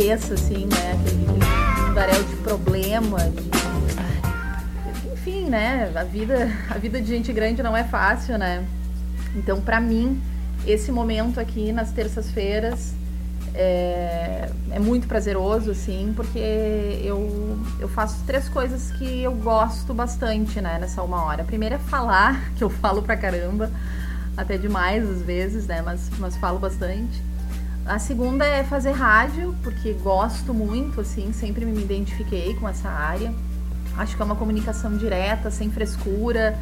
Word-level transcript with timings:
cabeça, 0.00 0.34
assim, 0.34 0.66
né? 0.66 0.98
Aquele, 0.98 1.26
aquele 2.00 2.24
de 2.24 2.36
problema, 2.36 3.18
de... 3.18 3.50
Enfim, 5.12 5.44
né? 5.50 5.92
A 5.94 6.04
vida, 6.04 6.50
a 6.70 6.78
vida 6.78 7.00
de 7.02 7.08
gente 7.08 7.30
grande 7.32 7.62
não 7.62 7.76
é 7.76 7.84
fácil, 7.84 8.38
né? 8.38 8.64
Então, 9.36 9.60
para 9.60 9.78
mim, 9.78 10.20
esse 10.66 10.90
momento 10.90 11.38
aqui 11.38 11.70
nas 11.70 11.92
terças-feiras 11.92 12.94
é, 13.54 14.50
é, 14.70 14.78
muito 14.78 15.06
prazeroso, 15.06 15.70
assim, 15.70 16.14
porque 16.16 16.38
eu, 17.04 17.58
eu 17.78 17.88
faço 17.88 18.24
três 18.26 18.48
coisas 18.48 18.90
que 18.92 19.22
eu 19.22 19.32
gosto 19.32 19.92
bastante, 19.92 20.62
né, 20.62 20.78
nessa 20.80 21.02
uma 21.02 21.24
hora. 21.24 21.42
A 21.42 21.44
primeira 21.44 21.74
é 21.74 21.78
falar, 21.78 22.52
que 22.56 22.64
eu 22.64 22.70
falo 22.70 23.02
pra 23.02 23.18
caramba, 23.18 23.70
até 24.34 24.56
demais 24.56 25.06
às 25.06 25.20
vezes, 25.20 25.66
né, 25.66 25.82
mas, 25.82 26.10
mas 26.18 26.36
falo 26.38 26.58
bastante. 26.58 27.29
A 27.90 27.98
segunda 27.98 28.46
é 28.46 28.62
fazer 28.62 28.92
rádio, 28.92 29.52
porque 29.64 29.94
gosto 29.94 30.54
muito, 30.54 31.00
assim, 31.00 31.32
sempre 31.32 31.66
me 31.66 31.82
identifiquei 31.82 32.54
com 32.54 32.68
essa 32.68 32.88
área. 32.88 33.34
Acho 33.98 34.14
que 34.14 34.22
é 34.22 34.24
uma 34.24 34.36
comunicação 34.36 34.96
direta, 34.96 35.50
sem 35.50 35.72
frescura, 35.72 36.56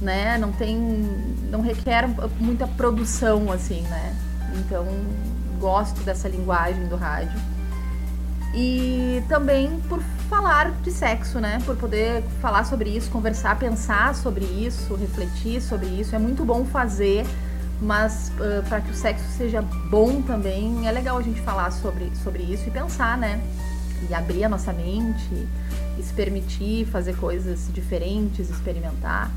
né? 0.00 0.36
Não 0.38 0.50
tem, 0.50 0.76
não 1.48 1.60
requer 1.60 2.08
muita 2.40 2.66
produção, 2.66 3.52
assim, 3.52 3.82
né? 3.82 4.12
Então, 4.56 4.84
gosto 5.60 6.00
dessa 6.00 6.28
linguagem 6.28 6.88
do 6.88 6.96
rádio. 6.96 7.40
E 8.52 9.22
também 9.28 9.78
por 9.88 10.02
falar 10.28 10.72
de 10.82 10.90
sexo, 10.90 11.38
né? 11.38 11.60
Por 11.64 11.76
poder 11.76 12.24
falar 12.40 12.64
sobre 12.64 12.90
isso, 12.90 13.08
conversar, 13.08 13.56
pensar 13.56 14.16
sobre 14.16 14.44
isso, 14.44 14.96
refletir 14.96 15.62
sobre 15.62 15.86
isso. 15.86 16.16
É 16.16 16.18
muito 16.18 16.44
bom 16.44 16.64
fazer, 16.64 17.24
mas 17.82 18.30
uh, 18.38 18.62
para 18.68 18.80
que 18.80 18.92
o 18.92 18.94
sexo 18.94 19.24
seja 19.36 19.60
bom 19.60 20.22
também, 20.22 20.86
é 20.86 20.92
legal 20.92 21.18
a 21.18 21.22
gente 21.22 21.40
falar 21.40 21.70
sobre, 21.72 22.10
sobre 22.22 22.44
isso 22.44 22.68
e 22.68 22.70
pensar, 22.70 23.18
né? 23.18 23.42
E 24.08 24.14
abrir 24.14 24.44
a 24.44 24.48
nossa 24.48 24.72
mente, 24.72 25.48
e 25.98 26.02
se 26.02 26.12
permitir 26.12 26.86
fazer 26.86 27.16
coisas 27.16 27.68
diferentes, 27.72 28.48
experimentar. 28.48 29.30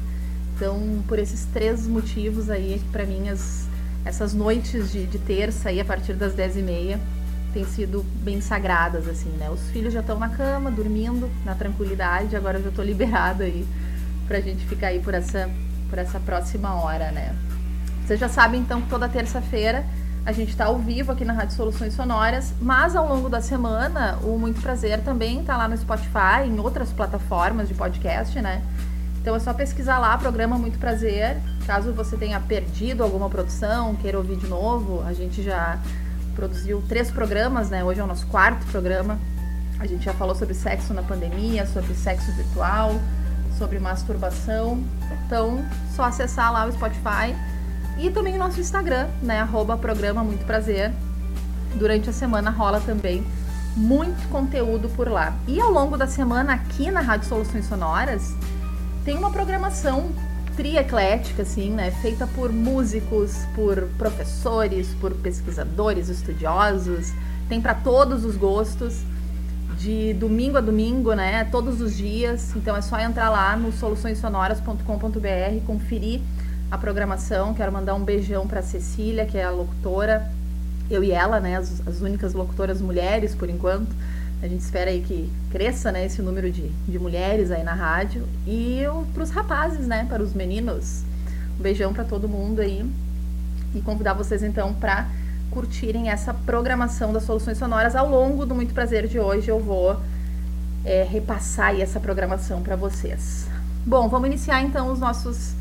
Então, 0.56 1.04
por 1.08 1.18
esses 1.18 1.46
três 1.46 1.88
motivos 1.88 2.50
aí, 2.50 2.82
para 2.92 3.04
mim, 3.04 3.30
as, 3.30 3.68
essas 4.06 4.34
noites 4.34 4.92
de, 4.92 5.06
de 5.08 5.18
terça 5.18 5.70
aí, 5.70 5.82
a 5.82 5.86
partir 5.86 6.14
das 6.14 6.34
10 6.34 6.58
e 6.58 6.62
meia, 6.62 7.00
têm 7.52 7.66
sido 7.66 8.06
bem 8.24 8.42
sagradas, 8.42 9.08
assim, 9.08 9.30
né? 9.40 9.50
Os 9.50 9.70
filhos 9.72 9.92
já 9.92 10.02
estão 10.02 10.20
na 10.20 10.30
cama, 10.30 10.70
dormindo, 10.70 11.30
na 11.44 11.56
tranquilidade, 11.56 12.36
agora 12.36 12.60
eu 12.60 12.64
já 12.64 12.70
estou 12.70 12.86
liberada 12.86 13.44
aí 13.44 13.66
pra 14.28 14.40
gente 14.40 14.66
ficar 14.66 14.88
aí 14.88 15.00
por 15.00 15.14
essa, 15.16 15.50
por 15.90 15.98
essa 15.98 16.20
próxima 16.20 16.76
hora, 16.76 17.12
né? 17.12 17.36
Vocês 18.06 18.20
já 18.20 18.30
sabem, 18.30 18.62
então, 18.62 18.84
que 18.84 18.88
toda 18.88 19.10
terça-feira 19.10 19.84
a 20.24 20.32
gente 20.32 20.50
está 20.50 20.66
ao 20.66 20.78
vivo 20.78 21.12
aqui 21.12 21.26
na 21.26 21.34
Rádio 21.34 21.56
Soluções 21.56 21.96
Sonoras, 21.96 22.54
mas 22.62 22.96
ao 22.96 23.08
longo 23.08 23.28
da 23.28 23.42
semana, 23.42 24.20
o 24.22 24.38
Muito 24.38 24.62
Prazer 24.62 25.02
também 25.02 25.40
está 25.40 25.58
lá 25.58 25.68
no 25.68 25.76
Spotify, 25.76 26.46
em 26.46 26.60
outras 26.60 26.94
plataformas 26.94 27.68
de 27.68 27.74
podcast, 27.74 28.40
né? 28.40 28.62
Então 29.20 29.36
é 29.36 29.40
só 29.40 29.52
pesquisar 29.56 29.98
lá, 29.98 30.16
programa 30.20 30.56
Muito 30.56 30.78
Prazer. 30.78 31.38
Caso 31.66 31.94
você 31.94 32.16
tenha 32.16 32.40
perdido 32.40 33.02
alguma 33.02 33.28
produção, 33.28 33.96
queira 33.96 34.20
ouvir 34.20 34.38
de 34.38 34.46
novo, 34.46 35.04
a 35.04 35.12
gente 35.12 35.42
já 35.42 35.80
produziu 36.36 36.84
três 36.88 37.10
programas, 37.10 37.72
né? 37.72 37.84
Hoje 37.84 38.02
é 38.02 38.04
o 38.04 38.08
nosso 38.08 38.28
quarto 38.28 38.68
programa. 38.68 39.18
A 39.80 39.88
gente 39.88 40.06
já 40.06 40.14
falou 40.14 40.36
sobre 40.36 40.54
sexo 40.54 40.94
na 40.94 41.02
pandemia, 41.02 41.66
sobre 41.66 41.96
sexo 41.96 42.32
virtual, 42.34 42.92
sobre 43.58 43.80
masturbação. 43.80 44.84
Então, 45.26 45.66
só 45.96 46.04
acessar 46.04 46.54
lá 46.54 46.68
o 46.68 46.72
Spotify 46.72 47.34
e 47.98 48.10
também 48.10 48.36
o 48.36 48.40
nosso 48.40 48.60
Instagram, 48.60 49.08
né? 49.22 49.40
Arroba 49.40 49.78
programa 49.78 50.24
Muito 50.24 50.46
Prazer. 50.46 50.92
Durante 51.76 52.10
a 52.10 52.14
semana 52.14 52.50
rola 52.50 52.80
também 52.82 53.24
muito 53.76 54.28
conteúdo 54.30 54.90
por 54.90 55.10
lá. 55.10 55.36
E 55.48 55.60
ao 55.60 55.72
longo 55.72 55.98
da 55.98 56.08
semana 56.08 56.54
aqui 56.54 56.90
na 56.90 57.02
Rádio 57.02 57.28
Soluções 57.28 57.66
Sonoras, 57.66 58.34
tem 59.04 59.18
uma 59.18 59.30
programação 59.32 60.10
trieclética, 60.56 61.42
assim, 61.42 61.70
né? 61.72 61.92
Feita 62.02 62.26
por 62.28 62.52
músicos, 62.52 63.36
por 63.54 63.90
professores, 63.98 64.88
por 65.02 65.14
pesquisadores, 65.14 66.08
estudiosos. 66.08 67.12
Tem 67.50 67.62
para 67.62 67.74
todos 67.74 68.24
os 68.24 68.38
gostos, 68.38 69.04
de 69.78 70.14
domingo 70.14 70.58
a 70.58 70.62
domingo, 70.62 71.14
né? 71.14 71.44
Todos 71.46 71.82
os 71.82 71.96
dias. 71.96 72.56
Então 72.56 72.76
é 72.76 72.82
só 72.82 73.00
entrar 73.00 73.30
lá 73.30 73.56
no 73.58 73.72
soluçõessonoras.com.br, 73.72 75.66
conferir 75.66 76.22
a 76.70 76.78
programação. 76.78 77.54
Quero 77.54 77.72
mandar 77.72 77.96
um 77.96 78.04
beijão 78.04 78.48
para 78.48 78.62
Cecília, 78.62 79.26
que 79.26 79.38
é 79.38 79.44
a 79.44 79.52
locutora. 79.52 80.30
Eu 80.90 81.04
e 81.04 81.12
ela, 81.12 81.40
né? 81.40 81.58
As, 81.58 81.86
as 81.88 82.02
únicas 82.02 82.34
locutoras 82.34 82.82
mulheres 82.82 83.34
por 83.34 83.50
enquanto 83.50 83.90
a 84.42 84.48
gente 84.48 84.62
espera 84.62 84.92
aí 84.92 85.02
que 85.02 85.32
cresça 85.50 85.92
né, 85.92 86.06
esse 86.06 86.22
número 86.22 86.52
de, 86.52 86.70
de 86.88 87.00
mulheres 87.00 87.52
aí 87.52 87.64
na 87.64 87.74
rádio. 87.74 88.28
E 88.46 88.84
para 89.14 89.24
os 89.24 89.32
rapazes, 89.32 89.88
né? 89.88 90.06
Para 90.08 90.22
os 90.22 90.34
meninos. 90.34 91.04
Um 91.60 91.64
beijão 91.64 91.94
para 91.94 92.04
todo 92.04 92.28
mundo 92.28 92.62
aí. 92.62 92.86
E 93.74 93.82
convidar 93.82 94.14
vocês 94.14 94.44
então 94.44 94.74
para 94.74 95.08
curtirem 95.52 96.10
essa 96.10 96.34
programação 96.34 97.14
das 97.14 97.24
soluções 97.24 97.58
sonoras 97.58 97.96
ao 97.96 98.10
longo 98.10 98.46
do 98.46 98.54
Muito 98.54 98.74
Prazer 98.74 99.08
de 99.08 99.20
hoje. 99.20 99.50
Eu 99.50 99.60
vou 99.60 100.00
é, 100.84 101.04
repassar 101.04 101.80
essa 101.80 102.00
programação 102.00 102.62
para 102.62 102.76
vocês. 102.76 103.48
Bom, 103.86 104.08
vamos 104.10 104.28
iniciar 104.28 104.62
então 104.62 104.92
os 104.92 105.00
nossos 105.00 105.54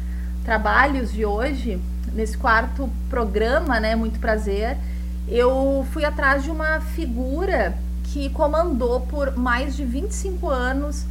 trabalhos 0.44 1.12
de 1.12 1.24
hoje. 1.24 1.80
Nesse 2.12 2.38
quarto 2.38 2.88
programa, 3.10 3.80
né? 3.80 3.96
Muito 3.96 4.20
prazer. 4.20 4.76
Eu 5.26 5.84
fui 5.92 6.04
atrás 6.04 6.44
de 6.44 6.50
uma 6.50 6.80
figura 6.80 7.74
que 8.04 8.28
comandou 8.30 9.00
por 9.00 9.36
mais 9.36 9.74
de 9.74 9.84
25 9.84 10.48
anos 10.48 11.06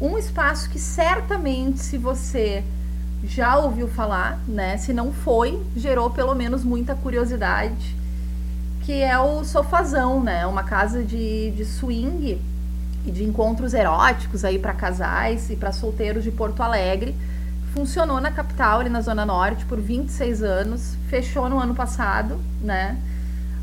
um 0.00 0.16
espaço 0.16 0.70
que 0.70 0.78
certamente, 0.78 1.80
se 1.80 1.98
você 1.98 2.62
já 3.24 3.58
ouviu 3.58 3.88
falar, 3.88 4.38
né, 4.46 4.76
se 4.76 4.92
não 4.92 5.12
foi, 5.12 5.60
gerou 5.74 6.10
pelo 6.10 6.34
menos 6.34 6.62
muita 6.62 6.94
curiosidade, 6.94 7.96
que 8.84 9.02
é 9.02 9.18
o 9.18 9.42
Sofazão, 9.42 10.22
né, 10.22 10.46
uma 10.46 10.62
casa 10.62 11.02
de, 11.02 11.50
de 11.50 11.64
swing 11.64 12.40
e 13.06 13.10
de 13.10 13.24
encontros 13.24 13.74
eróticos 13.74 14.44
aí 14.44 14.58
para 14.58 14.72
casais 14.72 15.50
e 15.50 15.56
para 15.56 15.72
solteiros 15.72 16.22
de 16.22 16.30
Porto 16.30 16.62
Alegre. 16.62 17.14
Funcionou 17.76 18.22
na 18.22 18.30
capital, 18.30 18.80
ali 18.80 18.88
na 18.88 19.02
Zona 19.02 19.26
Norte, 19.26 19.66
por 19.66 19.78
26 19.78 20.42
anos, 20.42 20.96
fechou 21.10 21.46
no 21.46 21.60
ano 21.60 21.74
passado, 21.74 22.40
né? 22.62 22.96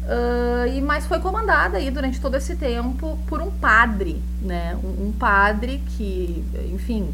Uh, 0.03 0.67
e 0.67 0.81
mas 0.81 1.07
foi 1.07 1.17
comandada 1.17 1.79
aí 1.79 1.89
durante 1.89 2.21
todo 2.21 2.35
esse 2.35 2.55
tempo 2.55 3.17
por 3.25 3.41
um 3.41 3.49
padre, 3.49 4.21
né? 4.39 4.77
Um, 4.83 5.07
um, 5.07 5.11
padre 5.11 5.81
que, 5.97 6.45
enfim, 6.71 7.11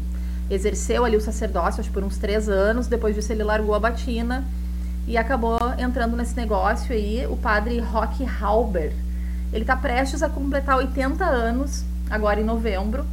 exerceu 0.50 1.02
ali 1.02 1.16
o 1.16 1.22
sacerdócio 1.22 1.80
acho 1.80 1.90
por 1.90 2.04
uns 2.04 2.18
três 2.18 2.50
anos. 2.50 2.86
Depois 2.86 3.14
disso 3.14 3.32
ele 3.32 3.44
largou 3.44 3.74
a 3.74 3.80
batina 3.80 4.44
e 5.08 5.16
acabou 5.16 5.58
entrando 5.78 6.14
nesse 6.14 6.36
negócio 6.36 6.94
aí. 6.94 7.26
O 7.30 7.36
padre 7.38 7.80
Rock 7.80 8.26
Halber, 8.26 8.92
ele 9.54 9.62
está 9.62 9.74
prestes 9.74 10.22
a 10.22 10.28
completar 10.28 10.76
80 10.76 11.24
anos 11.24 11.82
agora 12.10 12.42
em 12.42 12.44
novembro 12.44 13.06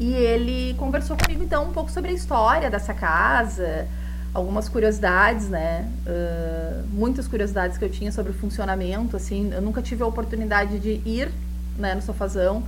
e 0.00 0.12
ele 0.12 0.74
conversou 0.74 1.16
comigo 1.16 1.42
então 1.42 1.68
um 1.68 1.72
pouco 1.72 1.90
sobre 1.90 2.10
a 2.10 2.14
história 2.14 2.70
dessa 2.70 2.94
casa 2.94 3.86
algumas 4.34 4.68
curiosidades, 4.68 5.48
né? 5.48 5.90
Uh, 6.06 6.86
muitas 6.90 7.28
curiosidades 7.28 7.76
que 7.76 7.84
eu 7.84 7.90
tinha 7.90 8.10
sobre 8.10 8.32
o 8.32 8.34
funcionamento, 8.34 9.16
assim. 9.16 9.52
Eu 9.52 9.60
nunca 9.60 9.82
tive 9.82 10.02
a 10.02 10.06
oportunidade 10.06 10.78
de 10.78 11.02
ir, 11.04 11.30
né, 11.76 11.94
no 11.94 12.02
Sofazão, 12.02 12.62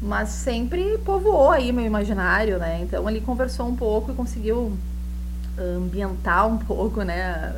mas 0.00 0.28
sempre 0.28 0.98
povoou 0.98 1.50
aí 1.50 1.72
meu 1.72 1.84
imaginário, 1.84 2.58
né? 2.58 2.80
Então 2.82 3.08
ele 3.08 3.20
conversou 3.20 3.66
um 3.66 3.74
pouco 3.74 4.12
e 4.12 4.14
conseguiu 4.14 4.76
ambientar 5.58 6.46
um 6.46 6.58
pouco, 6.58 7.02
né? 7.02 7.54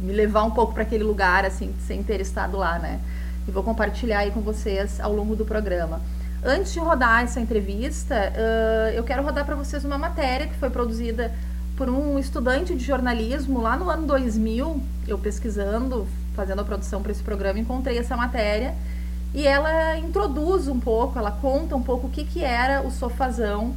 Me 0.00 0.12
levar 0.12 0.44
um 0.44 0.50
pouco 0.52 0.72
para 0.72 0.84
aquele 0.84 1.02
lugar, 1.02 1.44
assim, 1.44 1.74
sem 1.86 2.02
ter 2.02 2.20
estado 2.20 2.56
lá, 2.56 2.78
né? 2.78 3.00
E 3.46 3.50
vou 3.50 3.64
compartilhar 3.64 4.20
aí 4.20 4.30
com 4.30 4.40
vocês 4.40 5.00
ao 5.00 5.12
longo 5.12 5.34
do 5.34 5.44
programa. 5.44 6.00
Antes 6.42 6.72
de 6.72 6.80
rodar 6.80 7.22
essa 7.22 7.38
entrevista, 7.38 8.14
uh, 8.14 8.94
eu 8.94 9.04
quero 9.04 9.22
rodar 9.22 9.44
para 9.44 9.54
vocês 9.54 9.84
uma 9.84 9.98
matéria 9.98 10.46
que 10.46 10.54
foi 10.54 10.70
produzida 10.70 11.30
por 11.76 11.90
um 11.90 12.18
estudante 12.18 12.74
de 12.74 12.82
jornalismo 12.82 13.60
lá 13.60 13.76
no 13.76 13.90
ano 13.90 14.06
2000, 14.06 14.82
eu 15.06 15.18
pesquisando, 15.18 16.06
fazendo 16.34 16.60
a 16.60 16.64
produção 16.64 17.02
para 17.02 17.12
esse 17.12 17.22
programa, 17.22 17.58
encontrei 17.58 17.98
essa 17.98 18.16
matéria 18.16 18.74
e 19.34 19.46
ela 19.46 19.98
introduz 19.98 20.66
um 20.66 20.80
pouco, 20.80 21.18
ela 21.18 21.30
conta 21.30 21.76
um 21.76 21.82
pouco 21.82 22.06
o 22.06 22.10
que, 22.10 22.24
que 22.24 22.42
era 22.42 22.86
o 22.86 22.90
sofazão 22.90 23.74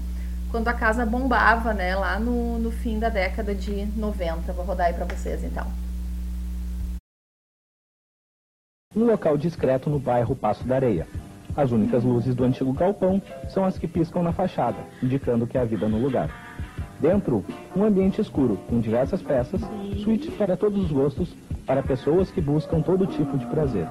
quando 0.50 0.70
a 0.70 0.74
casa 0.74 1.06
bombava, 1.06 1.74
né, 1.74 1.96
lá 1.96 2.18
no, 2.18 2.60
no 2.60 2.72
fim 2.72 2.98
da 2.98 3.10
década 3.10 3.54
de 3.54 3.86
90. 3.98 4.54
Vou 4.54 4.64
rodar 4.64 4.88
aí 4.88 4.94
para 4.94 5.06
vocês 5.06 5.44
então. 5.44 5.68
Um 8.96 9.04
local 9.06 9.38
discreto 9.38 9.90
no 9.90 10.00
bairro 10.00 10.36
Passo 10.36 10.64
da 10.64 10.76
Areia. 10.76 11.08
As 11.56 11.72
únicas 11.72 12.04
luzes 12.04 12.34
do 12.34 12.44
antigo 12.44 12.74
galpão 12.74 13.22
são 13.50 13.64
as 13.64 13.78
que 13.78 13.88
piscam 13.88 14.24
na 14.24 14.32
fachada, 14.32 14.78
indicando 15.02 15.46
que 15.46 15.58
há 15.58 15.64
vida 15.64 15.88
no 15.88 16.00
lugar. 16.00 16.30
Dentro, 17.00 17.46
um 17.76 17.84
ambiente 17.84 18.22
escuro, 18.22 18.58
com 18.70 18.80
diversas 18.80 19.22
peças, 19.22 19.62
suítes 20.04 20.34
para 20.34 20.58
todos 20.58 20.86
os 20.86 20.92
gostos, 20.92 21.36
para 21.66 21.84
pessoas 21.84 22.32
que 22.32 22.42
buscam 22.42 22.82
todo 22.82 23.06
tipo 23.06 23.38
de 23.38 23.46
prazer. 23.46 23.88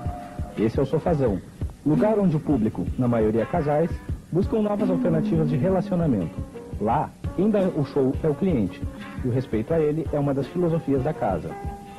Esse 0.59 0.79
é 0.79 0.82
o 0.82 0.87
Sofazão, 0.87 1.41
lugar 1.85 2.19
onde 2.19 2.37
o 2.37 2.41
público, 2.41 2.87
na 2.99 3.06
maioria 3.06 3.47
casais, 3.47 3.91
buscam 4.31 4.62
novas 4.62 4.91
alternativas 4.91 5.49
de 5.49 5.56
relacionamento. 5.56 6.35
Lá, 6.81 7.11
quem 7.37 7.50
dá 7.50 7.61
o 7.61 7.85
show 7.85 8.12
é 8.23 8.29
o 8.29 8.35
cliente, 8.35 8.82
e 9.25 9.29
o 9.29 9.31
respeito 9.31 9.73
a 9.73 9.79
ele 9.79 10.06
é 10.12 10.19
uma 10.19 10.35
das 10.35 10.47
filosofias 10.49 11.03
da 11.03 11.12
casa. 11.12 11.50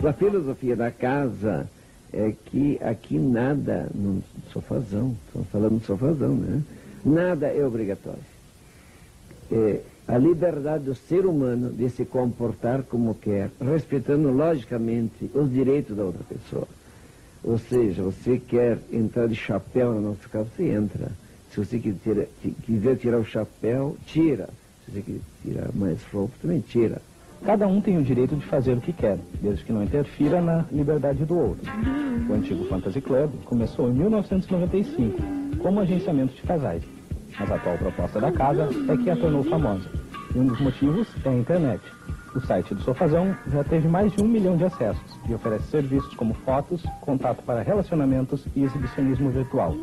A 0.04 0.12
filosofia 0.12 0.76
da 0.76 0.92
casa 0.92 1.70
é 2.14 2.34
que 2.46 2.80
aqui 2.82 3.18
nada, 3.18 3.90
no 3.94 4.24
sofazão, 4.52 5.16
estamos 5.28 5.48
falando 5.50 5.80
de 5.80 5.86
sofazão, 5.86 6.36
né? 6.36 6.62
Nada 7.04 7.48
é 7.48 7.66
obrigatório. 7.66 8.20
É 9.52 9.82
a 10.08 10.18
liberdade 10.18 10.84
do 10.86 10.96
ser 10.96 11.26
humano 11.26 11.72
de 11.72 11.90
se 11.90 12.06
comportar 12.06 12.84
como 12.84 13.16
quer, 13.16 13.50
respeitando 13.60 14.32
logicamente 14.32 15.30
os 15.34 15.52
direitos 15.52 15.96
da 15.96 16.04
outra 16.04 16.24
pessoa. 16.24 16.68
Ou 17.44 17.58
seja, 17.58 18.04
você 18.04 18.38
quer 18.38 18.78
entrar 18.92 19.28
de 19.28 19.36
chapéu 19.36 19.94
na 19.94 20.02
nossa 20.02 20.30
casa, 20.30 20.48
você 20.56 20.70
entra. 20.70 21.12
Se 21.52 21.58
você 21.58 21.80
quiser, 21.80 22.30
quiser 22.66 22.98
tirar 22.98 23.20
o 23.20 23.26
chapéu, 23.26 23.98
tira. 24.06 24.50
Se 24.86 24.92
você 24.92 25.02
quiser 25.02 25.22
tirar 25.44 25.70
mais 25.74 26.02
roupa, 26.12 26.34
também 26.42 26.62
tira. 26.62 27.02
Cada 27.46 27.68
um 27.68 27.82
tem 27.82 27.98
o 27.98 28.04
direito 28.04 28.38
de 28.38 28.46
fazer 28.46 28.78
o 28.78 28.80
que 28.80 28.94
quer, 28.94 29.20
desde 29.42 29.66
que 29.66 29.74
não 29.74 29.84
interfira 29.84 30.42
na 30.42 30.64
liberdade 30.72 31.26
do 31.26 31.38
outro. 31.38 31.70
O 32.30 32.34
antigo 32.34 32.64
Fantasy 32.70 33.02
Club 33.02 33.32
começou 33.44 33.90
em 33.90 33.94
1995 33.94 35.22
como 35.60 35.82
agenciamento 35.82 36.34
de 36.34 36.42
casais, 36.44 36.84
mas 37.38 37.52
a 37.52 37.56
atual 37.56 37.78
proposta 37.78 38.22
da 38.22 38.32
casa 38.32 38.70
é 38.90 38.96
que 38.96 39.10
a 39.10 39.18
tornou 39.18 39.44
famosa. 39.44 39.90
E 40.34 40.40
um 40.40 40.48
dos 40.48 40.60
motivos 40.62 41.08
é 41.26 41.30
a 41.30 41.34
internet. 41.34 41.82
O 42.34 42.40
site 42.40 42.74
do 42.74 42.82
Sofazão 42.82 43.36
já 43.52 43.64
teve 43.64 43.90
mais 43.90 44.14
de 44.14 44.24
um 44.24 44.28
milhão 44.28 44.56
de 44.56 44.64
acessos 44.64 45.20
e 45.28 45.34
oferece 45.34 45.68
serviços 45.68 46.16
como 46.16 46.34
fotos, 46.34 46.82
contato 47.02 47.44
para 47.44 47.62
relacionamentos 47.62 48.46
e 48.56 48.64
exibicionismo 48.64 49.30
virtual. 49.30 49.76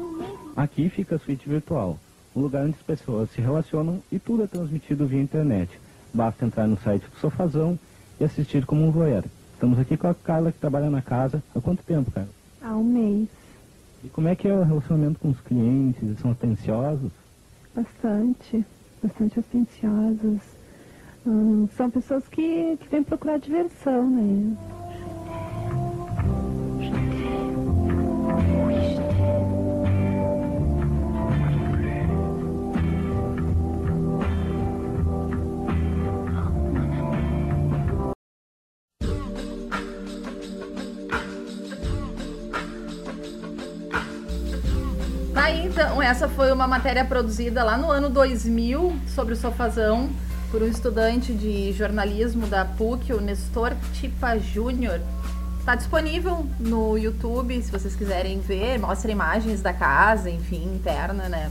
Aqui 0.57 0.89
fica 0.89 1.17
a 1.17 1.19
suíte 1.19 1.47
virtual, 1.47 1.99
um 2.35 2.41
lugar 2.41 2.65
onde 2.65 2.75
as 2.75 2.83
pessoas 2.83 3.31
se 3.31 3.41
relacionam 3.43 4.03
e 4.11 4.19
tudo 4.19 4.45
é 4.45 4.47
transmitido 4.47 5.07
via 5.07 5.21
internet. 5.21 5.71
Basta 6.13 6.45
entrar 6.45 6.67
no 6.67 6.77
site 6.79 7.07
do 7.09 7.17
Sofazão 7.17 7.79
e 8.19 8.25
assistir 8.25 8.67
como 8.67 8.87
um 8.87 8.91
voyeur. 8.91 9.25
Estamos 9.55 9.79
aqui 9.79 9.97
com 9.97 10.09
a 10.09 10.15
Carla 10.15 10.53
que 10.53 10.59
trabalha 10.59 10.91
na 10.91 11.03
casa. 11.03 11.43
Há 11.55 11.61
quanto 11.61 11.83
tempo, 11.85 12.11
Carla? 12.11 12.31
Há 12.63 12.77
um 12.77 12.85
mês. 12.85 13.29
E 14.03 14.09
como 14.09 14.29
é 14.29 14.35
que 14.35 14.49
é 14.49 14.55
o 14.55 14.63
relacionamento 14.63 15.21
com 15.21 15.29
os 15.29 15.41
clientes? 15.41 16.03
Eles 16.03 16.19
são 16.19 16.31
atenciosos? 16.31 17.13
Bastante, 17.75 18.65
bastante 19.03 19.39
atenciosos. 19.39 20.41
Hum, 21.27 21.69
são 21.77 21.91
pessoas 21.91 22.27
que, 22.27 22.77
que 22.79 22.89
vêm 22.89 23.03
procurar 23.03 23.39
diversão, 23.39 24.09
né? 24.09 24.57
Essa 46.11 46.29
foi 46.29 46.51
uma 46.51 46.67
matéria 46.67 47.05
produzida 47.05 47.63
lá 47.63 47.79
no 47.79 47.89
ano 47.89 48.11
2000 48.11 48.99
sobre 49.15 49.35
o 49.35 49.37
sofazão 49.37 50.11
por 50.51 50.61
um 50.61 50.67
estudante 50.67 51.33
de 51.33 51.71
jornalismo 51.71 52.49
da 52.49 52.65
PUC, 52.65 53.13
o 53.13 53.21
Nestor 53.21 53.75
Tipa 53.95 54.37
Júnior. 54.37 55.01
Está 55.61 55.77
disponível 55.77 56.45
no 56.59 56.99
YouTube, 56.99 57.63
se 57.63 57.71
vocês 57.71 57.95
quiserem 57.95 58.41
ver, 58.41 58.77
mostra 58.77 59.13
imagens 59.13 59.63
da 59.63 59.73
casa, 59.73 60.29
enfim, 60.29 60.65
interna, 60.75 61.29
né? 61.29 61.49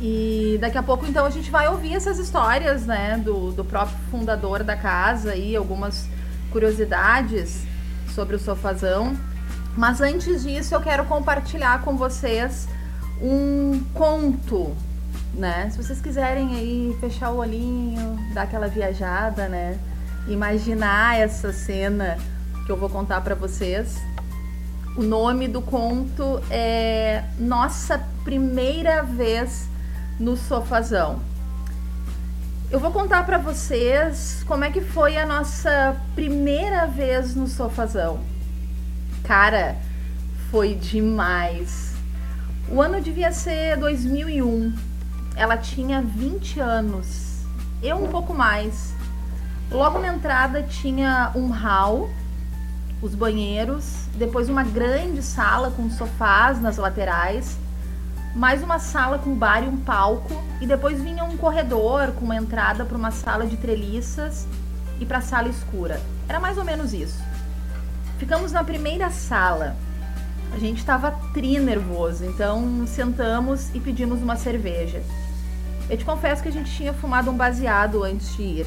E 0.00 0.56
daqui 0.60 0.78
a 0.78 0.82
pouco, 0.82 1.04
então, 1.04 1.26
a 1.26 1.30
gente 1.30 1.50
vai 1.50 1.66
ouvir 1.66 1.94
essas 1.94 2.20
histórias, 2.20 2.86
né, 2.86 3.20
do, 3.24 3.50
do 3.50 3.64
próprio 3.64 3.98
fundador 4.08 4.62
da 4.62 4.76
casa 4.76 5.34
e 5.34 5.56
algumas 5.56 6.06
curiosidades 6.52 7.64
sobre 8.14 8.36
o 8.36 8.38
sofazão. 8.38 9.16
Mas 9.76 10.00
antes 10.00 10.44
disso, 10.44 10.76
eu 10.76 10.80
quero 10.80 11.04
compartilhar 11.06 11.82
com 11.82 11.96
vocês 11.96 12.68
um 13.22 13.80
conto 13.94 14.74
né? 15.34 15.70
Se 15.70 15.82
vocês 15.82 16.00
quiserem 16.00 16.54
aí 16.54 16.96
fechar 17.00 17.30
o 17.30 17.38
olhinho, 17.38 18.18
dar 18.34 18.42
aquela 18.42 18.68
viajada, 18.68 19.48
né? 19.48 19.78
Imaginar 20.28 21.18
essa 21.18 21.52
cena 21.52 22.18
que 22.66 22.70
eu 22.70 22.76
vou 22.76 22.88
contar 22.88 23.20
para 23.22 23.34
vocês. 23.34 24.00
O 24.96 25.02
nome 25.02 25.48
do 25.48 25.62
conto 25.62 26.40
é 26.50 27.24
Nossa 27.38 27.98
Primeira 28.24 29.02
Vez 29.02 29.68
no 30.20 30.36
Sofazão. 30.36 31.20
Eu 32.70 32.78
vou 32.78 32.90
contar 32.90 33.24
para 33.24 33.38
vocês 33.38 34.44
como 34.46 34.64
é 34.64 34.70
que 34.70 34.80
foi 34.80 35.16
a 35.16 35.26
nossa 35.26 35.96
primeira 36.14 36.86
vez 36.86 37.34
no 37.34 37.46
Sofazão. 37.46 38.20
Cara, 39.24 39.76
foi 40.50 40.74
demais. 40.74 41.91
O 42.72 42.80
ano 42.80 43.02
devia 43.02 43.30
ser 43.32 43.76
2001 43.76 44.72
ela 45.36 45.58
tinha 45.58 46.00
20 46.00 46.58
anos, 46.58 47.44
eu 47.82 48.02
um 48.02 48.08
pouco 48.08 48.32
mais. 48.32 48.94
Logo 49.70 49.98
na 49.98 50.08
entrada 50.08 50.62
tinha 50.62 51.30
um 51.34 51.50
hall, 51.50 52.08
os 53.02 53.14
banheiros, 53.14 54.06
depois 54.14 54.48
uma 54.48 54.64
grande 54.64 55.22
sala 55.22 55.70
com 55.70 55.90
sofás 55.90 56.62
nas 56.62 56.78
laterais, 56.78 57.58
mais 58.34 58.62
uma 58.62 58.78
sala 58.78 59.18
com 59.18 59.34
bar 59.34 59.62
e 59.62 59.68
um 59.68 59.76
palco, 59.76 60.42
e 60.58 60.66
depois 60.66 60.98
vinha 60.98 61.24
um 61.24 61.36
corredor 61.36 62.12
com 62.12 62.24
uma 62.24 62.36
entrada 62.36 62.86
para 62.86 62.96
uma 62.96 63.10
sala 63.10 63.46
de 63.46 63.58
treliças 63.58 64.46
e 64.98 65.04
para 65.04 65.18
a 65.18 65.22
sala 65.22 65.48
escura. 65.48 66.00
Era 66.26 66.40
mais 66.40 66.56
ou 66.56 66.64
menos 66.64 66.94
isso. 66.94 67.22
Ficamos 68.16 68.50
na 68.50 68.64
primeira 68.64 69.10
sala. 69.10 69.76
A 70.52 70.58
gente 70.58 70.78
estava 70.78 71.10
tri 71.32 71.58
nervoso, 71.58 72.24
então 72.26 72.86
sentamos 72.86 73.74
e 73.74 73.80
pedimos 73.80 74.20
uma 74.22 74.36
cerveja. 74.36 75.02
Eu 75.88 75.96
te 75.96 76.04
confesso 76.04 76.42
que 76.42 76.48
a 76.48 76.52
gente 76.52 76.70
tinha 76.70 76.92
fumado 76.92 77.30
um 77.30 77.36
baseado 77.36 78.04
antes 78.04 78.36
de 78.36 78.42
ir. 78.42 78.66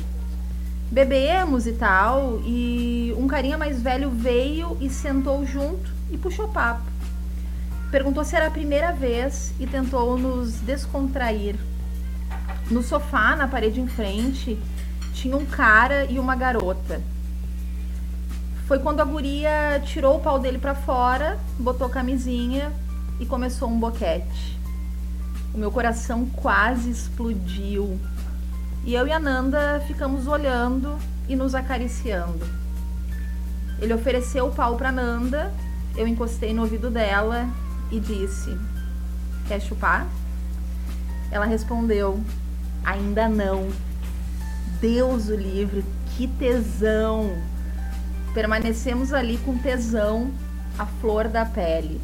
Bebemos 0.92 1.68
e 1.68 1.74
tal, 1.74 2.42
e 2.44 3.14
um 3.18 3.28
carinha 3.28 3.58
mais 3.58 3.82
velho 3.82 4.10
veio 4.10 4.78
e 4.82 4.90
sentou 4.90 5.46
junto 5.46 5.92
e 6.12 6.18
puxou 6.18 6.48
papo. 6.48 6.84
Perguntou 7.92 8.26
se 8.26 8.36
era 8.36 8.48
a 8.48 8.52
primeira 8.52 8.92
vez 8.92 9.54
e 9.60 9.68
tentou 9.68 10.18
nos 10.18 10.56
descontrair. 10.62 11.56
No 12.70 12.82
sofá, 12.82 13.36
na 13.36 13.48
parede 13.48 13.80
em 13.80 13.88
frente, 13.88 14.58
tinha 15.14 15.38
um 15.38 15.46
cara 15.46 16.06
e 16.06 16.18
uma 16.18 16.36
garota. 16.36 17.00
Foi 18.68 18.80
quando 18.80 19.00
a 19.00 19.06
guria 19.06 19.80
tirou 19.86 20.18
o 20.18 20.20
pau 20.20 20.40
dele 20.40 20.58
para 20.58 20.74
fora, 20.74 21.38
botou 21.60 21.88
camisinha 21.88 22.72
e 23.20 23.26
começou 23.26 23.70
um 23.70 23.80
boquete. 23.80 24.60
O 25.54 25.58
meu 25.58 25.72
coração 25.72 26.26
quase 26.26 26.90
explodiu. 26.90 28.00
E 28.84 28.96
eu 28.96 29.08
e 29.08 29.12
a 29.12 29.20
Nanda 29.20 29.84
ficamos 29.86 30.26
olhando 30.26 30.98
e 31.30 31.36
nos 31.36 31.54
acariciando. 31.54 32.44
Ele 33.80 33.94
ofereceu 33.94 34.48
o 34.48 34.52
pau 34.52 34.76
para 34.76 34.92
Nanda, 34.92 35.54
eu 35.96 36.08
encostei 36.08 36.52
no 36.52 36.64
ouvido 36.64 36.90
dela 36.90 37.48
e 37.92 38.00
disse: 38.00 38.58
Quer 39.48 39.62
chupar? 39.62 40.08
Ela 41.30 41.46
respondeu: 41.46 42.20
Ainda 42.84 43.30
não. 43.30 43.70
Deus 44.82 45.30
o 45.30 45.36
livre, 45.36 45.86
que 46.18 46.28
tesão! 46.28 47.55
Permanecemos 48.36 49.14
ali 49.14 49.38
com 49.38 49.58
tesão, 49.58 50.30
a 50.78 50.86
flor 50.86 51.30
da 51.30 51.46
pele. 51.46 52.02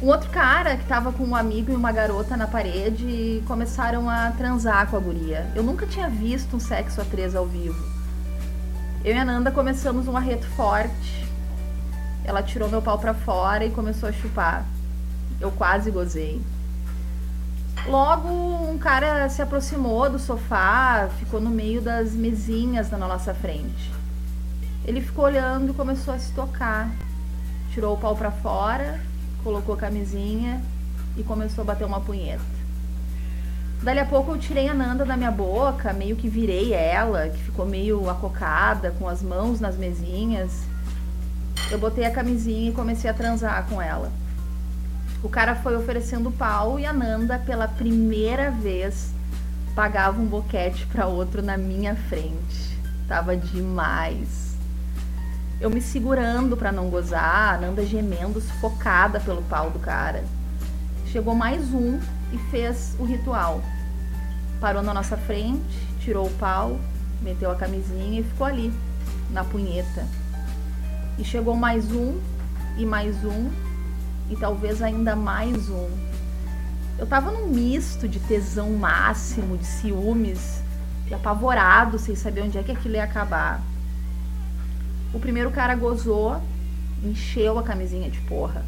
Um 0.00 0.06
outro 0.06 0.30
cara 0.30 0.78
que 0.78 0.86
tava 0.86 1.12
com 1.12 1.24
um 1.24 1.36
amigo 1.36 1.70
e 1.70 1.76
uma 1.76 1.92
garota 1.92 2.38
na 2.38 2.46
parede 2.46 3.04
e 3.04 3.44
começaram 3.46 4.08
a 4.08 4.30
transar 4.30 4.88
com 4.88 4.96
a 4.96 4.98
guria. 4.98 5.46
Eu 5.54 5.62
nunca 5.62 5.86
tinha 5.86 6.08
visto 6.08 6.56
um 6.56 6.58
sexo 6.58 7.02
a 7.02 7.04
três 7.04 7.36
ao 7.36 7.44
vivo. 7.44 7.86
Eu 9.04 9.14
e 9.14 9.18
a 9.18 9.26
Nanda 9.26 9.50
começamos 9.50 10.08
um 10.08 10.16
arreto 10.16 10.46
forte. 10.56 11.28
Ela 12.24 12.42
tirou 12.42 12.70
meu 12.70 12.80
pau 12.80 12.98
para 12.98 13.12
fora 13.12 13.66
e 13.66 13.70
começou 13.70 14.08
a 14.08 14.12
chupar. 14.12 14.64
Eu 15.38 15.50
quase 15.52 15.90
gozei. 15.90 16.40
Logo, 17.86 18.26
um 18.70 18.78
cara 18.78 19.28
se 19.28 19.42
aproximou 19.42 20.08
do 20.08 20.18
sofá, 20.18 21.10
ficou 21.18 21.42
no 21.42 21.50
meio 21.50 21.82
das 21.82 22.12
mesinhas 22.12 22.90
na 22.90 22.96
nossa 22.96 23.34
frente. 23.34 24.01
Ele 24.84 25.00
ficou 25.00 25.24
olhando 25.24 25.70
e 25.70 25.74
começou 25.74 26.14
a 26.14 26.18
se 26.18 26.32
tocar. 26.32 26.90
Tirou 27.72 27.94
o 27.94 27.98
pau 27.98 28.16
para 28.16 28.30
fora 28.30 29.00
colocou 29.42 29.74
a 29.74 29.78
camisinha 29.78 30.60
e 31.16 31.22
começou 31.22 31.62
a 31.62 31.66
bater 31.66 31.84
uma 31.84 32.00
punheta. 32.00 32.42
Dali 33.82 33.98
a 33.98 34.04
pouco 34.04 34.30
eu 34.30 34.38
tirei 34.38 34.68
a 34.68 34.74
Nanda 34.74 35.04
da 35.04 35.16
minha 35.16 35.30
boca, 35.30 35.92
meio 35.92 36.14
que 36.14 36.28
virei 36.28 36.72
ela, 36.72 37.28
que 37.28 37.42
ficou 37.42 37.66
meio 37.66 38.08
acocada, 38.08 38.92
com 38.92 39.08
as 39.08 39.22
mãos 39.22 39.58
nas 39.58 39.76
mesinhas. 39.76 40.62
Eu 41.70 41.78
botei 41.78 42.04
a 42.04 42.10
camisinha 42.10 42.70
e 42.70 42.74
comecei 42.74 43.10
a 43.10 43.14
transar 43.14 43.66
com 43.68 43.82
ela. 43.82 44.10
O 45.22 45.28
cara 45.28 45.56
foi 45.56 45.76
oferecendo 45.76 46.30
pau 46.30 46.78
e 46.78 46.86
a 46.86 46.92
Nanda, 46.92 47.38
pela 47.38 47.66
primeira 47.66 48.50
vez, 48.50 49.12
pagava 49.74 50.20
um 50.20 50.26
boquete 50.26 50.86
para 50.86 51.06
outro 51.06 51.42
na 51.42 51.56
minha 51.56 51.96
frente. 51.96 52.78
Tava 53.08 53.36
demais. 53.36 54.51
Eu 55.62 55.70
me 55.70 55.80
segurando 55.80 56.56
para 56.56 56.72
não 56.72 56.90
gozar, 56.90 57.54
a 57.54 57.56
Nanda 57.56 57.86
gemendo, 57.86 58.40
sufocada 58.40 59.20
pelo 59.20 59.42
pau 59.42 59.70
do 59.70 59.78
cara. 59.78 60.24
Chegou 61.06 61.36
mais 61.36 61.72
um 61.72 62.00
e 62.32 62.38
fez 62.50 62.96
o 62.98 63.04
ritual. 63.04 63.62
Parou 64.60 64.82
na 64.82 64.92
nossa 64.92 65.16
frente, 65.16 65.78
tirou 66.00 66.26
o 66.26 66.32
pau, 66.32 66.80
meteu 67.20 67.48
a 67.48 67.54
camisinha 67.54 68.18
e 68.18 68.24
ficou 68.24 68.44
ali, 68.44 68.72
na 69.30 69.44
punheta. 69.44 70.04
E 71.16 71.22
chegou 71.22 71.54
mais 71.54 71.92
um, 71.92 72.20
e 72.76 72.84
mais 72.84 73.24
um, 73.24 73.48
e 74.30 74.34
talvez 74.34 74.82
ainda 74.82 75.14
mais 75.14 75.70
um. 75.70 75.88
Eu 76.98 77.06
tava 77.06 77.30
num 77.30 77.46
misto 77.46 78.08
de 78.08 78.18
tesão 78.18 78.70
máximo, 78.70 79.56
de 79.56 79.66
ciúmes, 79.66 80.60
e 81.08 81.14
apavorado, 81.14 82.00
sem 82.00 82.16
saber 82.16 82.42
onde 82.42 82.58
é 82.58 82.64
que 82.64 82.72
aquilo 82.72 82.96
ia 82.96 83.04
acabar. 83.04 83.62
O 85.14 85.20
primeiro 85.20 85.50
cara 85.50 85.74
gozou, 85.74 86.40
encheu 87.04 87.58
a 87.58 87.62
camisinha 87.62 88.10
de 88.10 88.20
porra. 88.22 88.64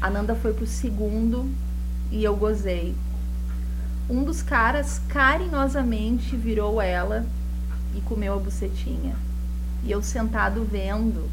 A 0.00 0.10
Nanda 0.10 0.34
foi 0.34 0.52
pro 0.52 0.66
segundo 0.66 1.50
e 2.10 2.22
eu 2.22 2.36
gozei. 2.36 2.94
Um 4.10 4.24
dos 4.24 4.42
caras 4.42 5.00
carinhosamente 5.08 6.36
virou 6.36 6.82
ela 6.82 7.24
e 7.94 8.00
comeu 8.02 8.34
a 8.34 8.38
bucetinha. 8.38 9.14
E 9.84 9.90
eu 9.90 10.02
sentado 10.02 10.64
vendo, 10.70 11.30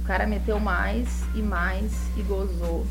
o 0.00 0.06
cara 0.06 0.26
meteu 0.26 0.60
mais 0.60 1.24
e 1.34 1.42
mais 1.42 1.92
e 2.16 2.22
gozou. 2.22 2.86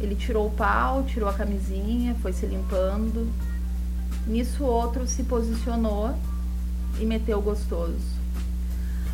Ele 0.00 0.14
tirou 0.14 0.46
o 0.46 0.50
pau, 0.50 1.02
tirou 1.02 1.28
a 1.28 1.34
camisinha, 1.34 2.14
foi 2.22 2.32
se 2.32 2.46
limpando. 2.46 3.28
Nisso 4.26 4.62
o 4.62 4.66
outro 4.66 5.08
se 5.08 5.24
posicionou 5.24 6.14
e 7.00 7.04
meteu 7.04 7.42
gostoso. 7.42 8.11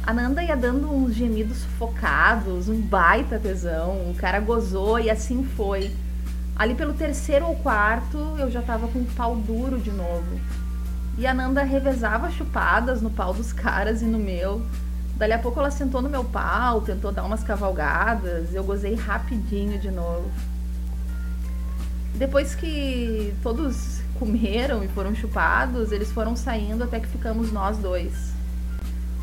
A 0.09 0.15
Nanda 0.15 0.43
ia 0.43 0.57
dando 0.57 0.91
uns 0.91 1.13
gemidos 1.15 1.59
sufocados, 1.59 2.67
um 2.67 2.81
baita 2.81 3.39
tesão. 3.39 4.11
O 4.11 4.15
cara 4.17 4.41
gozou 4.41 4.99
e 4.99 5.11
assim 5.11 5.45
foi. 5.45 5.95
Ali 6.57 6.75
pelo 6.75 6.95
terceiro 6.95 7.45
ou 7.45 7.55
quarto, 7.57 8.17
eu 8.39 8.51
já 8.51 8.63
tava 8.63 8.89
com 8.89 9.01
o 9.01 9.05
pau 9.05 9.37
duro 9.37 9.79
de 9.79 9.91
novo. 9.91 10.41
E 11.19 11.27
a 11.27 11.35
Nanda 11.35 11.63
revezava 11.63 12.31
chupadas 12.31 13.03
no 13.03 13.11
pau 13.11 13.35
dos 13.35 13.53
caras 13.53 14.01
e 14.01 14.07
no 14.07 14.19
meu. 14.19 14.63
Dali 15.15 15.35
a 15.35 15.39
pouco 15.39 15.61
ela 15.61 15.71
sentou 15.71 16.01
no 16.01 16.09
meu 16.09 16.25
pau, 16.25 16.81
tentou 16.81 17.13
dar 17.13 17.25
umas 17.25 17.45
cavalgadas, 17.45 18.55
eu 18.55 18.65
gozei 18.65 18.95
rapidinho 18.95 19.79
de 19.79 19.91
novo. 19.91 20.31
Depois 22.15 22.55
que 22.55 23.35
todos 23.43 24.01
comeram 24.19 24.83
e 24.83 24.89
foram 24.89 25.15
chupados, 25.15 25.93
eles 25.93 26.11
foram 26.11 26.35
saindo 26.35 26.83
até 26.83 26.99
que 26.99 27.09
ficamos 27.09 27.53
nós 27.53 27.77
dois. 27.77 28.28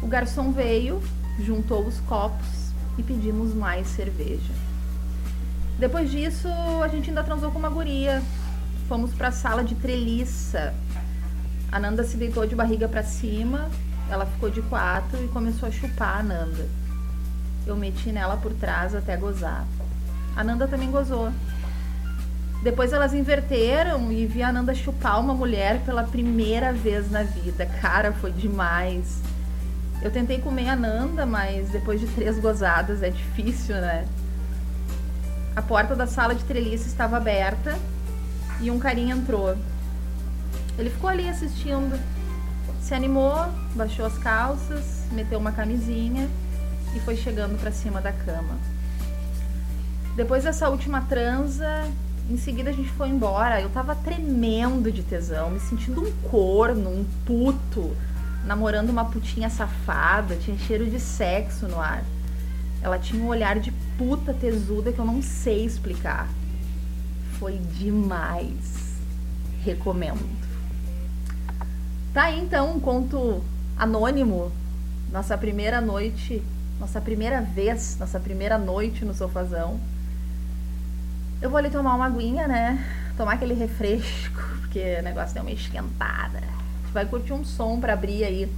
O 0.02 0.08
garçom 0.08 0.52
veio, 0.52 1.02
juntou 1.40 1.86
os 1.86 2.00
copos 2.02 2.72
e 2.98 3.04
pedimos 3.04 3.54
mais 3.54 3.88
cerveja. 3.88 4.54
Depois 5.78 6.10
disso, 6.10 6.48
a 6.84 6.88
gente 6.88 7.10
ainda 7.10 7.24
transou 7.24 7.52
com 7.52 7.60
uma 7.60 7.70
guria. 7.70 8.22
Fomos 8.88 9.14
para 9.14 9.30
a 9.30 9.32
sala 9.32 9.64
de 9.64 9.75
treliça. 9.75 10.74
A 11.72 11.80
Nanda 11.80 12.04
se 12.04 12.16
deitou 12.16 12.46
de 12.46 12.56
barriga 12.56 12.88
para 12.88 13.04
cima, 13.04 13.70
ela 14.10 14.25
ficou 14.25 14.50
de 14.50 14.62
quatro 14.62 15.22
e 15.24 15.28
começou 15.28 15.68
a 15.68 15.72
chupar 15.72 16.20
a 16.20 16.24
Nanda. 16.24 16.68
Eu 17.66 17.75
meti 17.75 18.12
nela 18.12 18.38
por 18.38 18.54
trás 18.54 18.96
até 18.96 19.18
gozar. 19.18 19.66
A 20.36 20.44
Nanda 20.44 20.68
também 20.68 20.92
gozou. 20.92 21.32
Depois 22.64 22.94
elas 22.94 23.14
inverteram 23.14 24.12
e 24.12 24.25
vi 24.25 24.42
a 24.42 24.52
Nanda 24.52 24.74
chupar 24.74 25.20
uma 25.20 25.34
mulher 25.34 25.82
pela 25.82 26.04
primeira 26.04 26.72
vez 26.72 27.12
na 27.12 27.24
vida. 27.24 27.66
Cara, 27.66 28.14
foi 28.14 28.32
demais. 28.32 29.22
Eu 30.02 30.12
tentei 30.12 30.40
comer 30.40 30.70
a 30.70 30.75
Nanda, 30.75 31.25
mas 31.25 31.70
depois 31.70 32.00
de 32.00 32.08
três 32.08 32.38
gozadas 32.40 33.02
é 33.02 33.10
difícil, 33.10 33.75
né? 33.75 34.06
A 35.56 35.62
porta 35.62 35.96
da 35.96 36.06
sala 36.06 36.36
de 36.36 36.44
treliça 36.44 36.88
estava 36.88 37.18
aberta 37.18 37.78
e 38.62 38.70
um 38.70 38.78
carinha 38.78 39.16
entrou. 39.16 39.58
Ele 40.78 40.90
ficou 40.90 41.10
ali 41.10 41.28
assistindo, 41.30 42.00
se 42.82 42.94
animou, 42.94 43.48
baixou 43.74 44.06
as 44.06 44.18
calças, 44.18 45.06
meteu 45.12 45.40
uma 45.40 45.52
camisinha 45.52 46.30
e 46.96 47.00
foi 47.00 47.16
chegando 47.16 47.60
para 47.60 47.72
cima 47.72 48.02
da 48.02 48.12
cama. 48.12 48.58
Depois 50.16 50.44
dessa 50.44 50.70
última 50.70 51.02
transa, 51.02 51.90
em 52.30 52.38
seguida 52.38 52.70
a 52.70 52.74
gente 52.74 52.90
foi 52.90 53.10
embora. 53.10 53.62
Eu 53.62 53.70
tava 53.70 53.96
tremendo 53.96 54.92
de 54.92 55.04
tesão, 55.04 55.50
me 55.50 55.60
sentindo 55.60 56.02
um 56.02 56.12
corno, 56.30 56.90
um 56.90 57.06
puto, 57.25 57.96
namorando 58.46 58.90
uma 58.90 59.06
putinha 59.06 59.50
safada, 59.50 60.36
tinha 60.36 60.58
cheiro 60.58 60.86
de 60.90 61.00
sexo 61.00 61.68
no 61.68 61.80
ar. 61.80 62.04
Ela 62.82 63.00
tinha 63.00 63.22
um 63.22 63.28
olhar 63.28 63.60
de 63.60 63.72
puta 63.98 64.34
tesuda 64.34 64.92
que 64.92 65.00
eu 65.00 65.06
não 65.06 65.22
sei 65.22 65.66
explicar. 65.66 66.30
Foi 67.40 67.58
demais. 67.58 69.00
Recomendo. 69.64 70.24
Tá 72.14 72.25
aí 72.25 72.40
então 72.40 72.75
um 72.75 72.80
conto 72.80 73.44
anônimo. 73.75 74.52
Nossa 75.12 75.38
primeira 75.38 75.82
noite, 75.82 76.44
nossa 76.80 77.02
primeira 77.02 77.42
vez, 77.42 77.98
nossa 78.00 78.20
primeira 78.20 78.58
noite 78.58 79.04
no 79.04 79.14
sofazão. 79.14 79.80
Eu 81.42 81.50
vou 81.50 81.58
ali 81.58 81.70
tomar 81.70 81.96
uma 81.96 82.06
aguinha, 82.06 82.48
né? 82.48 82.86
Tomar 83.18 83.34
aquele 83.34 83.54
refresco, 83.54 84.42
porque 84.62 84.98
o 85.00 85.04
negócio 85.04 85.34
deu 85.34 85.44
uma 85.44 85.52
esquentada. 85.52 86.64
Vai 86.96 87.06
curtir 87.06 87.34
um 87.34 87.44
som 87.44 87.78
para 87.78 87.92
abrir 87.92 88.24
aí 88.24 88.50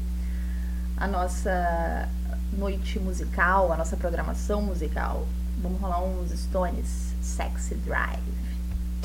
a 0.96 1.08
nossa 1.08 2.08
noite 2.54 3.00
musical, 3.00 3.74
a 3.74 3.76
nossa 3.76 3.98
programação 3.98 4.62
musical. 4.62 5.28
Vamos 5.60 5.82
rolar 5.82 6.04
uns 6.04 6.30
Stones 6.30 7.16
Sexy 7.20 7.74
Drive. 7.74 8.22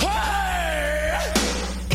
Hey! 0.00 1.91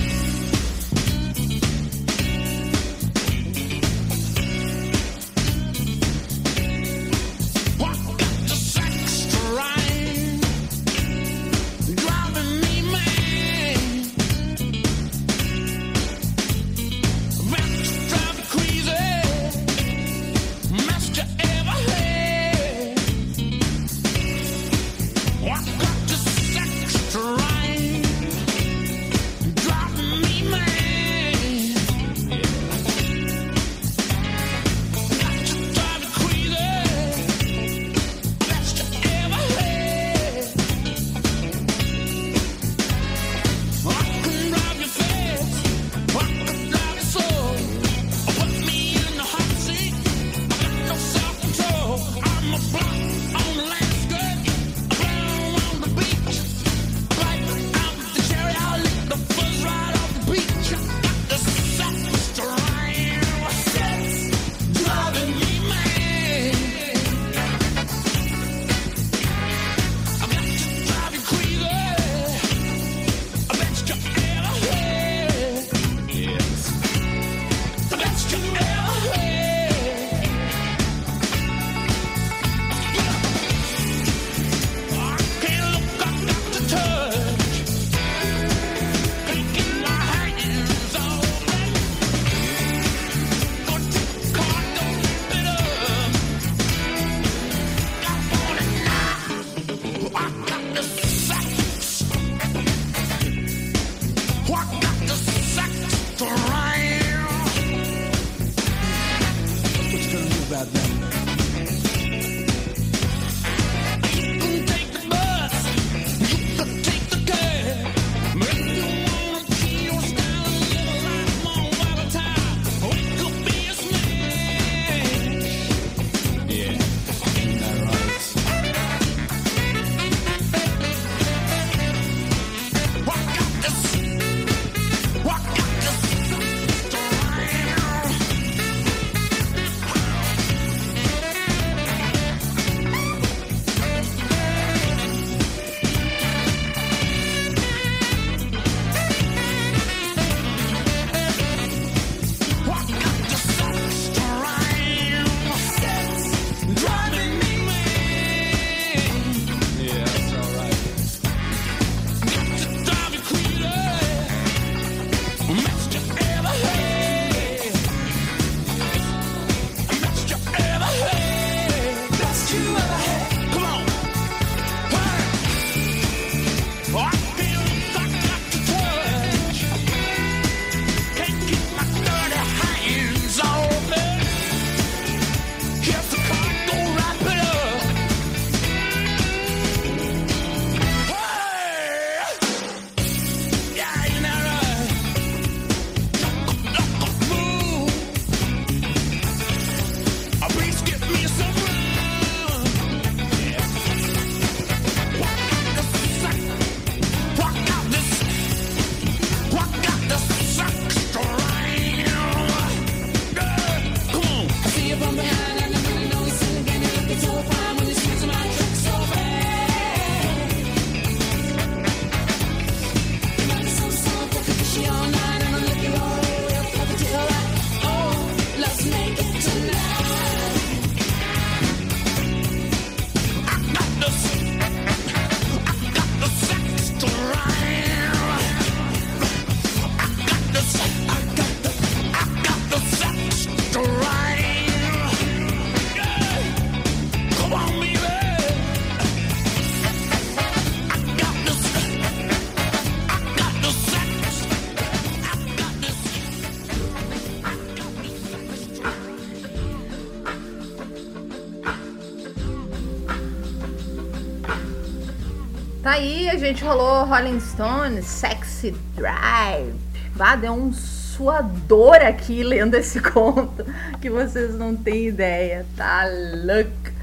A 266.30 266.36
gente 266.36 266.64
rolou 266.64 267.06
Rolling 267.06 267.40
Stones, 267.40 268.06
Sexy 268.06 268.72
Drive. 268.96 269.74
Bah, 270.16 270.36
deu 270.36 270.52
um 270.52 270.74
suador 270.74 271.96
aqui 271.96 272.44
lendo 272.44 272.76
esse 272.76 273.00
conto 273.12 273.66
que 274.02 274.10
vocês 274.10 274.54
não 274.56 274.76
têm 274.76 275.08
ideia, 275.08 275.66
tá 275.78 276.06
louco. 276.46 276.98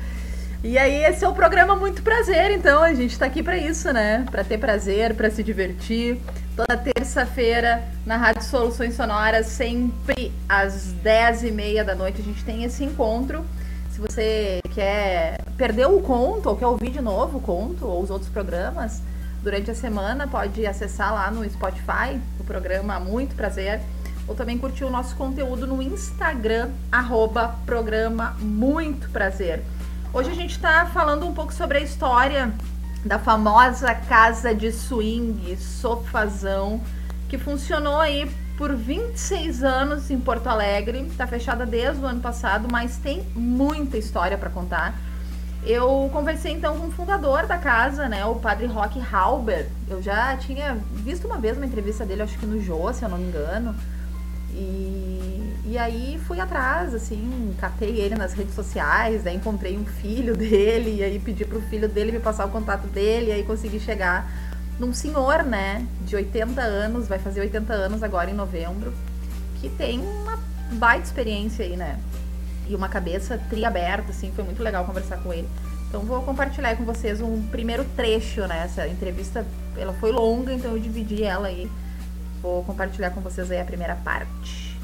E 0.62 0.76
aí 0.76 1.04
esse 1.04 1.24
é 1.24 1.28
o 1.28 1.32
programa 1.32 1.74
Muito 1.74 2.02
Prazer, 2.02 2.50
então 2.50 2.82
a 2.82 2.92
gente 2.92 3.18
tá 3.18 3.26
aqui 3.26 3.42
para 3.42 3.56
isso, 3.56 3.92
né? 3.92 4.26
Para 4.30 4.44
ter 4.44 4.58
prazer, 4.58 5.14
para 5.14 5.30
se 5.30 5.42
divertir. 5.42 6.18
Toda 6.54 6.76
terça-feira 6.76 7.82
na 8.04 8.16
Rádio 8.16 8.44
Soluções 8.44 8.94
Sonoras, 8.94 9.46
sempre 9.46 10.32
às 10.48 10.94
10h30 11.02 11.82
da 11.82 11.94
noite 11.94 12.20
a 12.20 12.24
gente 12.24 12.44
tem 12.44 12.62
esse 12.62 12.84
encontro. 12.84 13.44
Se 13.90 14.00
você 14.00 14.60
quer 14.74 15.40
perdeu 15.56 15.96
o 15.96 16.02
conto 16.02 16.48
ou 16.48 16.56
quer 16.56 16.66
ouvir 16.66 16.90
de 16.90 17.00
novo 17.00 17.38
o 17.38 17.40
conto 17.40 17.86
ou 17.86 18.02
os 18.02 18.10
outros 18.10 18.30
programas 18.30 19.02
durante 19.44 19.70
a 19.70 19.74
semana, 19.74 20.26
pode 20.26 20.66
acessar 20.66 21.12
lá 21.12 21.30
no 21.30 21.48
Spotify 21.48 22.18
o 22.40 22.44
programa 22.44 22.98
Muito 22.98 23.34
Prazer 23.34 23.78
ou 24.26 24.34
também 24.34 24.56
curtir 24.56 24.84
o 24.84 24.90
nosso 24.90 25.14
conteúdo 25.16 25.66
no 25.66 25.82
Instagram, 25.82 26.70
arroba 26.90 27.54
programa 27.66 28.34
Muito 28.40 29.10
Prazer. 29.10 29.62
Hoje 30.14 30.30
a 30.30 30.34
gente 30.34 30.52
está 30.52 30.86
falando 30.86 31.26
um 31.26 31.34
pouco 31.34 31.52
sobre 31.52 31.76
a 31.76 31.80
história 31.82 32.54
da 33.04 33.18
famosa 33.18 33.94
casa 33.94 34.54
de 34.54 34.72
swing, 34.72 35.54
sofazão, 35.58 36.80
que 37.28 37.36
funcionou 37.36 38.00
aí 38.00 38.30
por 38.56 38.74
26 38.74 39.62
anos 39.62 40.10
em 40.10 40.18
Porto 40.18 40.46
Alegre. 40.46 41.00
Está 41.02 41.26
fechada 41.26 41.66
desde 41.66 42.02
o 42.02 42.06
ano 42.06 42.20
passado, 42.20 42.66
mas 42.70 42.96
tem 42.96 43.22
muita 43.34 43.98
história 43.98 44.38
para 44.38 44.48
contar. 44.48 44.94
Eu 45.66 46.10
conversei 46.12 46.52
então 46.52 46.78
com 46.78 46.88
o 46.88 46.90
fundador 46.90 47.46
da 47.46 47.56
casa, 47.56 48.06
né, 48.06 48.24
o 48.26 48.34
padre 48.34 48.66
Rock 48.66 49.00
Halber. 49.00 49.66
Eu 49.88 50.02
já 50.02 50.36
tinha 50.36 50.76
visto 50.92 51.26
uma 51.26 51.38
vez 51.38 51.56
uma 51.56 51.64
entrevista 51.64 52.04
dele, 52.04 52.22
acho 52.22 52.38
que 52.38 52.44
no 52.44 52.60
Jô, 52.60 52.92
se 52.92 53.02
eu 53.02 53.08
não 53.08 53.16
me 53.16 53.28
engano. 53.28 53.74
E, 54.50 55.54
e 55.64 55.78
aí 55.78 56.20
fui 56.26 56.38
atrás, 56.38 56.94
assim, 56.94 57.54
catei 57.58 57.98
ele 57.98 58.14
nas 58.14 58.34
redes 58.34 58.54
sociais, 58.54 59.24
daí 59.24 59.36
encontrei 59.36 59.78
um 59.78 59.86
filho 59.86 60.36
dele, 60.36 60.96
e 60.96 61.02
aí 61.02 61.18
pedi 61.18 61.46
pro 61.46 61.62
filho 61.62 61.88
dele 61.88 62.12
me 62.12 62.20
passar 62.20 62.44
o 62.44 62.50
contato 62.50 62.86
dele, 62.86 63.30
e 63.30 63.32
aí 63.32 63.42
consegui 63.42 63.80
chegar 63.80 64.30
num 64.78 64.92
senhor, 64.92 65.44
né, 65.44 65.86
de 66.02 66.14
80 66.14 66.60
anos, 66.60 67.08
vai 67.08 67.18
fazer 67.18 67.40
80 67.40 67.72
anos 67.72 68.02
agora 68.02 68.30
em 68.30 68.34
novembro, 68.34 68.92
que 69.60 69.70
tem 69.70 70.00
uma 70.00 70.38
baita 70.72 71.06
experiência 71.06 71.64
aí, 71.64 71.76
né? 71.76 71.98
E 72.68 72.74
uma 72.74 72.88
cabeça 72.88 73.38
triaberta, 73.50 74.10
assim, 74.10 74.32
foi 74.32 74.44
muito 74.44 74.62
legal 74.62 74.84
conversar 74.84 75.22
com 75.22 75.32
ele. 75.32 75.48
Então 75.88 76.02
vou 76.02 76.22
compartilhar 76.22 76.76
com 76.76 76.84
vocês 76.84 77.20
um 77.20 77.46
primeiro 77.48 77.84
trecho, 77.96 78.46
né? 78.46 78.64
Essa 78.64 78.88
entrevista, 78.88 79.46
ela 79.76 79.92
foi 79.94 80.10
longa, 80.10 80.52
então 80.52 80.72
eu 80.72 80.78
dividi 80.78 81.22
ela 81.22 81.48
aí. 81.48 81.68
Vou 82.40 82.64
compartilhar 82.64 83.10
com 83.10 83.20
vocês 83.20 83.50
aí 83.50 83.60
a 83.60 83.64
primeira 83.64 83.96
parte. 83.96 84.76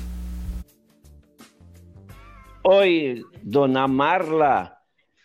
Oi, 2.62 3.24
dona 3.42 3.88
Marla. 3.88 4.72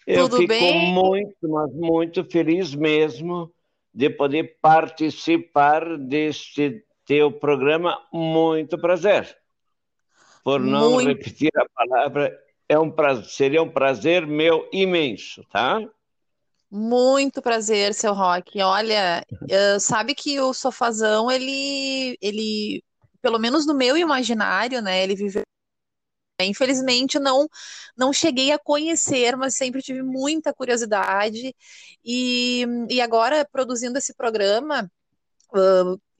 Eu 0.07 0.29
Tudo 0.29 0.37
fico 0.37 0.49
bem? 0.49 0.93
muito, 0.93 1.49
mas 1.49 1.73
muito 1.73 2.23
feliz 2.23 2.73
mesmo 2.73 3.51
de 3.93 4.09
poder 4.09 4.57
participar 4.61 5.97
deste 5.97 6.83
teu 7.05 7.31
programa. 7.31 7.99
Muito 8.11 8.77
prazer. 8.77 9.37
Por 10.45 10.59
não 10.59 10.91
Muito. 10.91 11.07
repetir 11.07 11.51
a 11.55 11.65
palavra, 11.73 12.37
é 12.67 12.79
um 12.79 12.93
seria 13.23 13.61
um 13.61 13.69
prazer 13.69 14.25
meu 14.25 14.67
imenso, 14.71 15.43
tá? 15.51 15.79
Muito 16.69 17.41
prazer, 17.41 17.93
seu 17.93 18.13
Rock. 18.13 18.61
Olha, 18.61 19.25
sabe 19.79 20.15
que 20.15 20.39
o 20.39 20.53
Sofazão, 20.53 21.29
ele, 21.29 22.17
ele, 22.21 22.83
pelo 23.21 23.39
menos 23.39 23.65
no 23.65 23.73
meu 23.73 23.95
imaginário, 23.95 24.81
né, 24.81 25.03
ele 25.03 25.15
viveu. 25.15 25.43
Infelizmente, 26.41 27.17
não, 27.17 27.47
não 27.95 28.11
cheguei 28.11 28.51
a 28.51 28.59
conhecer, 28.59 29.37
mas 29.37 29.55
sempre 29.55 29.81
tive 29.81 30.01
muita 30.01 30.53
curiosidade. 30.53 31.55
E, 32.03 32.65
e 32.89 32.99
agora, 32.99 33.47
produzindo 33.49 33.97
esse 33.97 34.13
programa, 34.13 34.91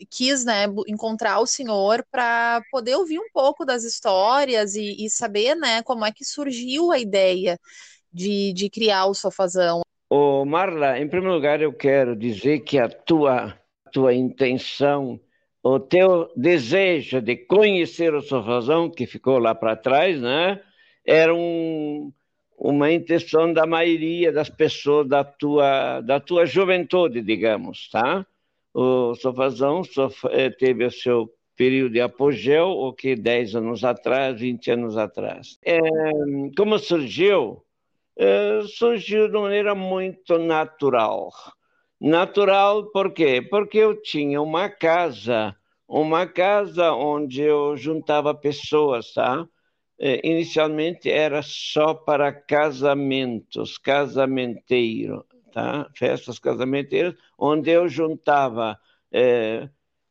quis 0.09 0.43
né, 0.43 0.65
encontrar 0.87 1.39
o 1.39 1.47
senhor 1.47 2.05
para 2.11 2.61
poder 2.71 2.95
ouvir 2.95 3.19
um 3.19 3.29
pouco 3.33 3.65
das 3.65 3.83
histórias 3.83 4.75
e, 4.75 5.05
e, 5.05 5.09
saber 5.09 5.55
né, 5.55 5.81
como 5.83 6.05
é 6.05 6.11
que 6.11 6.25
surgiu 6.25 6.91
a 6.91 6.99
ideia 6.99 7.57
de, 8.11 8.53
de 8.53 8.69
criar 8.69 9.05
o 9.05 9.13
Sofazão. 9.13 9.81
Ô 10.09 10.45
Marla, 10.45 10.99
em 10.99 11.07
primeiro 11.07 11.35
lugar 11.35 11.61
eu 11.61 11.73
quero 11.73 12.15
dizer 12.15 12.59
que 12.59 12.77
a 12.77 12.87
tua, 12.89 13.57
tua 13.91 14.13
intenção, 14.13 15.19
o 15.63 15.79
teu 15.79 16.31
desejo 16.35 17.21
de 17.21 17.35
conhecer 17.35 18.13
o 18.13 18.21
Sofazão, 18.21 18.89
que 18.89 19.05
ficou 19.05 19.39
lá 19.39 19.55
para 19.55 19.75
trás, 19.75 20.21
né, 20.21 20.61
era 21.05 21.33
um, 21.33 22.11
uma 22.57 22.91
intenção 22.91 23.51
da 23.51 23.65
maioria 23.65 24.31
das 24.31 24.49
pessoas 24.49 25.07
da 25.07 25.23
tua, 25.23 26.01
da 26.01 26.19
tua 26.19 26.45
juventude, 26.45 27.21
digamos, 27.21 27.89
tá? 27.89 28.25
O 28.77 29.15
Sofazão 29.15 29.83
eh, 30.31 30.49
teve 30.49 30.83
o 30.83 30.91
seu 30.91 31.29
período 31.55 31.93
de 31.93 32.01
apogeu, 32.01 32.67
o 32.67 32.91
que 32.91 33.15
10 33.15 33.55
anos 33.55 33.85
atrás, 33.85 34.37
20 34.37 34.69
anos 34.69 34.97
atrás. 34.97 35.57
É, 35.63 35.79
como 36.57 36.77
surgiu? 36.77 37.63
É, 38.17 38.59
surgiu 38.67 39.29
de 39.29 39.37
maneira 39.37 39.73
muito 39.73 40.37
natural. 40.37 41.29
Natural 42.01 42.91
por 42.91 43.13
quê? 43.13 43.41
Porque 43.41 43.77
eu 43.77 44.01
tinha 44.01 44.41
uma 44.41 44.67
casa, 44.67 45.55
uma 45.87 46.27
casa 46.27 46.91
onde 46.91 47.43
eu 47.43 47.77
juntava 47.77 48.35
pessoas, 48.35 49.13
tá? 49.13 49.47
Inicialmente 50.21 51.09
era 51.09 51.41
só 51.41 51.93
para 51.93 52.33
casamentos, 52.33 53.77
casamenteiro, 53.77 55.25
tá? 55.55 55.89
festas 55.95 56.37
casamenteiras, 56.37 57.15
onde 57.37 57.71
eu 57.71 57.87
juntava 57.87 58.77
é, 59.09 59.69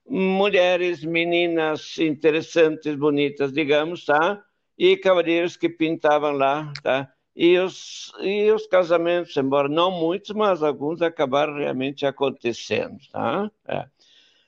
mulheres, 0.09 1.05
meninas 1.05 1.99
interessantes, 1.99 2.97
bonitas, 2.97 3.53
digamos, 3.53 4.07
tá? 4.07 4.43
e 4.79 4.97
cavalheiros 4.97 5.57
que 5.57 5.69
pintavam 5.69 6.33
lá, 6.33 6.73
tá? 6.83 7.11
E 7.37 7.59
os, 7.59 8.13
e 8.21 8.51
os 8.51 8.67
casamentos, 8.67 9.37
embora 9.37 9.69
não 9.69 9.91
muitos, 9.91 10.31
mas 10.31 10.63
alguns 10.63 11.03
acabaram 11.03 11.57
realmente 11.57 12.07
acontecendo, 12.07 12.99
tá? 13.13 13.51
É. 13.67 13.87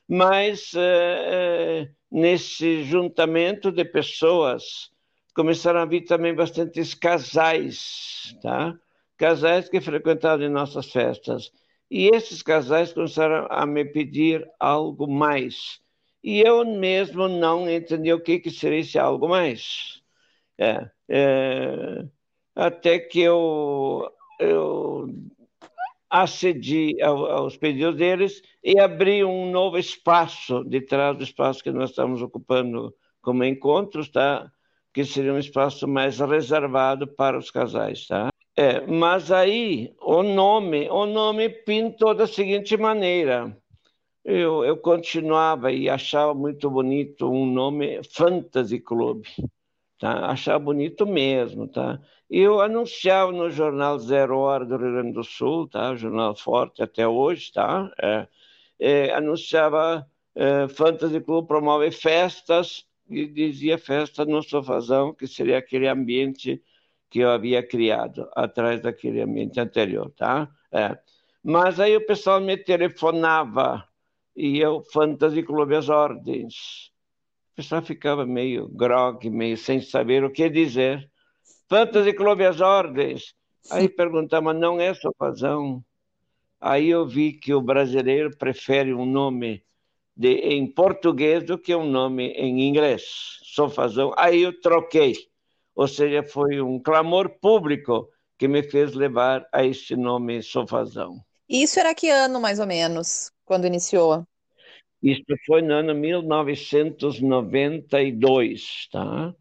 Mas 0.07 0.73
é, 0.73 0.79
é 0.81 1.89
nesse 2.09 2.83
juntamento 2.83 3.71
de 3.71 3.83
pessoas 3.83 4.89
começaram 5.35 5.81
a 5.81 5.85
vir 5.85 6.01
também 6.01 6.33
bastantes 6.33 6.95
casais, 6.95 8.35
tá? 8.41 8.73
Casais 9.17 9.67
que 9.69 9.81
frequentavam 9.81 10.49
nossas 10.49 10.91
festas. 10.91 11.51
E 11.89 12.07
esses 12.13 12.41
casais 12.43 12.93
começaram 12.93 13.47
a 13.49 13.65
me 13.65 13.85
pedir 13.85 14.47
algo 14.59 15.07
mais. 15.07 15.79
E 16.23 16.41
eu 16.41 16.65
mesmo 16.65 17.27
não 17.27 17.69
entendi 17.69 18.11
o 18.13 18.21
que, 18.21 18.39
que 18.39 18.51
seria 18.51 18.79
esse 18.79 18.99
algo 18.99 19.27
mais. 19.29 20.01
É, 20.57 20.89
é, 21.09 22.05
até 22.55 22.99
que 22.99 23.21
eu, 23.21 24.11
eu 24.39 25.07
acedi 26.09 27.01
aos 27.01 27.57
pedidos 27.57 27.95
deles 27.95 28.41
e 28.63 28.79
abri 28.79 29.23
um 29.23 29.51
novo 29.51 29.77
espaço 29.77 30.63
de 30.65 30.81
trás 30.81 31.17
do 31.17 31.23
espaço 31.23 31.63
que 31.63 31.71
nós 31.71 31.91
estamos 31.91 32.21
ocupando 32.21 32.93
como 33.21 33.43
encontros, 33.43 34.09
tá? 34.09 34.51
que 34.93 35.05
seria 35.05 35.33
um 35.33 35.37
espaço 35.37 35.87
mais 35.87 36.19
reservado 36.19 37.07
para 37.07 37.37
os 37.37 37.51
casais, 37.51 38.07
tá? 38.07 38.29
É, 38.59 38.81
mas 38.87 39.31
aí 39.31 39.93
o 40.01 40.23
nome, 40.23 40.89
o 40.89 41.05
nome 41.05 41.47
pintou 41.47 42.15
da 42.15 42.25
seguinte 42.25 42.75
maneira. 42.75 43.55
Eu, 44.25 44.65
eu 44.65 44.77
continuava 44.77 45.71
e 45.71 45.89
achava 45.89 46.33
muito 46.33 46.69
bonito 46.69 47.29
um 47.31 47.45
nome 47.45 48.01
Fantasy 48.03 48.79
Club, 48.79 49.25
tá? 49.99 50.27
Achava 50.31 50.59
bonito 50.59 51.05
mesmo, 51.07 51.67
tá? 51.67 52.01
Eu 52.29 52.61
anunciava 52.61 53.31
no 53.31 53.49
jornal 53.49 53.99
Zero 53.99 54.37
Hora 54.39 54.65
do 54.65 54.77
Rio 54.77 54.93
Grande 54.93 55.13
do 55.13 55.23
Sul, 55.23 55.67
tá? 55.69 55.95
Jornal 55.95 56.35
forte 56.35 56.83
até 56.83 57.07
hoje, 57.07 57.51
tá? 57.53 57.91
É, 58.01 58.27
é, 58.79 59.13
anunciava 59.13 60.09
é, 60.35 60.67
Fantasy 60.69 61.21
Club 61.21 61.47
promove 61.47 61.91
festas 61.91 62.85
e 63.09 63.27
dizia 63.27 63.77
festa 63.77 64.25
no 64.25 64.43
sofazão, 64.43 65.13
que 65.13 65.27
seria 65.27 65.57
aquele 65.59 65.87
ambiente 65.87 66.61
que 67.09 67.19
eu 67.19 67.29
havia 67.29 67.65
criado 67.65 68.29
atrás 68.35 68.81
daquele 68.81 69.21
ambiente 69.21 69.59
anterior, 69.59 70.11
tá? 70.11 70.49
É. 70.71 70.97
Mas 71.43 71.79
aí 71.79 71.95
o 71.95 72.05
pessoal 72.05 72.41
me 72.41 72.57
telefonava 72.57 73.87
e 74.35 74.59
eu, 74.59 74.83
Fantasy 74.91 75.41
Clube 75.43 75.75
as 75.75 75.89
Ordens. 75.89 76.91
O 77.53 77.55
pessoal 77.55 77.81
ficava 77.81 78.25
meio 78.25 78.67
grog, 78.67 79.29
meio 79.29 79.57
sem 79.57 79.81
saber 79.81 80.23
o 80.23 80.31
que 80.31 80.49
dizer. 80.49 81.09
Fantasy 81.69 82.13
Clube 82.13 82.45
as 82.45 82.61
Ordens. 82.61 83.33
Aí 83.71 83.89
perguntava, 83.89 84.53
não 84.53 84.79
é 84.79 84.93
sofazão? 84.93 85.83
Aí 86.59 86.89
eu 86.89 87.07
vi 87.07 87.33
que 87.33 87.53
o 87.53 87.61
brasileiro 87.61 88.35
prefere 88.37 88.93
um 88.93 89.05
nome 89.05 89.63
de, 90.15 90.33
em 90.33 90.65
português 90.65 91.43
do 91.43 91.57
que 91.57 91.75
um 91.75 91.89
nome 91.89 92.29
em 92.29 92.67
inglês. 92.67 93.39
Sofazão. 93.43 94.13
Aí 94.17 94.41
eu 94.41 94.59
troquei. 94.59 95.15
Ou 95.77 95.87
seja, 95.87 96.21
foi 96.23 96.59
um 96.59 96.79
clamor 96.79 97.29
público 97.39 98.09
que 98.35 98.47
me 98.47 98.63
fez 98.63 98.95
levar 98.95 99.47
a 99.53 99.63
esse 99.63 99.95
nome 99.95 100.41
Sofazão. 100.41 101.23
Isso 101.47 101.79
era 101.79 101.93
que 101.93 102.09
ano, 102.09 102.41
mais 102.41 102.59
ou 102.59 102.65
menos, 102.65 103.31
quando 103.45 103.67
iniciou? 103.67 104.25
Isso 105.03 105.21
foi 105.45 105.61
no 105.61 105.75
ano 105.75 105.93
1992, 105.93 108.87
tá? 108.91 109.35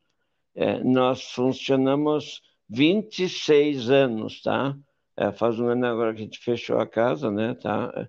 É, 0.54 0.84
nós 0.84 1.22
funcionamos 1.32 2.42
26 2.68 3.88
anos, 3.88 4.42
tá? 4.42 4.76
É, 5.16 5.32
faz 5.32 5.58
um 5.58 5.68
ano 5.68 5.86
agora 5.86 6.12
que 6.12 6.20
a 6.20 6.24
gente 6.24 6.38
fechou 6.38 6.78
a 6.78 6.86
casa, 6.86 7.30
né, 7.30 7.54
tá? 7.54 8.06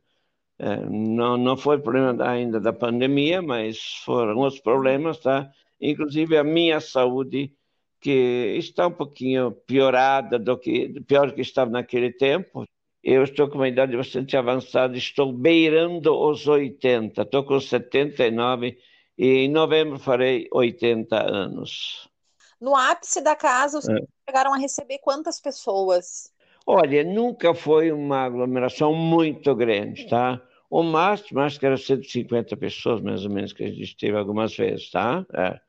É, 0.60 0.76
não, 0.86 1.38
não 1.38 1.56
foi 1.56 1.80
problema 1.80 2.28
ainda 2.28 2.60
da 2.60 2.74
pandemia, 2.74 3.42
mas 3.42 3.80
foram 4.04 4.42
os 4.42 4.60
problemas, 4.60 5.18
tá? 5.20 5.50
Inclusive 5.80 6.36
a 6.36 6.44
minha 6.44 6.82
saúde, 6.82 7.54
que 8.08 8.56
está 8.58 8.88
um 8.88 8.92
pouquinho 8.92 9.52
piorada 9.52 10.40
do 10.40 10.58
que 10.58 10.98
pior 11.02 11.28
do 11.28 11.34
que 11.34 11.42
estava 11.42 11.70
naquele 11.70 12.10
tempo. 12.10 12.64
Eu 13.04 13.22
estou 13.26 13.50
com 13.50 13.56
uma 13.56 13.68
idade 13.68 13.98
bastante 13.98 14.38
avançada, 14.38 14.96
estou 14.96 15.34
beirando 15.34 16.18
os 16.18 16.48
80, 16.48 17.22
estou 17.22 17.44
com 17.44 17.60
79 17.60 18.78
e 19.18 19.28
em 19.28 19.50
novembro 19.50 20.00
farei 20.00 20.48
80 20.54 21.22
anos. 21.22 22.10
No 22.62 22.78
ápice 22.78 23.20
da 23.20 23.36
casa, 23.36 23.82
vocês 23.82 23.98
é. 23.98 24.02
chegaram 24.26 24.54
a 24.54 24.58
receber 24.58 25.00
quantas 25.00 25.42
pessoas? 25.42 26.32
Olha, 26.66 27.04
nunca 27.04 27.54
foi 27.54 27.92
uma 27.92 28.20
aglomeração 28.20 28.94
muito 28.94 29.54
grande, 29.54 30.08
tá? 30.08 30.42
O 30.70 30.82
máximo, 30.82 31.42
acho 31.42 31.60
que 31.60 31.66
era 31.66 31.76
150 31.76 32.56
pessoas, 32.56 33.02
mais 33.02 33.26
ou 33.26 33.32
menos, 33.32 33.52
que 33.52 33.66
a 33.66 33.70
gente 33.70 33.98
teve 33.98 34.18
algumas 34.18 34.56
vezes, 34.56 34.90
tá? 34.92 35.26
É. 35.34 35.67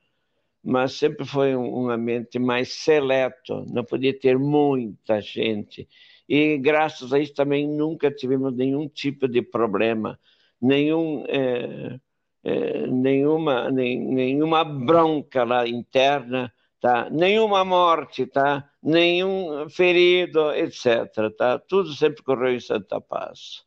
Mas 0.62 0.94
sempre 0.94 1.24
foi 1.24 1.56
um, 1.56 1.88
ambiente 1.88 2.38
mais 2.38 2.72
seleto, 2.72 3.64
não 3.72 3.84
podia 3.84 4.18
ter 4.18 4.38
muita 4.38 5.20
gente. 5.20 5.88
E 6.28 6.58
graças 6.58 7.12
a 7.12 7.18
isso 7.18 7.32
também 7.32 7.66
nunca 7.66 8.10
tivemos 8.10 8.54
nenhum 8.54 8.88
tipo 8.88 9.26
de 9.26 9.40
problema, 9.40 10.18
nenhum, 10.60 11.24
é, 11.26 11.98
é, 12.44 12.86
nenhuma, 12.86 13.70
nem, 13.70 13.98
nenhuma 13.98 14.64
bronca 14.64 15.44
lá 15.44 15.66
interna, 15.66 16.52
tá? 16.80 17.08
nenhuma 17.10 17.64
morte, 17.64 18.26
tá? 18.26 18.68
nenhum 18.82 19.68
ferido, 19.70 20.52
etc. 20.52 21.34
Tá? 21.36 21.58
Tudo 21.58 21.92
sempre 21.94 22.22
correu 22.22 22.54
em 22.54 22.60
Santa 22.60 23.00
Paz. 23.00 23.64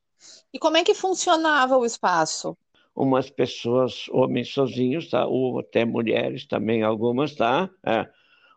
E 0.53 0.59
como 0.59 0.77
é 0.77 0.83
que 0.83 0.93
funcionava 0.93 1.77
o 1.77 1.85
espaço? 1.85 2.57
Umas 2.95 3.29
pessoas, 3.29 4.07
homens 4.09 4.49
sozinhos, 4.49 5.09
tá? 5.09 5.25
Ou 5.25 5.59
até 5.59 5.85
mulheres 5.85 6.45
também, 6.45 6.83
algumas, 6.83 7.35
tá? 7.35 7.69
É. 7.85 8.07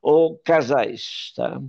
Ou 0.03 0.39
casais, 0.39 1.33
tá? 1.37 1.61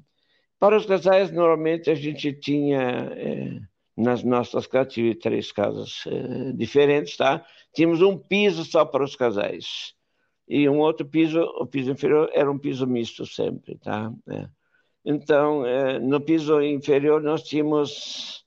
Para 0.60 0.78
os 0.78 0.86
casais, 0.86 1.32
normalmente 1.32 1.90
a 1.90 1.96
gente 1.96 2.34
tinha, 2.34 2.80
é, 2.80 3.60
nas 3.96 4.24
nossas 4.24 4.66
casas, 4.66 4.94
tive 4.94 5.16
três 5.16 5.52
casas 5.52 6.04
é, 6.08 6.52
diferentes, 6.54 7.16
tá? 7.18 7.46
Tínhamos 7.74 8.02
um 8.02 8.18
piso 8.18 8.64
só 8.66 8.84
para 8.86 9.04
os 9.04 9.16
casais. 9.16 9.94
E 10.48 10.70
um 10.70 10.80
outro 10.80 11.06
piso, 11.08 11.42
o 11.42 11.66
piso 11.66 11.92
inferior, 11.92 12.30
era 12.34 12.52
um 12.52 12.58
piso 12.58 12.88
misto 12.88 13.26
sempre, 13.26 13.78
tá? 13.78 14.12
É. 14.30 14.48
Então, 15.06 15.66
é, 15.66 16.00
no 16.00 16.20
piso 16.20 16.62
inferior 16.62 17.22
nós 17.22 17.44
tínhamos 17.44 18.45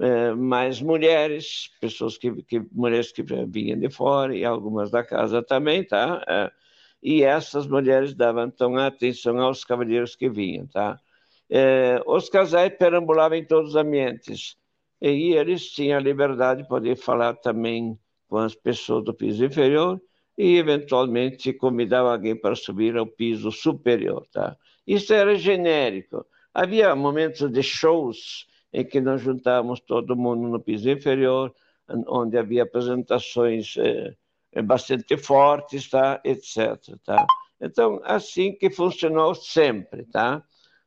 é, 0.00 0.32
mais 0.34 0.80
mulheres, 0.80 1.70
pessoas 1.80 2.16
que, 2.16 2.42
que, 2.42 2.62
mulheres 2.72 3.12
que 3.12 3.22
vinham 3.22 3.78
de 3.78 3.90
fora 3.90 4.36
e 4.36 4.44
algumas 4.44 4.90
da 4.90 5.02
casa 5.04 5.42
também, 5.42 5.84
tá? 5.84 6.24
É, 6.28 6.52
e 7.02 7.22
essas 7.22 7.66
mulheres 7.66 8.14
davam 8.14 8.46
então 8.46 8.76
atenção 8.76 9.38
aos 9.40 9.64
cavalheiros 9.64 10.16
que 10.16 10.28
vinham, 10.28 10.66
tá? 10.66 10.98
É, 11.50 12.02
os 12.06 12.28
casais 12.28 12.72
perambulavam 12.76 13.38
em 13.38 13.44
todos 13.44 13.70
os 13.70 13.76
ambientes 13.76 14.56
e 15.00 15.32
eles 15.32 15.70
tinham 15.70 15.98
a 15.98 16.02
liberdade 16.02 16.62
de 16.62 16.68
poder 16.68 16.96
falar 16.96 17.34
também 17.34 17.98
com 18.28 18.38
as 18.38 18.54
pessoas 18.54 19.04
do 19.04 19.14
piso 19.14 19.44
inferior 19.44 20.00
e, 20.36 20.56
eventualmente, 20.56 21.52
convidava 21.52 22.12
alguém 22.12 22.36
para 22.36 22.54
subir 22.54 22.96
ao 22.96 23.06
piso 23.06 23.50
superior. 23.50 24.26
Tá? 24.32 24.56
Isso 24.86 25.12
era 25.14 25.34
genérico. 25.34 26.26
Havia 26.52 26.94
momentos 26.94 27.50
de 27.50 27.62
shows 27.62 28.46
em 28.72 28.84
que 28.84 29.00
nós 29.00 29.20
juntávamos 29.20 29.80
todo 29.80 30.16
mundo 30.16 30.48
no 30.48 30.60
piso 30.60 30.90
inferior, 30.90 31.54
onde 32.06 32.36
havia 32.36 32.64
apresentações 32.64 33.74
eh, 33.78 34.62
bastante 34.62 35.16
fortes, 35.16 35.88
tá? 35.88 36.20
etc. 36.24 36.76
Tá? 37.04 37.26
Então, 37.60 38.00
assim 38.04 38.52
que 38.52 38.70
funcionou 38.70 39.34
sempre. 39.34 40.04
Tá? 40.04 40.42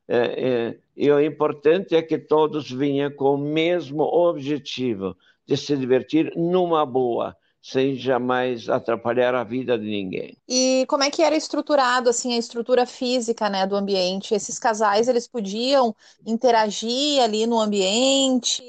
É, 0.08 0.18
é, 0.18 0.80
e 0.96 1.10
o 1.10 1.20
importante 1.20 1.96
é 1.96 2.02
que 2.02 2.18
todos 2.18 2.70
vinham 2.72 3.10
com 3.12 3.36
o 3.36 3.38
mesmo 3.38 4.04
objetivo, 4.04 5.18
de 5.46 5.58
se 5.58 5.76
divertir 5.76 6.32
numa 6.36 6.86
boa, 6.86 7.36
sem 7.62 7.96
jamais 7.96 8.68
atrapalhar 8.68 9.36
a 9.36 9.44
vida 9.44 9.78
de 9.78 9.86
ninguém. 9.86 10.36
E 10.50 10.86
como 10.88 11.04
é 11.04 11.12
que 11.12 11.22
era 11.22 11.36
estruturado 11.36 12.10
assim 12.10 12.34
a 12.34 12.38
estrutura 12.38 12.86
física, 12.86 13.50
né, 13.50 13.68
do 13.68 13.76
ambiente? 13.76 14.34
Esses 14.34 14.58
casais 14.58 15.08
eles 15.08 15.28
podiam 15.28 15.96
interagir 16.26 17.22
ali 17.22 17.46
no 17.46 17.60
ambiente? 17.60 18.64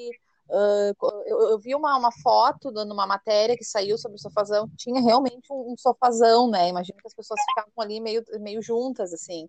Uh, 0.50 0.94
eu, 1.24 1.40
eu, 1.52 1.58
vi 1.58 1.74
uma, 1.74 1.96
uma 1.96 2.12
foto 2.22 2.70
dando 2.70 2.92
uma 2.92 3.06
matéria 3.06 3.56
que 3.56 3.64
saiu 3.64 3.96
sobre 3.96 4.16
o 4.16 4.20
sofazão, 4.20 4.68
tinha 4.76 5.00
realmente 5.00 5.50
um, 5.50 5.72
um, 5.72 5.76
sofazão, 5.78 6.50
né? 6.50 6.68
Imagino 6.68 6.98
que 6.98 7.06
as 7.06 7.14
pessoas 7.14 7.40
ficavam 7.48 7.72
ali 7.78 7.98
meio, 7.98 8.22
meio 8.38 8.60
juntas, 8.60 9.14
assim. 9.14 9.48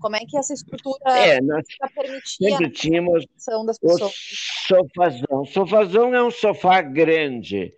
Como 0.00 0.14
é 0.14 0.20
que 0.20 0.38
essa 0.38 0.54
estrutura 0.54 1.10
é, 1.10 1.40
nós 1.40 1.66
permitia 1.92 2.50
sempre 2.50 2.70
tínhamos 2.70 3.24
das 3.66 3.78
pessoas? 3.80 4.12
O 4.12 4.68
sofazão. 4.68 5.44
Sofazão 5.44 6.14
é 6.14 6.22
um 6.22 6.30
sofá 6.30 6.80
grande 6.80 7.74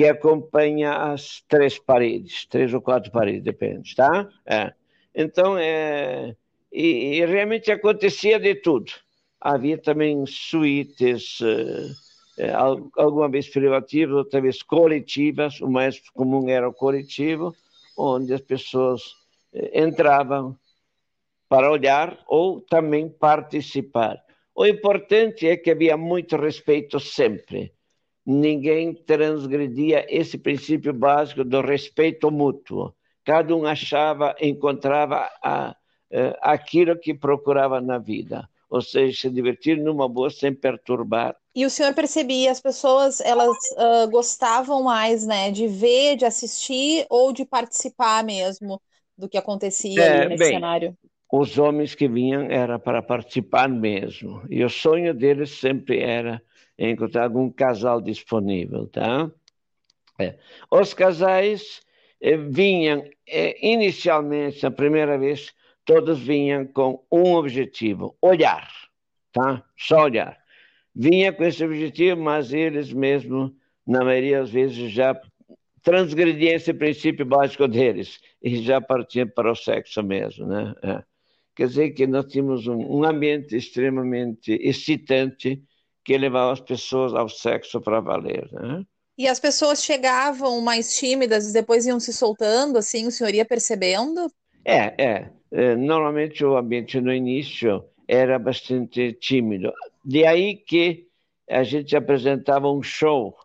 que 0.00 0.06
acompanha 0.06 1.12
as 1.12 1.44
três 1.46 1.78
paredes, 1.78 2.46
três 2.46 2.72
ou 2.72 2.80
quatro 2.80 3.12
paredes, 3.12 3.42
depende, 3.42 3.94
tá? 3.94 4.26
É. 4.46 4.72
Então, 5.14 5.58
é, 5.58 6.34
e, 6.72 7.18
e, 7.18 7.26
realmente 7.26 7.70
acontecia 7.70 8.40
de 8.40 8.54
tudo. 8.54 8.90
Havia 9.38 9.76
também 9.76 10.24
suítes, 10.24 11.38
uh, 11.40 12.90
alguma 12.96 13.28
vez 13.28 13.50
privativas, 13.50 14.16
outra 14.16 14.40
vez 14.40 14.62
coletivas, 14.62 15.60
o 15.60 15.68
mais 15.68 16.00
comum 16.14 16.48
era 16.48 16.66
o 16.66 16.72
coletivo, 16.72 17.54
onde 17.94 18.32
as 18.32 18.40
pessoas 18.40 19.02
uh, 19.52 19.68
entravam 19.74 20.56
para 21.46 21.70
olhar 21.70 22.18
ou 22.26 22.62
também 22.62 23.06
participar. 23.06 24.18
O 24.54 24.64
importante 24.64 25.46
é 25.46 25.58
que 25.58 25.70
havia 25.70 25.98
muito 25.98 26.38
respeito 26.38 26.98
sempre 26.98 27.74
ninguém 28.24 28.94
transgredia 28.94 30.06
esse 30.08 30.38
princípio 30.38 30.92
básico 30.92 31.44
do 31.44 31.60
respeito 31.60 32.30
mútuo. 32.30 32.94
Cada 33.24 33.54
um 33.54 33.66
achava, 33.66 34.34
encontrava 34.40 35.28
a, 35.42 35.74
eh, 36.10 36.36
aquilo 36.40 36.98
que 36.98 37.14
procurava 37.14 37.80
na 37.80 37.98
vida, 37.98 38.48
ou 38.68 38.80
seja, 38.82 39.20
se 39.20 39.30
divertir 39.30 39.76
numa 39.76 40.08
boa 40.08 40.30
sem 40.30 40.54
perturbar. 40.54 41.36
E 41.54 41.64
o 41.66 41.70
senhor 41.70 41.94
percebia 41.94 42.50
as 42.50 42.60
pessoas 42.60 43.20
elas 43.20 43.56
uh, 43.72 44.08
gostavam 44.10 44.82
mais, 44.82 45.26
né, 45.26 45.50
de 45.50 45.66
ver, 45.66 46.16
de 46.16 46.24
assistir 46.24 47.06
ou 47.10 47.32
de 47.32 47.44
participar 47.44 48.24
mesmo 48.24 48.80
do 49.18 49.28
que 49.28 49.36
acontecia 49.36 50.02
é, 50.02 50.28
nesse 50.28 50.44
bem, 50.44 50.54
cenário? 50.54 50.96
Os 51.32 51.58
homens 51.58 51.94
que 51.94 52.08
vinham 52.08 52.42
era 52.42 52.78
para 52.78 53.02
participar 53.02 53.68
mesmo, 53.68 54.42
e 54.48 54.64
o 54.64 54.70
sonho 54.70 55.14
deles 55.14 55.50
sempre 55.58 56.00
era 56.00 56.42
encontrar 56.88 57.24
algum 57.24 57.50
casal 57.50 58.00
disponível, 58.00 58.86
tá? 58.86 59.30
É. 60.18 60.36
Os 60.70 60.94
casais 60.94 61.82
eh, 62.20 62.36
vinham, 62.36 63.04
eh, 63.28 63.56
inicialmente, 63.66 64.62
na 64.62 64.70
primeira 64.70 65.18
vez, 65.18 65.52
todos 65.84 66.18
vinham 66.20 66.66
com 66.66 67.04
um 67.10 67.34
objetivo, 67.34 68.16
olhar, 68.20 68.70
tá? 69.32 69.62
Só 69.76 70.04
olhar. 70.04 70.38
Vinha 70.94 71.32
com 71.32 71.44
esse 71.44 71.64
objetivo, 71.64 72.20
mas 72.20 72.52
eles 72.52 72.92
mesmos, 72.92 73.52
na 73.86 74.04
maioria 74.04 74.40
das 74.40 74.50
vezes, 74.50 74.90
já 74.90 75.18
transgrediam 75.82 76.54
esse 76.54 76.72
princípio 76.74 77.24
básico 77.24 77.66
deles 77.66 78.20
e 78.42 78.62
já 78.62 78.80
partiam 78.80 79.26
para 79.28 79.50
o 79.50 79.56
sexo 79.56 80.02
mesmo, 80.02 80.46
né? 80.46 80.74
É. 80.82 81.02
Quer 81.54 81.66
dizer 81.66 81.90
que 81.90 82.06
nós 82.06 82.26
tínhamos 82.26 82.66
um, 82.66 82.76
um 82.76 83.04
ambiente 83.04 83.56
extremamente 83.56 84.52
excitante 84.52 85.62
que 86.04 86.16
levava 86.16 86.52
as 86.52 86.60
pessoas 86.60 87.14
ao 87.14 87.28
sexo 87.28 87.80
para 87.80 88.00
valer. 88.00 88.48
Né? 88.52 88.84
E 89.18 89.28
as 89.28 89.38
pessoas 89.38 89.84
chegavam 89.84 90.60
mais 90.60 90.98
tímidas 90.98 91.50
e 91.50 91.52
depois 91.52 91.86
iam 91.86 92.00
se 92.00 92.12
soltando, 92.12 92.78
assim, 92.78 93.06
o 93.06 93.10
senhor 93.10 93.34
ia 93.34 93.44
percebendo? 93.44 94.30
É, 94.64 94.94
é. 95.02 95.30
é 95.52 95.76
normalmente 95.76 96.44
o 96.44 96.56
ambiente 96.56 97.00
no 97.00 97.12
início 97.12 97.84
era 98.08 98.38
bastante 98.38 99.12
tímido. 99.12 99.72
De 100.04 100.24
aí 100.24 100.56
que 100.56 101.06
a 101.50 101.62
gente 101.62 101.94
apresentava 101.96 102.70
um 102.70 102.82
show. 102.82 103.36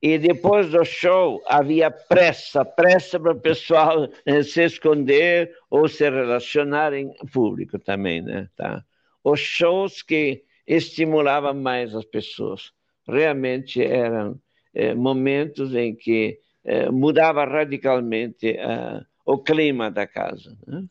E 0.00 0.18
depois 0.18 0.70
do 0.70 0.84
show 0.84 1.42
havia 1.46 1.90
pressa, 1.90 2.64
pressa 2.64 3.18
para 3.18 3.32
o 3.32 3.40
pessoal 3.40 4.08
eh, 4.24 4.42
se 4.42 4.62
esconder 4.62 5.52
ou 5.68 5.88
se 5.88 6.08
relacionar 6.08 6.92
em 6.92 7.12
público 7.32 7.78
também, 7.78 8.22
né? 8.22 8.48
Tá? 8.54 8.84
Os 9.24 9.40
shows 9.40 10.02
que 10.02 10.44
estimulava 10.66 11.54
mais 11.54 11.94
as 11.94 12.04
pessoas. 12.04 12.72
Realmente 13.06 13.82
eram 13.82 14.40
é, 14.74 14.94
momentos 14.94 15.74
em 15.74 15.94
que 15.94 16.40
é, 16.64 16.90
mudava 16.90 17.44
radicalmente 17.44 18.50
uh, 18.50 19.04
o 19.24 19.38
clima 19.38 19.90
da 19.90 20.06
casa. 20.06 20.56
Né? 20.66 20.84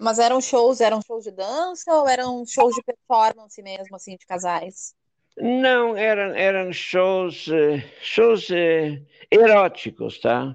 Mas 0.00 0.18
eram 0.18 0.40
shows, 0.40 0.80
eram 0.80 1.00
shows 1.00 1.24
de 1.24 1.30
dança 1.30 1.92
ou 1.94 2.08
eram 2.08 2.44
shows 2.44 2.74
de 2.74 2.82
performance 2.82 3.62
mesmo, 3.62 3.94
assim, 3.94 4.16
de 4.16 4.26
casais? 4.26 4.94
Não, 5.36 5.96
eram, 5.96 6.34
eram 6.34 6.72
shows, 6.72 7.46
shows 8.02 8.48
eróticos, 9.30 10.20
tá? 10.20 10.54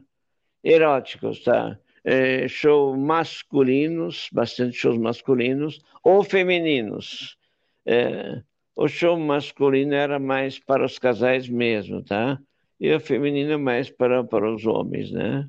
Eróticos, 0.64 1.44
tá? 1.44 1.80
Uh, 2.04 2.48
show 2.50 2.96
masculinos, 2.96 4.30
bastante 4.32 4.76
shows 4.76 4.98
masculinos, 4.98 5.80
ou 6.04 6.24
femininos 6.24 7.38
o 8.76 8.88
show 8.88 9.18
masculino 9.18 9.94
era 9.94 10.20
mais 10.20 10.60
para 10.60 10.86
os 10.86 11.00
casais 11.00 11.48
mesmo, 11.48 12.04
tá? 12.04 12.38
E 12.80 12.94
o 12.94 13.00
feminino 13.00 13.58
mais 13.58 13.90
para, 13.90 14.24
para 14.24 14.54
os 14.54 14.66
homens, 14.66 15.12
né? 15.12 15.48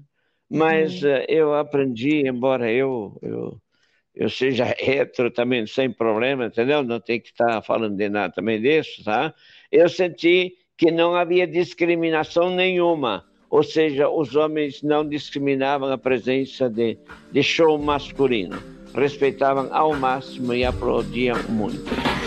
Mas 0.48 1.02
uhum. 1.02 1.10
uh, 1.10 1.24
eu 1.28 1.54
aprendi, 1.54 2.26
embora 2.26 2.70
eu, 2.70 3.18
eu, 3.20 3.60
eu 4.14 4.30
seja 4.30 4.66
hétero 4.78 5.30
também, 5.30 5.66
sem 5.66 5.90
problema, 5.90 6.46
entendeu? 6.46 6.84
Não 6.84 7.00
tem 7.00 7.20
que 7.20 7.30
estar 7.30 7.60
falando 7.62 7.96
de 7.96 8.08
nada 8.08 8.32
também 8.32 8.60
disso, 8.60 9.02
tá? 9.02 9.34
Eu 9.72 9.88
senti 9.88 10.54
que 10.78 10.92
não 10.92 11.16
havia 11.16 11.48
discriminação 11.48 12.54
nenhuma, 12.54 13.24
ou 13.50 13.64
seja, 13.64 14.08
os 14.08 14.36
homens 14.36 14.82
não 14.82 15.08
discriminavam 15.08 15.90
a 15.90 15.98
presença 15.98 16.68
de, 16.68 16.96
de 17.32 17.42
show 17.42 17.76
masculino, 17.76 18.56
respeitavam 18.94 19.68
ao 19.72 19.94
máximo 19.96 20.54
e 20.54 20.64
aplaudiam 20.64 21.42
muito. 21.48 22.25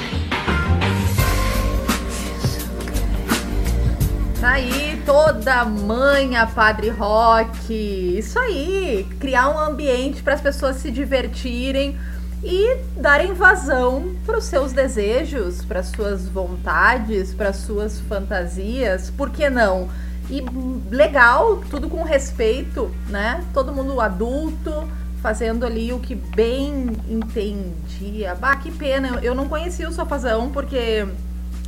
Tá 4.39 4.51
aí 4.51 5.01
toda 5.05 5.65
manha, 5.65 6.47
Padre 6.47 6.87
Rock. 6.87 7.73
Isso 8.17 8.39
aí, 8.39 9.05
criar 9.19 9.49
um 9.49 9.59
ambiente 9.59 10.23
para 10.23 10.33
as 10.33 10.39
pessoas 10.39 10.77
se 10.77 10.89
divertirem 10.89 11.97
e 12.41 12.77
darem 12.95 13.33
vazão 13.33 14.15
para 14.25 14.37
os 14.37 14.45
seus 14.45 14.71
desejos, 14.71 15.65
para 15.65 15.83
suas 15.83 16.29
vontades, 16.29 17.33
para 17.33 17.51
suas 17.51 17.99
fantasias. 17.99 19.09
Por 19.09 19.29
que 19.29 19.49
não? 19.49 19.89
E 20.29 20.41
legal, 20.89 21.57
tudo 21.69 21.89
com 21.89 22.01
respeito, 22.03 22.89
né? 23.09 23.43
Todo 23.53 23.73
mundo 23.73 23.99
adulto, 23.99 24.87
fazendo 25.21 25.65
ali 25.65 25.91
o 25.91 25.99
que 25.99 26.15
bem 26.15 26.95
entendia. 27.09 28.35
Bah, 28.35 28.55
que 28.55 28.71
pena, 28.71 29.19
eu 29.21 29.35
não 29.35 29.49
conhecia 29.49 29.89
o 29.89 29.91
Sofazão 29.91 30.49
porque 30.49 31.05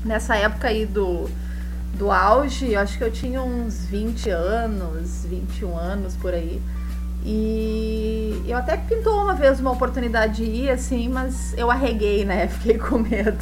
nessa 0.05 0.37
época 0.37 0.69
aí 0.69 0.85
do 0.85 1.29
do 2.01 2.09
auge, 2.09 2.75
acho 2.75 2.97
que 2.97 3.03
eu 3.03 3.11
tinha 3.11 3.43
uns 3.43 3.85
20 3.85 4.27
anos, 4.31 5.23
21 5.23 5.77
anos 5.77 6.15
por 6.15 6.33
aí. 6.33 6.59
E 7.23 8.43
eu 8.47 8.57
até 8.57 8.75
pintou 8.75 9.21
uma 9.21 9.35
vez 9.35 9.59
uma 9.59 9.69
oportunidade 9.69 10.37
de 10.37 10.43
ir, 10.43 10.71
assim, 10.71 11.07
mas 11.07 11.53
eu 11.55 11.69
arreguei, 11.69 12.25
né? 12.25 12.47
Fiquei 12.57 12.79
com 12.79 12.97
medo. 12.97 13.37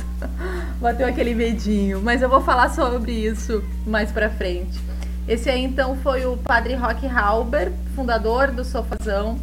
Bateu 0.82 1.08
aquele 1.08 1.34
medinho. 1.34 2.02
Mas 2.04 2.22
eu 2.22 2.28
vou 2.28 2.42
falar 2.42 2.68
sobre 2.72 3.14
isso 3.14 3.64
mais 3.88 4.12
pra 4.12 4.30
frente. 4.30 4.78
Esse 5.26 5.50
aí, 5.50 5.64
então, 5.64 5.96
foi 5.96 6.26
o 6.26 6.36
Padre 6.36 6.76
Rock 6.76 7.08
Halber, 7.08 7.72
fundador 7.96 8.52
do 8.52 8.66
Sofazão. 8.66 9.40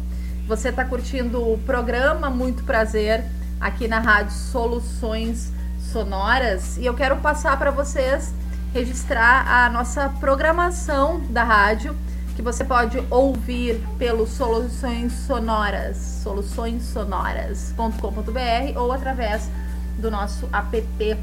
Você 0.47 0.69
está 0.69 0.85
curtindo 0.85 1.41
o 1.41 1.57
programa 1.65 2.29
Muito 2.29 2.63
Prazer 2.63 3.23
aqui 3.59 3.87
na 3.87 3.97
Rádio 3.97 4.33
Soluções 4.33 5.51
Sonoras. 5.91 6.77
E 6.77 6.85
eu 6.85 6.93
quero 6.93 7.15
passar 7.15 7.57
para 7.57 7.71
vocês 7.71 8.31
registrar 8.73 9.47
a 9.47 9.69
nossa 9.69 10.09
programação 10.19 11.21
da 11.29 11.43
rádio. 11.43 11.95
que 12.35 12.41
você 12.43 12.63
pode 12.63 13.03
ouvir 13.09 13.81
pelo 13.97 14.27
Soluções 14.27 15.11
Sonoras, 15.11 15.97
soluçõessonoras.com.br 16.23 18.79
ou 18.79 18.91
através 18.91 19.49
do 19.97 20.11
nosso 20.11 20.47
app. 20.53 21.17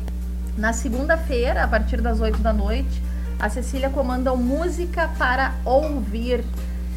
Na 0.59 0.73
segunda-feira, 0.73 1.63
a 1.63 1.69
partir 1.69 2.01
das 2.01 2.21
8 2.21 2.39
da 2.39 2.53
noite, 2.53 3.01
a 3.39 3.49
Cecília 3.49 3.91
comanda 3.91 4.33
o 4.33 4.37
Música 4.37 5.09
para 5.17 5.55
Ouvir. 5.65 6.45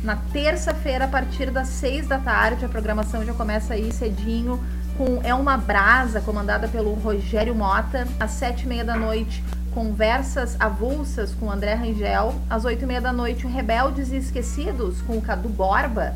Na 0.03 0.15
terça-feira, 0.15 1.05
a 1.05 1.07
partir 1.07 1.51
das 1.51 1.67
6 1.67 2.07
da 2.07 2.17
tarde, 2.17 2.65
a 2.65 2.69
programação 2.69 3.23
já 3.23 3.33
começa 3.33 3.75
aí 3.75 3.91
cedinho 3.91 4.59
com 4.97 5.21
É 5.23 5.33
uma 5.33 5.57
Brasa, 5.57 6.19
comandada 6.21 6.67
pelo 6.67 6.93
Rogério 6.95 7.53
Mota. 7.53 8.07
Às 8.19 8.31
sete 8.31 8.63
e 8.63 8.67
meia 8.67 8.83
da 8.83 8.97
noite, 8.97 9.43
Conversas 9.77 10.59
Avulsas 10.59 11.35
com 11.35 11.51
André 11.51 11.75
Rangel. 11.75 12.33
Às 12.49 12.65
oito 12.65 12.81
e 12.81 12.87
meia 12.87 12.99
da 12.99 13.13
noite, 13.13 13.45
Rebeldes 13.45 14.11
e 14.11 14.15
Esquecidos 14.15 15.03
com 15.03 15.19
o 15.19 15.21
Cadu 15.21 15.49
Borba. 15.49 16.15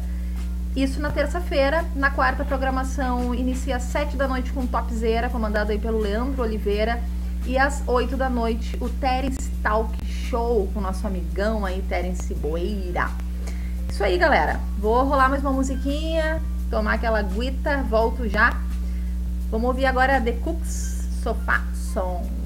Isso 0.76 1.00
na 1.00 1.12
terça-feira. 1.12 1.86
Na 1.95 2.10
quarta, 2.10 2.41
a 2.41 2.45
programação 2.45 3.36
inicia 3.36 3.76
às 3.76 3.84
sete 3.84 4.17
da 4.17 4.28
noite 4.28 4.52
com 4.52 4.65
Topzera, 4.65 5.30
comandado 5.30 5.71
aí 5.71 5.78
pelo 5.78 6.00
Leandro 6.00 6.41
Oliveira. 6.41 7.04
E 7.45 7.56
às 7.56 7.84
oito 7.86 8.17
da 8.17 8.32
noite, 8.32 8.76
o 8.82 8.89
Terence 8.89 9.52
Talk 9.62 9.95
Show 10.08 10.67
com 10.74 10.82
nosso 10.82 11.06
amigão 11.06 11.63
aí, 11.63 11.84
Terence 11.88 12.34
Boeira. 12.34 13.12
Isso 13.88 14.04
aí, 14.04 14.17
galera. 14.17 14.60
Vou 14.80 15.04
rolar 15.04 15.30
mais 15.30 15.43
uma 15.43 15.54
musiquinha, 15.54 16.41
tomar 16.71 16.93
aquela 16.93 17.19
aguita, 17.19 17.84
volto 17.84 18.28
já. 18.28 18.60
Vamos 19.52 19.67
ouvir 19.67 19.86
agora 19.86 20.19
The 20.19 20.32
Cooks 20.32 21.10
Sofá 21.21 21.63
Song. 21.76 22.40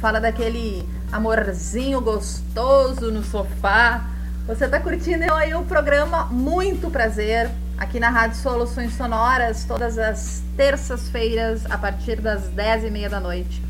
Fala 0.00 0.20
daquele 0.20 0.88
amorzinho 1.10 2.00
gostoso 2.00 3.10
no 3.10 3.22
sofá. 3.24 4.06
Você 4.46 4.68
tá 4.68 4.80
curtindo 4.80 5.32
aí 5.34 5.54
o 5.54 5.64
programa 5.64 6.26
Muito 6.26 6.88
Prazer, 6.90 7.50
aqui 7.76 7.98
na 7.98 8.08
Rádio 8.08 8.38
Soluções 8.38 8.94
Sonoras, 8.94 9.64
todas 9.64 9.98
as 9.98 10.42
terças-feiras, 10.56 11.66
a 11.70 11.76
partir 11.76 12.20
das 12.20 12.48
10 12.48 12.84
e 12.84 12.90
meia 12.90 13.10
da 13.10 13.20
noite. 13.20 13.62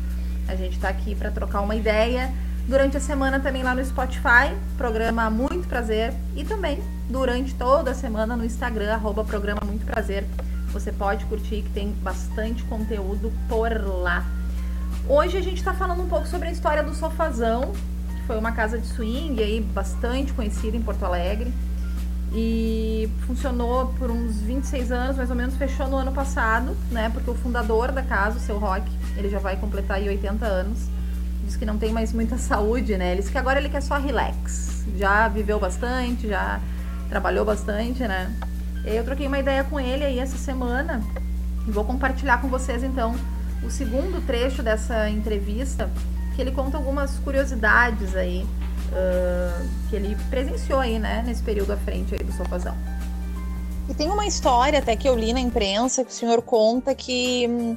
A 0.47 0.55
gente 0.55 0.79
tá 0.79 0.89
aqui 0.89 1.15
para 1.15 1.31
trocar 1.31 1.61
uma 1.61 1.75
ideia. 1.75 2.31
Durante 2.67 2.95
a 2.97 2.99
semana 2.99 3.39
também 3.39 3.63
lá 3.63 3.73
no 3.73 3.83
Spotify, 3.83 4.55
programa 4.77 5.29
Muito 5.29 5.67
Prazer. 5.67 6.13
E 6.35 6.43
também 6.43 6.81
durante 7.09 7.55
toda 7.55 7.91
a 7.91 7.95
semana 7.95 8.35
no 8.35 8.45
Instagram, 8.45 8.93
arroba 8.93 9.23
programa 9.23 9.61
Muito 9.65 9.85
Prazer. 9.85 10.25
Você 10.71 10.91
pode 10.91 11.25
curtir 11.25 11.63
que 11.63 11.69
tem 11.71 11.91
bastante 12.03 12.63
conteúdo 12.63 13.33
por 13.47 13.71
lá. 14.03 14.23
Hoje 15.07 15.37
a 15.37 15.41
gente 15.41 15.57
está 15.57 15.73
falando 15.73 16.03
um 16.03 16.07
pouco 16.07 16.27
sobre 16.27 16.49
a 16.49 16.51
história 16.51 16.83
do 16.83 16.93
Sofazão, 16.93 17.71
que 18.15 18.27
foi 18.27 18.37
uma 18.37 18.51
casa 18.51 18.77
de 18.77 18.87
swing 18.87 19.41
aí 19.41 19.61
bastante 19.61 20.33
conhecida 20.33 20.77
em 20.77 20.81
Porto 20.81 21.03
Alegre. 21.03 21.51
E 22.31 23.09
funcionou 23.25 23.87
por 23.97 24.11
uns 24.11 24.39
26 24.41 24.91
anos, 24.91 25.17
mais 25.17 25.31
ou 25.31 25.35
menos, 25.35 25.55
fechou 25.55 25.87
no 25.87 25.97
ano 25.97 26.11
passado, 26.11 26.77
né? 26.91 27.09
Porque 27.09 27.29
o 27.29 27.33
fundador 27.33 27.91
da 27.91 28.03
casa, 28.03 28.37
o 28.37 28.39
seu 28.39 28.59
Rock, 28.59 28.87
ele 29.17 29.29
já 29.29 29.39
vai 29.39 29.55
completar 29.55 29.97
aí 29.97 30.07
80 30.07 30.45
anos. 30.45 30.79
Diz 31.43 31.55
que 31.55 31.65
não 31.65 31.79
tem 31.79 31.91
mais 31.91 32.13
muita 32.13 32.37
saúde, 32.39 32.95
né? 32.97 33.13
Ele 33.13 33.21
disse 33.21 33.31
que 33.31 33.37
agora 33.37 33.59
ele 33.59 33.69
quer 33.69 33.81
só 33.81 33.97
relax. 33.97 34.85
Já 34.95 35.27
viveu 35.27 35.59
bastante, 35.59 36.27
já 36.27 36.59
trabalhou 37.09 37.43
bastante, 37.43 38.07
né? 38.07 38.31
Eu 38.85 39.03
troquei 39.03 39.25
uma 39.25 39.39
ideia 39.39 39.63
com 39.63 39.79
ele 39.79 40.05
aí 40.05 40.19
essa 40.19 40.37
semana 40.37 41.01
e 41.67 41.71
vou 41.71 41.83
compartilhar 41.83 42.39
com 42.39 42.47
vocês 42.47 42.83
então 42.83 43.15
o 43.63 43.69
segundo 43.69 44.25
trecho 44.25 44.63
dessa 44.63 45.09
entrevista, 45.09 45.89
que 46.35 46.41
ele 46.41 46.51
conta 46.51 46.77
algumas 46.77 47.17
curiosidades 47.19 48.15
aí 48.15 48.45
ah, 48.93 49.61
que 49.89 49.95
ele 49.95 50.15
presenciou 50.29 50.79
aí, 50.79 50.97
né, 50.99 51.23
nesse 51.25 51.43
período 51.43 51.71
à 51.73 51.77
frente 51.77 52.15
aí 52.15 52.23
do 52.23 52.31
Sofazão. 52.31 52.75
E 53.89 53.93
tem 53.93 54.09
uma 54.09 54.25
história 54.25 54.79
até 54.79 54.95
que 54.95 55.07
eu 55.07 55.15
li 55.15 55.33
na 55.33 55.39
imprensa 55.39 56.03
que 56.03 56.11
o 56.11 56.13
senhor 56.13 56.41
conta 56.41 56.93
que 56.93 57.47
hum, 57.47 57.75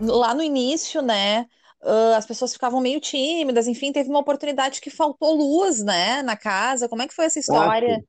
lá 0.00 0.34
no 0.34 0.42
início, 0.42 1.02
né, 1.02 1.46
ah, 1.82 2.16
as 2.16 2.26
pessoas 2.26 2.52
ficavam 2.52 2.80
meio 2.80 3.00
tímidas, 3.00 3.66
enfim, 3.66 3.92
teve 3.92 4.08
uma 4.08 4.20
oportunidade 4.20 4.80
que 4.80 4.90
faltou 4.90 5.34
luz, 5.34 5.82
né, 5.82 6.22
na 6.22 6.36
casa. 6.36 6.88
Como 6.88 7.02
é 7.02 7.08
que 7.08 7.14
foi 7.14 7.24
essa 7.24 7.38
história? 7.38 8.02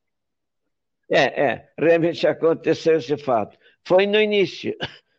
É, 1.09 1.45
é, 1.45 1.69
realmente 1.77 2.25
aconteceu 2.27 2.97
esse 2.97 3.17
fato. 3.17 3.57
Foi 3.85 4.07
no 4.07 4.19
início, 4.19 4.75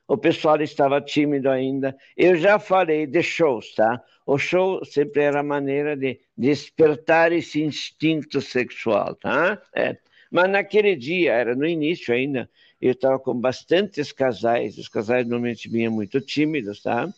o 0.07 0.17
pessoal 0.17 0.61
estava 0.61 1.01
tímido 1.01 1.49
ainda. 1.49 1.97
Eu 2.17 2.37
já 2.37 2.59
falei 2.59 3.07
de 3.07 3.23
shows, 3.23 3.75
tá? 3.75 4.03
O 4.27 4.39
show 4.39 4.85
sempre 4.85 5.23
era 5.23 5.41
a 5.41 5.43
maneira 5.43 5.97
de 5.97 6.21
despertar 6.37 7.33
esse 7.33 7.63
instinto 7.63 8.41
sexual, 8.41 9.15
tá? 9.15 9.61
É. 9.75 9.97
Mas 10.31 10.51
naquele 10.51 10.97
dia, 10.97 11.33
era 11.33 11.55
no 11.55 11.67
início 11.67 12.13
ainda, 12.13 12.51
eu 12.81 12.93
estava 12.93 13.19
com 13.19 13.35
bastantes 13.35 14.13
casais, 14.13 14.77
os 14.79 14.89
casais 14.89 15.27
normalmente 15.27 15.69
vinham 15.69 15.93
muito 15.93 16.21
tímidos, 16.21 16.83
tá? 16.83 17.09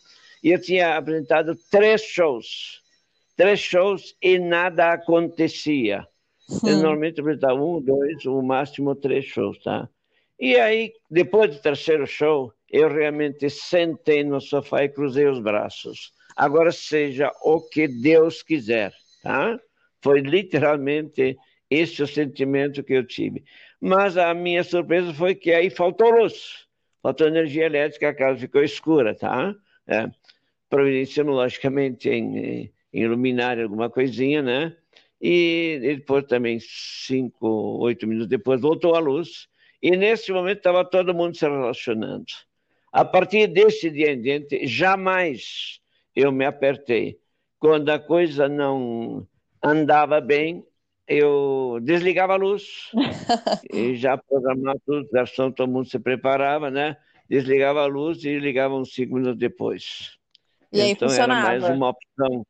E 0.43 0.51
eu 0.51 0.61
tinha 0.61 0.97
apresentado 0.97 1.57
três 1.71 2.03
shows, 2.03 2.83
três 3.37 3.59
shows 3.59 4.15
e 4.23 4.39
nada 4.39 4.93
acontecia. 4.93 6.07
Eu 6.65 6.77
normalmente 6.77 7.21
apresentava 7.21 7.61
um, 7.61 7.81
dois, 7.81 8.25
o 8.27 8.41
máximo 8.43 8.95
três 8.95 9.25
shows, 9.25 9.59
tá? 9.63 9.89
E 10.39 10.57
aí, 10.57 10.93
depois 11.11 11.51
do 11.51 11.61
terceiro 11.61 12.07
show, 12.07 12.53
eu 12.77 12.89
realmente 12.89 13.49
sentei 13.49 14.23
no 14.23 14.41
sofá 14.41 14.85
e 14.85 14.89
cruzei 14.89 15.27
os 15.27 15.41
braços. 15.41 16.13
Agora 16.37 16.71
seja 16.71 17.33
o 17.43 17.61
que 17.61 17.89
Deus 17.89 18.43
quiser, 18.43 18.93
tá? 19.23 19.59
Foi 20.03 20.21
literalmente 20.21 21.37
esse 21.71 22.03
o 22.03 22.07
sentimento 22.07 22.85
que 22.85 22.93
eu 22.93 23.07
tive. 23.07 23.45
Mas 23.81 24.19
a 24.19 24.35
minha 24.35 24.63
surpresa 24.63 25.15
foi 25.15 25.35
que 25.35 25.53
aí 25.53 25.71
faltou 25.71 26.11
luz, 26.11 26.67
faltou 27.03 27.27
energia 27.27 27.65
elétrica, 27.65 28.11
a 28.11 28.15
casa 28.15 28.39
ficou 28.39 28.63
escura, 28.63 29.15
tá? 29.15 29.55
É, 29.89 30.11
logicamente, 31.33 32.11
em, 32.11 32.71
em 32.93 33.07
alguma 33.63 33.89
coisinha, 33.89 34.43
né? 34.43 34.77
E, 35.19 35.79
e 35.83 35.97
depois 35.97 36.25
também, 36.27 36.59
cinco, 36.61 37.79
oito 37.81 38.07
minutos 38.07 38.29
depois, 38.29 38.61
voltou 38.61 38.95
a 38.95 38.99
luz. 38.99 39.49
E 39.83 39.93
nesse 39.93 40.31
momento 40.31 40.59
estava 40.59 40.85
todo 40.85 41.15
mundo 41.15 41.37
se 41.37 41.49
relacionando. 41.49 42.27
A 42.97 43.05
partir 43.05 43.47
desse 43.47 43.91
dia 43.91 44.13
em 44.13 44.23
diante, 44.23 44.67
jamais 44.67 45.83
eu 46.15 46.33
me 46.33 46.47
apertei. 46.47 47.19
Quando 47.59 47.91
a 47.91 47.99
coisa 47.99 48.49
não 48.49 49.29
andava 49.63 50.19
bem, 50.19 50.67
eu 51.07 51.79
desligava 51.83 52.33
a 52.33 52.37
luz 52.37 52.91
e 53.71 53.97
já 53.97 54.17
programava 54.17 54.81
tudo, 54.87 55.07
garçom, 55.13 55.53
todo 55.53 55.71
mundo 55.71 55.91
se 55.91 55.99
preparava, 55.99 56.71
né? 56.71 56.97
Desligava 57.29 57.83
a 57.83 57.87
luz 57.87 58.25
e 58.25 58.39
ligava 58.39 58.75
uns 58.75 58.95
cinco 58.95 59.17
minutos 59.17 59.39
depois. 59.39 60.17
E 60.73 60.81
aí 60.81 60.93
então 60.93 61.07
funcionava. 61.07 61.51
era 61.51 61.61
mais 61.61 61.77
uma 61.77 61.91
opção. 61.91 62.47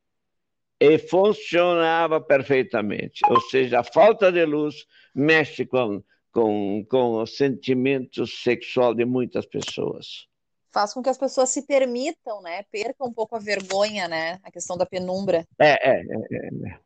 E 0.78 0.96
funcionava 0.96 2.20
perfeitamente. 2.20 3.20
Ou 3.28 3.40
seja, 3.40 3.80
a 3.80 3.82
falta 3.82 4.30
de 4.30 4.44
luz 4.44 4.86
mexe 5.12 5.66
com, 5.66 6.04
com, 6.30 6.86
com 6.88 7.14
o 7.14 7.26
sentimento 7.26 8.24
sexual 8.28 8.94
de 8.94 9.04
muitas 9.04 9.44
pessoas. 9.44 10.28
Faz 10.76 10.92
com 10.92 11.02
que 11.02 11.08
as 11.08 11.16
pessoas 11.16 11.48
se 11.48 11.62
permitam, 11.62 12.42
né? 12.42 12.62
Percam 12.70 13.06
um 13.08 13.12
pouco 13.14 13.34
a 13.34 13.38
vergonha, 13.38 14.06
né? 14.06 14.38
A 14.42 14.50
questão 14.50 14.76
da 14.76 14.84
penumbra. 14.84 15.46
É, 15.58 15.70
é, 15.90 16.02
é, 16.02 16.36
é. 16.36 16.78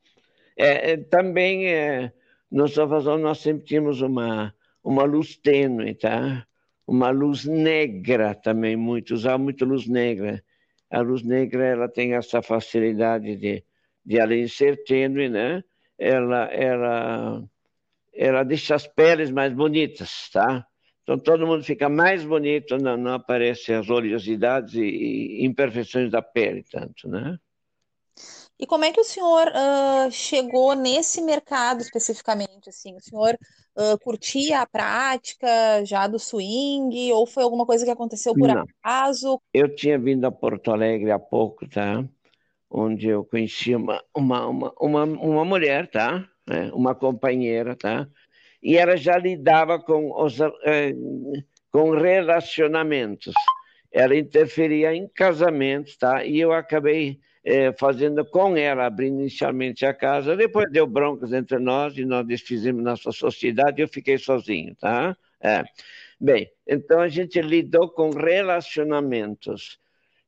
É, 0.57 0.91
é, 0.93 0.97
também 0.97 1.67
é, 1.67 2.13
nós 2.49 2.77
nós 2.77 3.39
sempre 3.41 3.65
tínhamos 3.65 4.01
uma, 4.01 4.55
uma 4.85 5.03
luz 5.03 5.37
tênue, 5.37 5.93
tá? 5.97 6.47
Uma 6.87 7.11
luz 7.11 7.45
negra 7.45 8.33
também, 8.33 8.77
muito, 8.77 9.13
usava 9.13 9.39
muito 9.39 9.65
luz 9.65 9.89
negra. 9.89 10.41
A 10.89 11.01
luz 11.01 11.25
negra, 11.25 11.67
ela 11.67 11.89
tem 11.89 12.15
essa 12.15 12.41
facilidade 12.41 13.35
de, 13.35 13.65
de 14.07 14.21
além 14.21 14.45
de 14.45 14.51
ser 14.51 14.85
tênue, 14.85 15.29
né? 15.29 15.65
Ela, 15.99 16.45
ela, 16.45 17.43
ela 18.15 18.45
deixa 18.45 18.77
as 18.77 18.87
peles 18.87 19.33
mais 19.33 19.53
bonitas, 19.53 20.31
tá? 20.33 20.65
Então 21.11 21.19
todo 21.19 21.45
mundo 21.45 21.65
fica 21.65 21.89
mais 21.89 22.25
bonito, 22.25 22.79
não, 22.79 22.97
não 22.97 23.15
aparecem 23.15 23.75
as 23.75 23.91
oleosidades 23.91 24.75
e, 24.75 25.45
imperfeições 25.45 26.09
da 26.09 26.23
pele 26.23 26.63
tanto, 26.71 27.09
né? 27.09 27.37
E 28.57 28.65
como 28.65 28.85
é 28.85 28.93
que 28.93 29.01
o 29.01 29.05
senhor 29.05 29.49
uh, 29.49 30.09
chegou 30.13 30.77
nesse 30.77 31.21
mercado 31.21 31.81
especificamente? 31.81 32.69
Assim, 32.69 32.95
o 32.95 33.01
senhor 33.01 33.37
uh, 33.77 33.99
curtia 34.05 34.61
a 34.61 34.67
prática 34.67 35.85
já 35.85 36.07
do 36.07 36.17
swing 36.17 37.13
ou 37.13 37.27
foi 37.27 37.43
alguma 37.43 37.67
coisa 37.67 37.85
que 37.85 37.91
aconteceu 37.91 38.33
por 38.33 38.47
Não. 38.47 38.65
acaso? 38.81 39.41
Eu 39.53 39.75
tinha 39.75 39.99
vindo 39.99 40.25
a 40.27 40.31
Porto 40.31 40.71
Alegre 40.71 41.11
há 41.11 41.19
pouco, 41.19 41.69
tá? 41.69 42.05
Onde 42.71 43.09
eu 43.09 43.25
conheci 43.25 43.75
uma, 43.75 44.01
uma, 44.17 44.47
uma, 44.47 44.75
uma, 44.79 45.03
uma 45.03 45.45
mulher, 45.45 45.91
tá? 45.91 46.25
É, 46.49 46.73
uma 46.73 46.95
companheira, 46.95 47.75
tá? 47.75 48.07
E 48.63 48.77
ela 48.77 48.97
já 48.97 49.17
lidava 49.17 49.79
com, 49.79 50.13
os, 50.23 50.39
eh, 50.41 50.93
com 51.71 51.91
relacionamentos. 51.91 53.35
Ela 53.93 54.17
interferia 54.17 54.95
em 54.95 55.09
casamentos, 55.09 55.97
tá? 55.97 56.25
E 56.25 56.39
eu 56.39 56.53
acabei 56.53 57.19
eh, 57.45 57.73
fazendo 57.79 58.25
com 58.25 58.57
ela, 58.57 58.87
abrindo 58.87 59.21
inicialmente 59.21 59.87
a 59.87 59.95
casa, 59.95 60.37
depois 60.37 60.71
deu 60.71 60.87
broncas 60.87 61.33
entre 61.33 61.59
nós 61.59 61.97
e 61.97 62.05
nós 62.05 62.27
desfizemos 62.27 62.85
nossa 62.85 63.11
sociedade 63.13 63.81
e 63.81 63.85
eu 63.85 63.89
fiquei 63.89 64.19
sozinho, 64.19 64.75
tá? 64.77 65.17
É. 65.43 65.65
Bem, 66.21 66.51
então 66.67 67.01
a 67.01 67.09
gente 67.09 67.41
lidou 67.41 67.89
com 67.91 68.11
relacionamentos. 68.11 69.79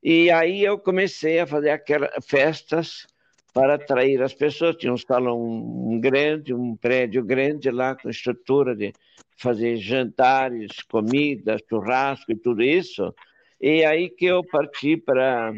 E 0.02 0.30
aí 0.30 0.64
eu 0.64 0.78
comecei 0.78 1.38
a 1.38 1.46
fazer 1.46 1.70
aquelas 1.70 2.10
festas 2.26 3.06
para 3.52 3.74
atrair 3.74 4.22
as 4.22 4.34
pessoas. 4.34 4.76
Tinha 4.76 4.92
um 4.92 4.98
salão 4.98 5.98
grande, 6.00 6.54
um 6.54 6.76
prédio 6.76 7.24
grande 7.24 7.70
lá 7.70 7.94
com 7.94 8.08
estrutura 8.08 8.74
de 8.74 8.92
fazer 9.36 9.76
jantares, 9.76 10.82
comida, 10.82 11.56
churrasco 11.68 12.32
e 12.32 12.36
tudo 12.36 12.62
isso. 12.62 13.14
E 13.60 13.84
aí 13.84 14.08
que 14.08 14.26
eu 14.26 14.42
parti 14.44 14.96
para 14.96 15.52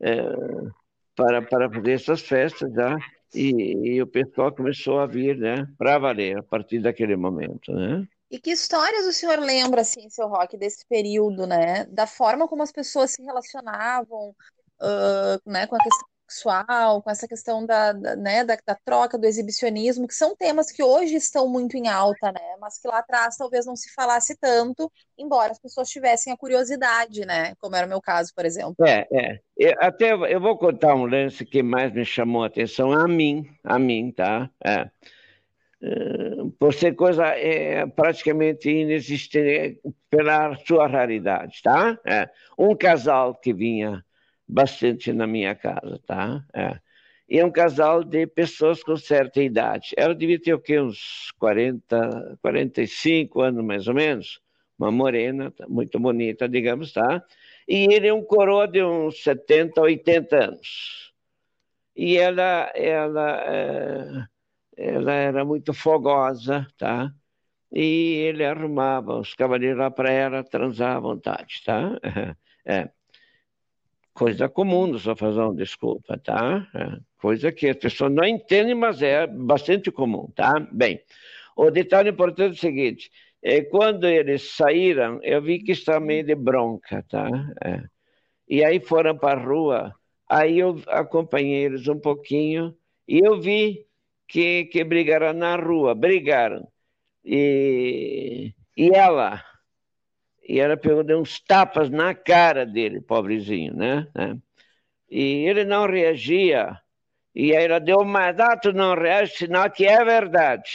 é, 0.00 0.22
para, 1.14 1.42
para 1.42 1.70
fazer 1.70 1.92
essas 1.92 2.20
festas, 2.20 2.72
tá? 2.72 2.96
E, 3.34 3.50
e, 3.96 4.02
o 4.02 4.06
pessoal 4.06 4.54
começou 4.54 5.00
a 5.00 5.06
vir, 5.06 5.36
né, 5.36 5.66
para 5.76 5.98
valer 5.98 6.38
a 6.38 6.42
partir 6.42 6.78
daquele 6.78 7.16
momento, 7.16 7.72
né? 7.72 8.06
E 8.30 8.38
que 8.38 8.50
histórias 8.50 9.06
o 9.06 9.12
senhor 9.12 9.38
lembra, 9.38 9.80
assim, 9.80 10.08
seu 10.08 10.28
Rock, 10.28 10.56
desse 10.56 10.86
período, 10.86 11.46
né? 11.46 11.86
Da 11.86 12.06
forma 12.06 12.46
como 12.46 12.62
as 12.62 12.70
pessoas 12.70 13.10
se 13.10 13.22
relacionavam, 13.22 14.34
uh, 14.80 15.50
né, 15.50 15.66
com 15.66 15.76
a 15.76 15.78
questão 15.78 16.08
sexual, 16.28 17.02
com 17.02 17.10
essa 17.10 17.26
questão 17.26 17.64
da, 17.64 17.92
da 17.92 18.14
né, 18.14 18.44
da, 18.44 18.56
da, 18.66 18.74
troca, 18.74 19.16
do 19.16 19.26
exibicionismo, 19.26 20.06
que 20.06 20.14
são 20.14 20.36
temas 20.36 20.70
que 20.70 20.82
hoje 20.82 21.14
estão 21.14 21.48
muito 21.48 21.76
em 21.76 21.88
alta, 21.88 22.30
né? 22.30 22.56
Mas 22.60 22.78
que 22.78 22.86
lá 22.86 22.98
atrás 22.98 23.36
talvez 23.36 23.64
não 23.64 23.74
se 23.74 23.92
falasse 23.94 24.36
tanto, 24.38 24.92
embora 25.18 25.52
as 25.52 25.58
pessoas 25.58 25.88
tivessem 25.88 26.32
a 26.32 26.36
curiosidade, 26.36 27.24
né? 27.24 27.54
Como 27.58 27.74
era 27.74 27.86
o 27.86 27.88
meu 27.88 28.00
caso, 28.00 28.32
por 28.34 28.44
exemplo. 28.44 28.76
É, 28.86 29.06
é. 29.10 29.40
Eu, 29.56 29.74
até 29.80 30.12
eu 30.12 30.40
vou 30.40 30.56
contar 30.58 30.94
um 30.94 31.06
lance 31.06 31.44
que 31.44 31.62
mais 31.62 31.92
me 31.92 32.04
chamou 32.04 32.44
a 32.44 32.46
atenção 32.46 32.92
a 32.92 33.08
mim, 33.08 33.48
a 33.64 33.78
mim, 33.78 34.12
tá? 34.12 34.50
É. 34.64 34.88
Uh, 35.80 36.50
por 36.58 36.74
ser 36.74 36.96
coisa 36.96 37.24
é, 37.26 37.86
praticamente 37.86 38.68
inexistente 38.68 39.80
pela 40.10 40.56
sua 40.66 40.88
raridade, 40.88 41.62
tá? 41.62 41.96
É. 42.04 42.28
Um 42.58 42.74
casal 42.74 43.34
que 43.34 43.52
vinha 43.52 44.04
bastante 44.48 45.12
na 45.12 45.26
minha 45.26 45.54
casa, 45.54 46.00
tá? 46.06 46.44
É. 46.54 46.80
E 47.28 47.38
é 47.38 47.44
um 47.44 47.50
casal 47.50 48.02
de 48.02 48.26
pessoas 48.26 48.82
com 48.82 48.96
certa 48.96 49.42
idade. 49.42 49.92
Ela 49.96 50.14
devia 50.14 50.40
ter 50.40 50.54
o 50.54 50.60
quê? 50.60 50.80
Uns 50.80 51.30
40, 51.38 52.38
45 52.40 53.40
anos 53.42 53.64
mais 53.64 53.86
ou 53.86 53.94
menos. 53.94 54.40
Uma 54.78 54.90
morena, 54.90 55.50
tá? 55.50 55.66
muito 55.68 55.98
bonita, 55.98 56.48
digamos, 56.48 56.92
tá? 56.92 57.22
E 57.68 57.92
ele 57.92 58.08
é 58.08 58.14
um 58.14 58.24
coroa 58.24 58.66
de 58.66 58.82
uns 58.82 59.22
70, 59.22 59.80
80 59.80 60.44
anos. 60.44 61.12
E 61.96 62.16
ela, 62.16 62.72
ela, 62.74 63.44
é, 63.46 64.26
ela 64.76 65.12
era 65.12 65.44
muito 65.44 65.74
fogosa, 65.74 66.66
tá? 66.78 67.12
E 67.72 68.14
ele 68.28 68.44
arrumava 68.44 69.18
os 69.18 69.34
cavaleiros 69.34 69.78
lá 69.78 69.90
para 69.90 70.10
ela 70.10 70.44
transar 70.44 70.96
à 70.96 71.00
vontade, 71.00 71.62
tá? 71.64 71.98
É 72.70 72.90
coisa 74.18 74.48
comum 74.48 74.90
do 74.90 74.98
sofazão, 74.98 75.54
desculpa, 75.54 76.18
tá? 76.18 76.68
É 76.74 76.98
coisa 77.18 77.52
que 77.52 77.68
as 77.68 77.76
pessoas 77.76 78.12
não 78.12 78.24
entendem, 78.24 78.74
mas 78.74 79.00
é 79.00 79.26
bastante 79.26 79.90
comum, 79.90 80.28
tá? 80.34 80.58
Bem, 80.72 81.00
o 81.56 81.70
detalhe 81.70 82.10
importante 82.10 82.50
é 82.50 82.52
o 82.52 82.56
seguinte, 82.56 83.10
é, 83.42 83.62
quando 83.62 84.06
eles 84.08 84.54
saíram, 84.56 85.20
eu 85.22 85.40
vi 85.40 85.60
que 85.60 85.72
estava 85.72 86.00
meio 86.00 86.24
de 86.24 86.34
bronca, 86.34 87.04
tá? 87.08 87.28
É. 87.64 87.82
E 88.48 88.64
aí 88.64 88.80
foram 88.80 89.16
para 89.16 89.38
a 89.38 89.44
rua, 89.44 89.94
aí 90.28 90.58
eu 90.58 90.80
acompanhei 90.88 91.64
eles 91.64 91.86
um 91.86 91.98
pouquinho, 91.98 92.74
e 93.06 93.18
eu 93.24 93.40
vi 93.40 93.86
que, 94.26 94.64
que 94.66 94.82
brigaram 94.82 95.32
na 95.32 95.56
rua, 95.56 95.94
brigaram. 95.94 96.66
E, 97.24 98.52
e 98.76 98.90
ela, 98.94 99.44
e 100.48 100.58
ela 100.58 100.78
pegou, 100.78 101.04
deu 101.04 101.20
uns 101.20 101.38
tapas 101.40 101.90
na 101.90 102.14
cara 102.14 102.64
dele, 102.64 103.02
pobrezinho, 103.02 103.74
né? 103.76 104.08
né? 104.14 104.38
E 105.10 105.46
ele 105.46 105.62
não 105.64 105.86
reagia. 105.86 106.74
E 107.34 107.54
aí 107.54 107.66
ela 107.66 107.78
deu 107.78 108.02
mais, 108.02 108.40
ah, 108.40 108.58
não 108.74 108.94
reage, 108.94 109.36
sinal 109.36 109.70
que 109.70 109.84
é 109.86 110.02
verdade. 110.02 110.70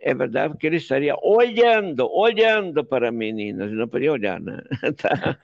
É 0.00 0.14
verdade 0.14 0.54
porque 0.54 0.66
ele 0.66 0.76
estaria 0.76 1.14
olhando, 1.22 2.10
olhando 2.10 2.82
para 2.84 3.08
a 3.08 3.12
menina, 3.12 3.66
não 3.66 3.86
podia 3.86 4.12
olhar, 4.12 4.40
né? 4.40 4.58
tá? 4.96 5.38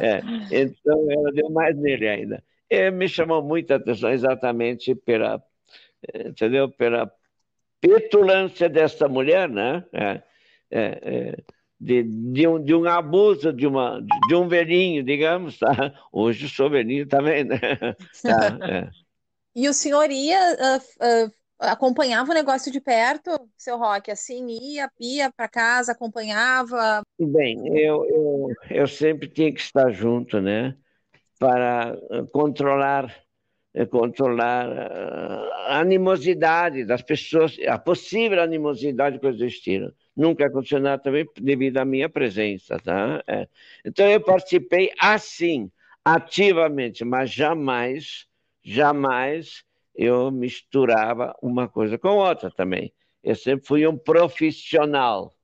é. 0.00 0.20
Então 0.52 1.10
ela 1.10 1.32
deu 1.32 1.50
mais 1.50 1.76
nele 1.76 2.08
ainda. 2.08 2.42
E 2.70 2.90
me 2.90 3.08
chamou 3.08 3.42
muita 3.42 3.76
atenção 3.76 4.10
exatamente 4.10 4.94
pela, 4.94 5.42
entendeu? 6.14 6.70
Pela 6.70 7.12
petulância 7.80 8.68
desta 8.68 9.08
mulher, 9.08 9.48
né? 9.48 9.84
É, 9.92 10.22
é, 10.70 11.00
é 11.02 11.53
de, 11.84 12.02
de, 12.02 12.48
um, 12.48 12.64
de 12.64 12.74
um 12.74 12.88
abuso 12.88 13.52
de, 13.52 13.66
uma, 13.66 14.00
de 14.26 14.34
um 14.34 14.48
velhinho, 14.48 15.04
digamos, 15.04 15.58
tá? 15.58 15.92
Hoje 16.10 16.48
sou 16.48 16.70
velhinho 16.70 17.06
também, 17.06 17.44
né? 17.44 17.58
Tá, 18.22 18.58
é. 18.62 18.88
E 19.54 19.68
o 19.68 19.74
senhor 19.74 20.10
ia, 20.10 20.40
uh, 20.54 21.26
uh, 21.26 21.32
acompanhava 21.60 22.30
o 22.30 22.34
negócio 22.34 22.72
de 22.72 22.80
perto, 22.80 23.30
seu 23.56 23.76
Roque? 23.76 24.10
Assim, 24.10 24.46
ia, 24.46 24.90
ia 24.98 25.30
para 25.30 25.46
casa, 25.46 25.92
acompanhava? 25.92 27.02
Bem, 27.20 27.68
eu, 27.78 28.04
eu, 28.06 28.48
eu 28.70 28.88
sempre 28.88 29.28
tinha 29.28 29.52
que 29.52 29.60
estar 29.60 29.90
junto, 29.90 30.40
né? 30.40 30.74
Para 31.38 31.98
controlar 32.32 33.14
controlar 33.90 34.68
a 35.66 35.80
animosidade 35.80 36.84
das 36.84 37.02
pessoas, 37.02 37.56
a 37.66 37.76
possível 37.76 38.40
animosidade 38.40 39.18
que 39.18 39.26
existiram. 39.26 39.92
Nunca 40.16 40.46
aconteceu 40.46 40.80
nada 40.80 41.02
também 41.02 41.28
devido 41.40 41.78
à 41.78 41.84
minha 41.84 42.08
presença, 42.08 42.78
tá? 42.78 43.22
É. 43.26 43.48
Então 43.84 44.06
eu 44.06 44.20
participei 44.20 44.92
assim, 44.98 45.70
ativamente, 46.04 47.04
mas 47.04 47.30
jamais, 47.30 48.26
jamais 48.62 49.64
eu 49.94 50.30
misturava 50.30 51.34
uma 51.42 51.68
coisa 51.68 51.98
com 51.98 52.16
outra 52.16 52.50
também. 52.50 52.92
Eu 53.22 53.34
sempre 53.34 53.66
fui 53.66 53.86
um 53.86 53.96
profissional, 53.96 55.34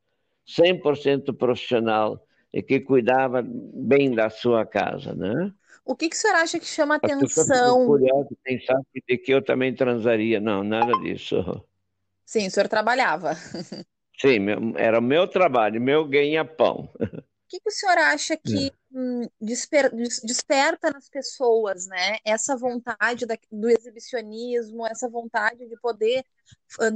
100% 0.47 1.33
profissional, 1.33 2.25
e 2.53 2.63
que 2.63 2.81
cuidava 2.81 3.43
bem 3.45 4.15
da 4.15 4.29
sua 4.29 4.67
casa, 4.67 5.15
né? 5.15 5.53
O 5.85 5.97
que, 5.97 6.09
que 6.09 6.17
o 6.17 6.19
senhor 6.19 6.37
acha 6.37 6.59
que 6.59 6.67
chama 6.67 6.97
atenção? 6.97 7.87
Curioso 7.87 8.37
pensar 8.45 8.81
de 8.95 9.19
que 9.19 9.33
eu 9.33 9.43
também 9.43 9.75
transaria. 9.75 10.41
Não, 10.41 10.63
nada 10.63 10.93
disso. 11.01 11.65
Sim, 12.25 12.47
o 12.47 12.51
senhor 12.51 12.69
trabalhava. 12.69 13.33
Sim, 14.21 14.39
meu, 14.39 14.59
era 14.77 14.99
o 14.99 15.03
meu 15.03 15.27
trabalho, 15.27 15.81
meu 15.81 16.07
ganha-pão. 16.07 16.91
O 17.01 17.49
que, 17.49 17.59
que 17.59 17.69
o 17.69 17.73
senhor 17.73 17.99
acha 17.99 18.37
que 18.37 18.69
é. 18.69 18.71
hum, 18.93 19.27
desper, 19.41 19.91
desperta 20.23 20.91
nas 20.91 21.09
pessoas, 21.09 21.87
né? 21.87 22.19
Essa 22.25 22.57
vontade 22.57 23.27
da, 23.27 23.37
do 23.51 23.69
exibicionismo, 23.69 24.87
essa 24.87 25.09
vontade 25.09 25.67
de 25.67 25.77
poder 25.81 26.23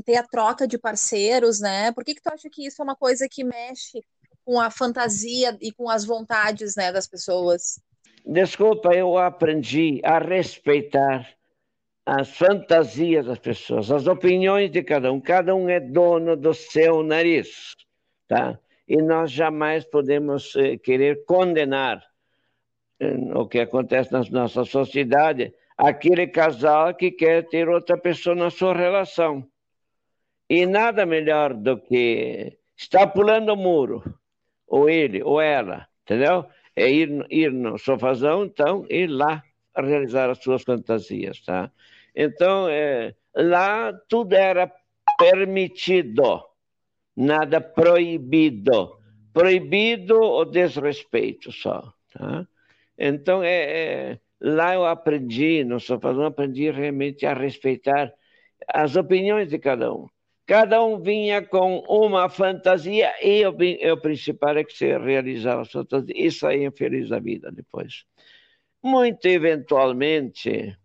ter 0.05 0.17
a 0.17 0.23
troca 0.23 0.69
de 0.69 0.79
parceiros, 0.79 1.61
né? 1.61 1.91
Por 1.93 2.05
que, 2.05 2.15
que 2.15 2.23
tu 2.23 2.29
acha 2.29 2.49
que 2.49 2.67
isso 2.67 2.81
é 2.83 2.85
uma 2.85 2.95
coisa 2.95 3.27
que 3.29 3.43
mexe 3.43 4.05
com 4.45 4.61
a 4.61 4.71
fantasia 4.71 5.57
e 5.61 5.73
com 5.73 5.89
as 5.89 6.05
vontades 6.05 6.77
né, 6.77 6.93
das 6.93 7.09
pessoas? 7.09 7.81
Desculpa, 8.25 8.95
eu 8.95 9.19
aprendi 9.19 10.01
a 10.05 10.19
respeitar 10.19 11.29
as 12.07 12.37
fantasias 12.37 13.27
das 13.27 13.39
pessoas, 13.39 13.91
as 13.91 14.07
opiniões 14.07 14.71
de 14.71 14.83
cada 14.83 15.11
um. 15.13 15.21
Cada 15.21 15.55
um 15.55 15.69
é 15.69 15.81
dono 15.81 16.37
do 16.37 16.53
seu 16.53 17.03
nariz, 17.03 17.75
tá? 18.29 18.59
E 18.87 18.97
nós 18.99 19.31
jamais 19.31 19.85
podemos 19.85 20.55
eh, 20.57 20.77
querer 20.77 21.25
condenar 21.25 22.05
eh, 23.01 23.17
o 23.35 23.47
que 23.49 23.61
acontece 23.61 24.13
na 24.13 24.23
nossa 24.31 24.65
sociedade, 24.65 25.55
aquele 25.79 26.27
casal 26.27 26.95
que 26.95 27.11
quer 27.11 27.49
ter 27.49 27.69
outra 27.69 27.97
pessoa 27.97 28.37
na 28.37 28.51
sua 28.51 28.75
relação. 28.75 29.47
E 30.49 30.67
nada 30.67 31.07
melhor 31.07 31.55
do 31.55 31.79
que 31.79 32.59
estar 32.77 33.07
pulando 33.09 33.55
o 33.55 33.57
muro, 33.57 34.03
ou 34.67 34.91
ele, 34.91 35.23
ou 35.23 35.41
ela, 35.41 35.89
entendeu? 36.03 36.47
é 36.77 36.91
ir, 36.91 37.27
ir 37.31 37.53
no 37.53 37.79
sofazão, 37.79 38.45
então, 38.45 38.87
ir 38.91 39.07
lá 39.07 39.43
realizar 39.77 40.31
as 40.31 40.39
suas 40.39 40.63
fantasias, 40.63 41.41
tá? 41.41 41.71
Então, 42.15 42.69
é, 42.69 43.15
lá 43.35 43.93
tudo 44.09 44.35
era 44.35 44.71
permitido, 45.19 46.43
nada 47.17 47.61
proibido. 47.61 48.99
Proibido 49.33 50.21
o 50.21 50.45
desrespeito 50.45 51.51
só, 51.51 51.93
tá? 52.13 52.47
Então, 52.97 53.43
é, 53.43 54.13
é, 54.13 54.21
lá 54.41 54.75
eu 54.75 54.87
aprendi, 54.87 55.65
no 55.65 55.81
sofazão, 55.81 56.25
aprendi 56.25 56.71
realmente 56.71 57.27
a 57.27 57.35
respeitar 57.35 58.13
as 58.69 58.95
opiniões 58.95 59.49
de 59.49 59.59
cada 59.59 59.93
um. 59.93 60.07
Cada 60.47 60.85
um 60.85 61.01
vinha 61.01 61.43
com 61.43 61.79
uma 61.89 62.29
fantasia 62.29 63.13
e 63.23 63.45
o, 63.47 63.57
o 63.93 64.01
principal 64.01 64.59
é 64.59 64.65
que 64.65 64.75
se 64.75 64.97
realizava 64.99 65.63
a 65.63 65.65
fantasia 65.65 66.15
e 66.15 66.31
saía 66.31 66.71
feliz 66.71 67.09
da 67.09 67.19
vida 67.19 67.51
depois. 67.51 68.05
Muito 68.83 69.27
eventualmente 69.27 70.77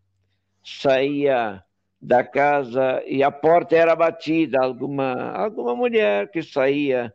saía 0.64 1.64
da 2.02 2.24
casa 2.24 3.04
e 3.06 3.24
a 3.24 3.32
porta 3.32 3.76
era 3.76 3.96
batida, 3.96 4.60
alguma, 4.62 5.32
alguma 5.32 5.76
mulher 5.76 6.30
que 6.32 6.42
saía 6.42 7.14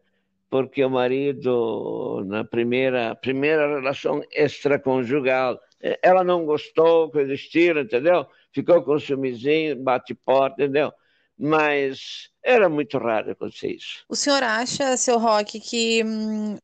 porque 0.50 0.84
o 0.84 0.90
marido, 0.90 2.22
na 2.26 2.44
primeira, 2.44 3.14
primeira 3.16 3.66
relação 3.66 4.22
extraconjugal, 4.30 5.58
ela 6.00 6.22
não 6.22 6.46
gostou, 6.46 7.10
coisa 7.10 7.34
estilo, 7.34 7.80
entendeu? 7.80 8.26
Ficou 8.52 8.82
com 8.82 8.92
o 8.92 9.00
ciúmezinho, 9.00 9.82
bate 9.82 10.14
porta, 10.14 10.62
entendeu? 10.62 10.92
mas 11.38 12.30
era 12.42 12.68
muito 12.68 12.98
raro 12.98 13.32
acontecer 13.32 13.72
isso. 13.72 14.04
O 14.08 14.14
senhor 14.14 14.42
acha, 14.42 14.96
seu 14.96 15.18
Roque, 15.18 15.60
que 15.60 16.02
hum, 16.04 16.58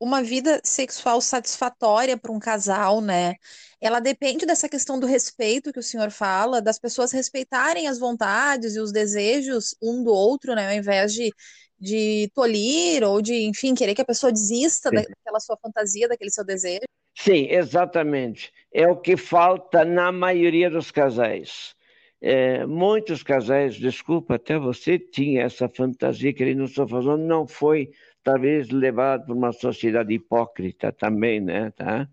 uma 0.00 0.22
vida 0.22 0.60
sexual 0.64 1.20
satisfatória 1.20 2.16
para 2.16 2.32
um 2.32 2.38
casal, 2.38 3.00
né? 3.00 3.34
Ela 3.80 4.00
depende 4.00 4.46
dessa 4.46 4.68
questão 4.68 4.98
do 4.98 5.06
respeito 5.06 5.72
que 5.72 5.78
o 5.78 5.82
senhor 5.82 6.10
fala, 6.10 6.62
das 6.62 6.78
pessoas 6.78 7.12
respeitarem 7.12 7.88
as 7.88 7.98
vontades 7.98 8.76
e 8.76 8.80
os 8.80 8.92
desejos 8.92 9.74
um 9.82 10.02
do 10.02 10.12
outro, 10.12 10.54
né? 10.54 10.68
Ao 10.68 10.74
invés 10.74 11.12
de, 11.12 11.30
de 11.78 12.30
tolir 12.34 13.02
ou 13.02 13.20
de, 13.20 13.44
enfim, 13.44 13.74
querer 13.74 13.94
que 13.94 14.02
a 14.02 14.06
pessoa 14.06 14.32
desista 14.32 14.90
Sim. 14.90 14.96
daquela 14.96 15.40
sua 15.40 15.56
fantasia, 15.56 16.08
daquele 16.08 16.30
seu 16.30 16.44
desejo. 16.44 16.84
Sim, 17.16 17.46
exatamente. 17.50 18.52
É 18.72 18.88
o 18.88 18.96
que 18.96 19.16
falta 19.16 19.84
na 19.84 20.10
maioria 20.10 20.68
dos 20.68 20.90
casais. 20.90 21.74
É, 22.20 22.64
muitos 22.64 23.22
casais, 23.22 23.74
desculpa, 23.74 24.36
até 24.36 24.58
você 24.58 24.98
tinha 24.98 25.42
essa 25.42 25.68
fantasia 25.68 26.32
que 26.32 26.42
ele 26.42 26.54
não 26.54 26.64
está 26.64 26.86
fazendo, 26.88 27.18
não 27.18 27.46
foi 27.46 27.90
talvez 28.24 28.70
levado 28.70 29.26
por 29.26 29.36
uma 29.36 29.52
sociedade 29.52 30.14
hipócrita 30.14 30.90
também, 30.90 31.40
né? 31.40 31.70
Tá? 31.72 32.08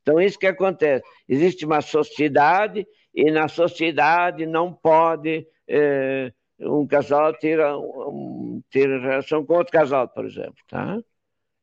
Então, 0.00 0.20
isso 0.20 0.38
que 0.38 0.46
acontece. 0.46 1.04
Existe 1.28 1.66
uma 1.66 1.80
sociedade 1.80 2.86
e 3.12 3.30
na 3.30 3.48
sociedade 3.48 4.46
não 4.46 4.72
pode 4.72 5.46
é, 5.66 6.32
um 6.60 6.86
casal 6.86 7.34
ter, 7.34 7.60
um, 7.60 8.62
ter 8.70 8.88
relação 9.00 9.44
com 9.44 9.54
outro 9.54 9.72
casal, 9.72 10.08
por 10.08 10.24
exemplo, 10.24 10.62
tá? 10.68 10.98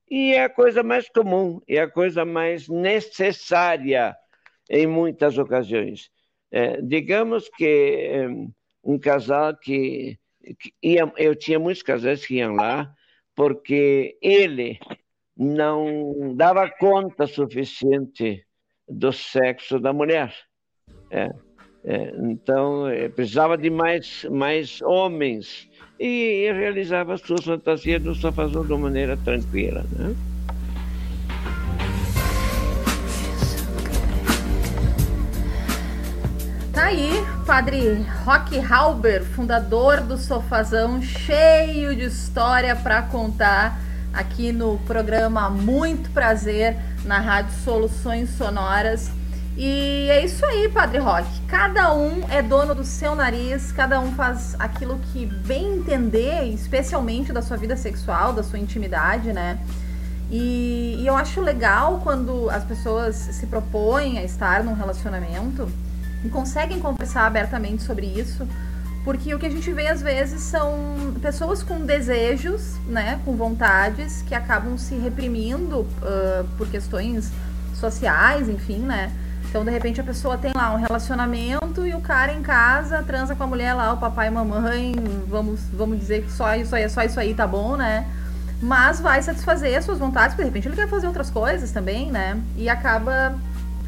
E 0.10 0.34
é 0.34 0.43
a 0.43 0.50
coisa 0.50 0.84
mais 0.84 1.10
comum, 1.10 1.62
é 1.68 1.80
a 1.80 1.89
coisa 1.89 2.26
mais 2.26 2.68
necessária 2.68 4.16
em 4.70 4.86
muitas 4.86 5.38
ocasiões. 5.38 6.12
É, 6.52 6.82
digamos 6.82 7.50
que 7.50 7.66
é, 7.66 8.28
um 8.84 9.00
casal 9.00 9.56
que, 9.56 10.20
que 10.60 10.74
ia, 10.84 11.12
eu 11.18 11.36
tinha 11.36 11.58
muitos 11.58 11.82
casais 11.82 12.26
que 12.26 12.36
iam 12.36 12.54
lá 12.56 12.93
porque 13.36 14.18
ele 14.22 14.80
não 15.38 16.34
dava 16.36 16.70
conta 16.70 17.28
suficiente 17.28 18.46
do 18.88 19.12
sexo 19.12 19.80
da 19.80 19.92
mulher. 19.92 20.34
É, 21.12 21.30
é, 21.84 22.12
então, 22.32 22.88
é, 22.88 23.10
precisava 23.10 23.58
de 23.58 23.70
mais, 23.70 24.26
mais 24.32 24.82
homens 24.82 25.70
e, 26.00 26.46
e 26.48 26.52
realizava 26.52 27.18
suas 27.18 27.44
fantasias 27.44 28.02
no 28.02 28.16
sofazão 28.16 28.66
de 28.66 28.74
uma 28.74 28.84
maneira 28.90 29.18
tranquila. 29.18 29.84
Né? 29.98 30.35
Padre 37.56 38.06
Rock 38.26 38.60
Halber, 38.60 39.24
fundador 39.24 40.01
do 40.01 40.18
Sofazão, 40.18 41.01
cheio 41.01 41.95
de 41.95 42.03
história 42.03 42.76
para 42.76 43.01
contar 43.03 43.80
aqui 44.14 44.51
no 44.51 44.78
programa 44.80 45.49
Muito 45.49 46.10
Prazer 46.10 46.76
na 47.06 47.18
Rádio 47.18 47.53
Soluções 47.64 48.30
Sonoras. 48.32 49.10
E 49.56 50.10
é 50.10 50.26
isso 50.26 50.45
aí, 50.45 50.68
Padre 50.68 50.97
Rock. 50.97 51.26
Cada 51.47 51.93
um 51.93 52.30
é 52.30 52.41
dono 52.41 52.76
do 52.76 52.84
seu 52.84 53.16
nariz, 53.16 53.72
cada 53.72 54.01
um 54.01 54.12
faz 54.16 54.58
aquilo 54.60 54.99
que 55.14 55.26
bem 55.26 55.78
entender, 55.78 56.43
especialmente 56.53 57.32
da 57.32 57.41
sua 57.41 57.56
vida 57.56 57.78
sexual, 57.78 58.34
da 58.34 58.43
sua 58.43 58.60
intimidade, 58.60 59.32
né? 59.32 59.60
E, 60.30 60.97
e 60.99 61.08
eu 61.08 61.16
acho 61.16 61.39
legal 61.39 62.01
quando 62.03 62.49
as 62.49 62.66
pessoas 62.66 63.16
se 63.16 63.47
propõem 63.47 64.20
a 64.20 64.26
estar 64.26 64.62
num 64.62 64.74
relacionamento 64.74 65.72
e 66.26 66.30
conseguem 66.30 66.80
conversar 66.80 67.26
abertamente 67.26 67.84
sobre 67.84 68.08
isso, 68.08 68.48
porque 69.04 69.34
o 69.34 69.40
que 69.40 69.46
a 69.46 69.50
gente 69.50 69.72
vê 69.72 69.88
às 69.88 70.02
vezes 70.02 70.42
são 70.42 71.14
pessoas 71.22 71.62
com 71.62 71.86
desejos, 71.86 72.74
né, 72.88 73.22
com 73.24 73.36
vontades 73.36 74.24
que 74.24 74.34
acabam 74.34 74.78
se 74.78 74.96
reprimindo 74.96 75.82
uh, 75.82 76.44
por 76.58 76.68
questões 76.68 77.32
sociais, 77.76 78.50
enfim, 78.50 78.80
né? 78.80 79.12
Então, 79.48 79.64
de 79.64 79.72
repente, 79.72 80.02
a 80.02 80.04
pessoa 80.04 80.38
tem 80.38 80.52
lá 80.54 80.74
um 80.74 80.78
relacionamento 80.78 81.86
e 81.86 81.94
o 81.94 82.02
cara 82.02 82.34
em 82.34 82.42
casa 82.42 83.02
transa 83.04 83.36
com 83.36 83.44
a 83.44 83.48
mulher 83.48 83.74
lá, 83.74 83.94
o 83.94 83.98
papai 83.98 84.28
e 84.28 84.32
mamãe, 84.32 84.94
vamos, 85.30 85.62
vamos 85.72 85.98
dizer 85.98 86.24
que 86.24 86.32
só 86.32 86.56
isso 86.56 86.76
aí, 86.76 86.90
só 86.90 87.04
isso 87.04 87.20
aí 87.20 87.34
tá 87.34 87.48
bom, 87.48 87.78
né? 87.78 88.06
mas 88.62 89.00
vai 89.00 89.22
satisfazer 89.22 89.78
as 89.78 89.86
suas 89.86 90.00
vontades, 90.00 90.30
porque 90.30 90.44
de 90.44 90.50
repente 90.50 90.68
ele 90.68 90.76
quer 90.76 90.88
fazer 90.88 91.08
outras 91.08 91.30
coisas 91.30 91.72
também, 91.72 92.12
né? 92.12 92.42
E 92.56 92.70
acaba 92.70 93.36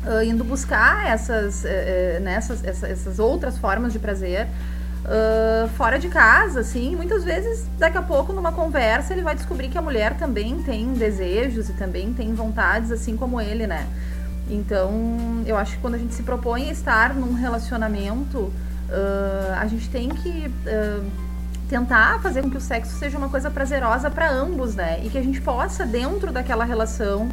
uh, 0.08 0.24
indo 0.24 0.44
buscar 0.44 1.08
essas, 1.08 1.64
uh, 1.64 2.22
nessas, 2.22 2.64
essa, 2.64 2.88
essas 2.88 3.20
outras 3.20 3.58
formas 3.58 3.92
de 3.94 4.00
prazer 4.00 4.48
uh, 5.04 5.68
fora 5.70 6.00
de 6.00 6.08
casa, 6.08 6.62
assim. 6.62 6.96
Muitas 6.96 7.24
vezes, 7.24 7.68
daqui 7.78 7.98
a 7.98 8.02
pouco, 8.02 8.32
numa 8.32 8.52
conversa, 8.52 9.14
ele 9.14 9.22
vai 9.22 9.36
descobrir 9.36 9.68
que 9.68 9.78
a 9.78 9.82
mulher 9.82 10.18
também 10.18 10.62
tem 10.64 10.94
desejos 10.94 11.70
e 11.70 11.74
também 11.74 12.14
tem 12.14 12.34
vontades, 12.34 12.92
assim 12.92 13.18
como 13.18 13.42
ele, 13.42 13.68
né? 13.68 13.86
Então, 14.50 15.44
eu 15.46 15.58
acho 15.58 15.76
que 15.76 15.82
quando 15.82 15.96
a 15.96 15.98
gente 15.98 16.14
se 16.14 16.24
propõe 16.24 16.70
a 16.70 16.72
estar 16.72 17.14
num 17.14 17.34
relacionamento, 17.34 18.50
a 19.60 19.68
gente 19.68 19.90
tem 19.90 20.08
que 20.08 20.50
tentar 21.70 22.22
fazer 22.22 22.42
com 22.42 22.50
que 22.50 22.56
o 22.56 22.62
sexo 22.62 22.98
seja 22.98 23.18
uma 23.18 23.28
coisa 23.28 23.52
prazerosa 23.52 24.10
para 24.10 24.32
ambos, 24.32 24.74
né? 24.74 25.02
E 25.04 25.10
que 25.10 25.18
a 25.18 25.22
gente 25.22 25.42
possa, 25.42 25.86
dentro 25.86 26.32
daquela 26.32 26.64
relação, 26.64 27.28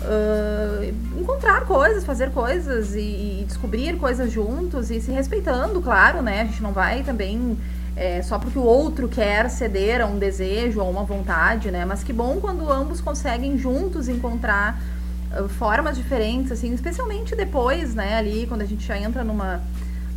uh, 0.00 1.20
encontrar 1.20 1.64
coisas, 1.66 2.04
fazer 2.04 2.30
coisas 2.30 2.94
e, 2.94 3.40
e, 3.40 3.44
descobrir 3.46 3.96
coisas 3.96 4.30
juntos 4.32 4.90
e 4.90 5.00
se 5.00 5.10
respeitando, 5.10 5.80
claro, 5.80 6.22
né? 6.22 6.42
A 6.42 6.44
gente 6.44 6.62
não 6.62 6.72
vai 6.72 7.02
também 7.02 7.58
é, 7.96 8.22
só 8.22 8.38
porque 8.38 8.58
o 8.58 8.62
outro 8.62 9.08
quer 9.08 9.50
ceder 9.50 10.00
a 10.00 10.06
um 10.06 10.18
desejo 10.18 10.80
ou 10.80 10.90
uma 10.90 11.04
vontade, 11.04 11.70
né? 11.70 11.84
Mas 11.84 12.04
que 12.04 12.12
bom 12.12 12.40
quando 12.40 12.70
ambos 12.70 13.00
conseguem 13.00 13.58
juntos 13.58 14.08
encontrar 14.08 14.80
formas 15.58 15.94
diferentes, 15.96 16.50
assim, 16.50 16.72
especialmente 16.72 17.36
depois, 17.36 17.94
né? 17.94 18.16
Ali, 18.16 18.46
quando 18.46 18.62
a 18.62 18.64
gente 18.64 18.86
já 18.86 18.98
entra 18.98 19.22
numa 19.22 19.60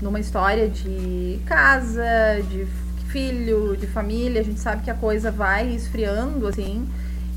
numa 0.02 0.20
história 0.20 0.68
de 0.68 1.40
casa, 1.46 2.04
de 2.50 2.66
filho, 3.10 3.78
de 3.78 3.86
família, 3.88 4.42
a 4.42 4.44
gente 4.44 4.60
sabe 4.60 4.84
que 4.84 4.90
a 4.90 4.96
coisa 4.96 5.32
vai 5.32 5.70
esfriando, 5.70 6.48
assim. 6.48 6.88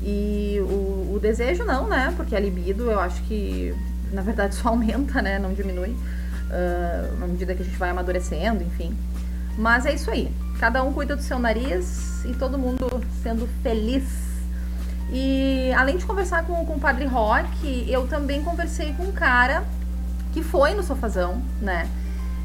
E 0.05 0.59
o, 0.61 1.15
o 1.15 1.19
desejo 1.19 1.63
não, 1.63 1.87
né? 1.87 2.13
Porque 2.15 2.35
a 2.35 2.39
libido 2.39 2.91
eu 2.91 2.99
acho 2.99 3.23
que, 3.23 3.73
na 4.11 4.21
verdade, 4.21 4.53
só 4.53 4.69
aumenta, 4.69 5.19
né? 5.19 5.39
Não 5.39 5.51
diminui. 5.51 5.89
Uh, 5.89 7.23
à 7.23 7.27
medida 7.27 7.55
que 7.55 7.63
a 7.63 7.65
gente 7.65 7.77
vai 7.77 7.89
amadurecendo, 7.89 8.63
enfim. 8.63 8.95
Mas 9.57 9.85
é 9.85 9.93
isso 9.93 10.11
aí. 10.11 10.31
Cada 10.59 10.83
um 10.83 10.93
cuida 10.93 11.15
do 11.15 11.23
seu 11.23 11.39
nariz 11.39 12.23
e 12.23 12.33
todo 12.33 12.57
mundo 12.57 12.87
sendo 13.23 13.47
feliz. 13.63 14.03
E 15.11 15.71
além 15.75 15.97
de 15.97 16.05
conversar 16.05 16.45
com, 16.45 16.63
com 16.65 16.73
o 16.73 16.79
Padre 16.79 17.05
Rock, 17.05 17.89
eu 17.89 18.07
também 18.07 18.43
conversei 18.43 18.93
com 18.93 19.03
um 19.03 19.11
cara 19.11 19.63
que 20.33 20.43
foi 20.43 20.73
no 20.75 20.83
Sofazão, 20.83 21.41
né? 21.61 21.89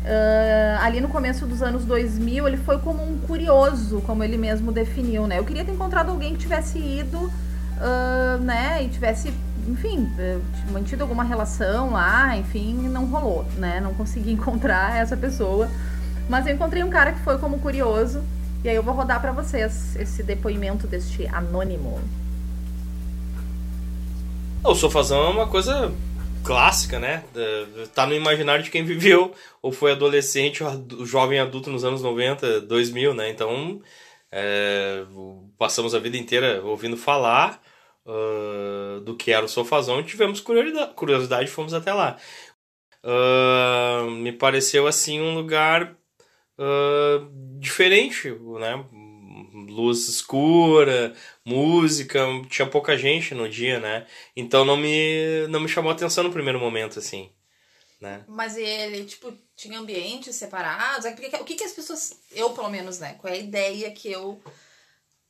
Uh, 0.01 0.83
ali 0.83 0.99
no 1.01 1.09
começo 1.09 1.45
dos 1.45 1.63
anos 1.63 1.85
2000, 1.85 2.49
ele 2.49 2.57
foi 2.57 2.79
como 2.79 3.03
um 3.03 3.19
curioso, 3.19 4.01
como 4.07 4.25
ele 4.25 4.39
mesmo 4.39 4.73
definiu, 4.73 5.27
né? 5.27 5.39
Eu 5.39 5.45
queria 5.45 5.65
ter 5.65 5.73
encontrado 5.73 6.11
alguém 6.11 6.33
que 6.33 6.39
tivesse 6.39 6.79
ido, 6.79 7.31
uh, 7.81 8.39
né? 8.43 8.85
E 8.85 8.89
tivesse, 8.89 9.33
enfim, 9.67 10.11
eh, 10.19 10.39
mantido 10.71 11.03
alguma 11.03 11.25
relação 11.25 11.93
lá, 11.93 12.37
enfim, 12.37 12.75
não 12.89 13.07
rolou, 13.07 13.45
né? 13.57 13.81
Não 13.81 13.95
consegui 13.95 14.33
encontrar 14.33 14.97
essa 14.97 15.17
pessoa. 15.17 15.69
Mas 16.29 16.47
eu 16.47 16.55
encontrei 16.55 16.83
um 16.83 16.91
cara 16.91 17.13
que 17.13 17.21
foi 17.21 17.39
como 17.39 17.59
curioso, 17.59 18.23
e 18.63 18.69
aí 18.69 18.77
eu 18.77 18.83
vou 18.83 18.95
rodar 18.95 19.21
para 19.21 19.33
vocês 19.33 19.97
esse 19.97 20.23
depoimento 20.23 20.87
deste 20.87 21.27
anônimo. 21.27 22.01
O 24.63 24.75
sofazão 24.75 25.25
é 25.25 25.29
uma 25.31 25.49
coisa 25.49 25.93
clássica, 26.45 26.99
né? 26.99 27.25
Tá 27.95 28.07
no 28.07 28.15
imaginário 28.15 28.63
de 28.63 28.71
quem 28.71 28.85
viveu 28.85 29.33
ou 29.63 29.73
foi 29.73 29.93
adolescente 29.93 30.63
ou 30.63 31.05
jovem 31.05 31.41
adulto 31.41 31.71
nos 31.71 31.85
anos 31.85 32.03
90, 32.03 32.61
2000, 32.61 33.15
né? 33.15 33.31
Então, 33.31 33.81
é, 34.31 35.03
passamos 35.59 35.95
a 35.95 35.99
vida 35.99 36.17
inteira 36.17 36.63
ouvindo 36.63 36.97
falar 36.97 37.61
uh, 38.07 39.01
do 39.01 39.17
que 39.17 39.33
era 39.33 39.45
o 39.45 39.49
sofazão 39.49 40.01
e 40.01 40.05
tivemos 40.05 40.41
curiosidade, 40.41 41.45
e 41.45 41.53
fomos 41.53 41.75
até 41.75 41.93
lá. 41.93 42.17
Uh, 43.03 44.11
me 44.11 44.33
pareceu, 44.33 44.87
assim, 44.87 45.21
um 45.21 45.35
lugar 45.35 45.97
uh, 46.59 47.59
diferente, 47.59 48.31
né? 48.59 48.85
luz 49.71 50.09
escura, 50.09 51.15
música, 51.45 52.21
tinha 52.49 52.69
pouca 52.69 52.97
gente 52.97 53.35
no 53.35 53.49
dia, 53.49 53.81
né? 53.81 54.07
Então 54.37 54.65
não 54.65 54.77
me 54.77 55.47
não 55.49 55.61
me 55.61 55.69
chamou 55.69 55.91
atenção 55.91 56.25
no 56.25 56.33
primeiro 56.33 56.59
momento 56.59 56.99
assim, 56.99 57.31
né? 58.01 58.25
Mas 58.29 58.57
ele, 58.57 59.05
tipo, 59.05 59.33
tinha 59.57 59.79
ambientes 59.79 60.35
separados, 60.37 61.05
é 61.05 61.11
o 61.11 61.45
que 61.45 61.55
que 61.55 61.65
as 61.65 61.73
pessoas, 61.73 62.21
eu 62.33 62.51
pelo 62.51 62.71
menos, 62.71 62.99
né, 62.99 63.15
qual 63.19 63.33
é 63.33 63.37
a 63.37 63.41
ideia 63.41 63.91
que 63.91 64.11
eu 64.11 64.41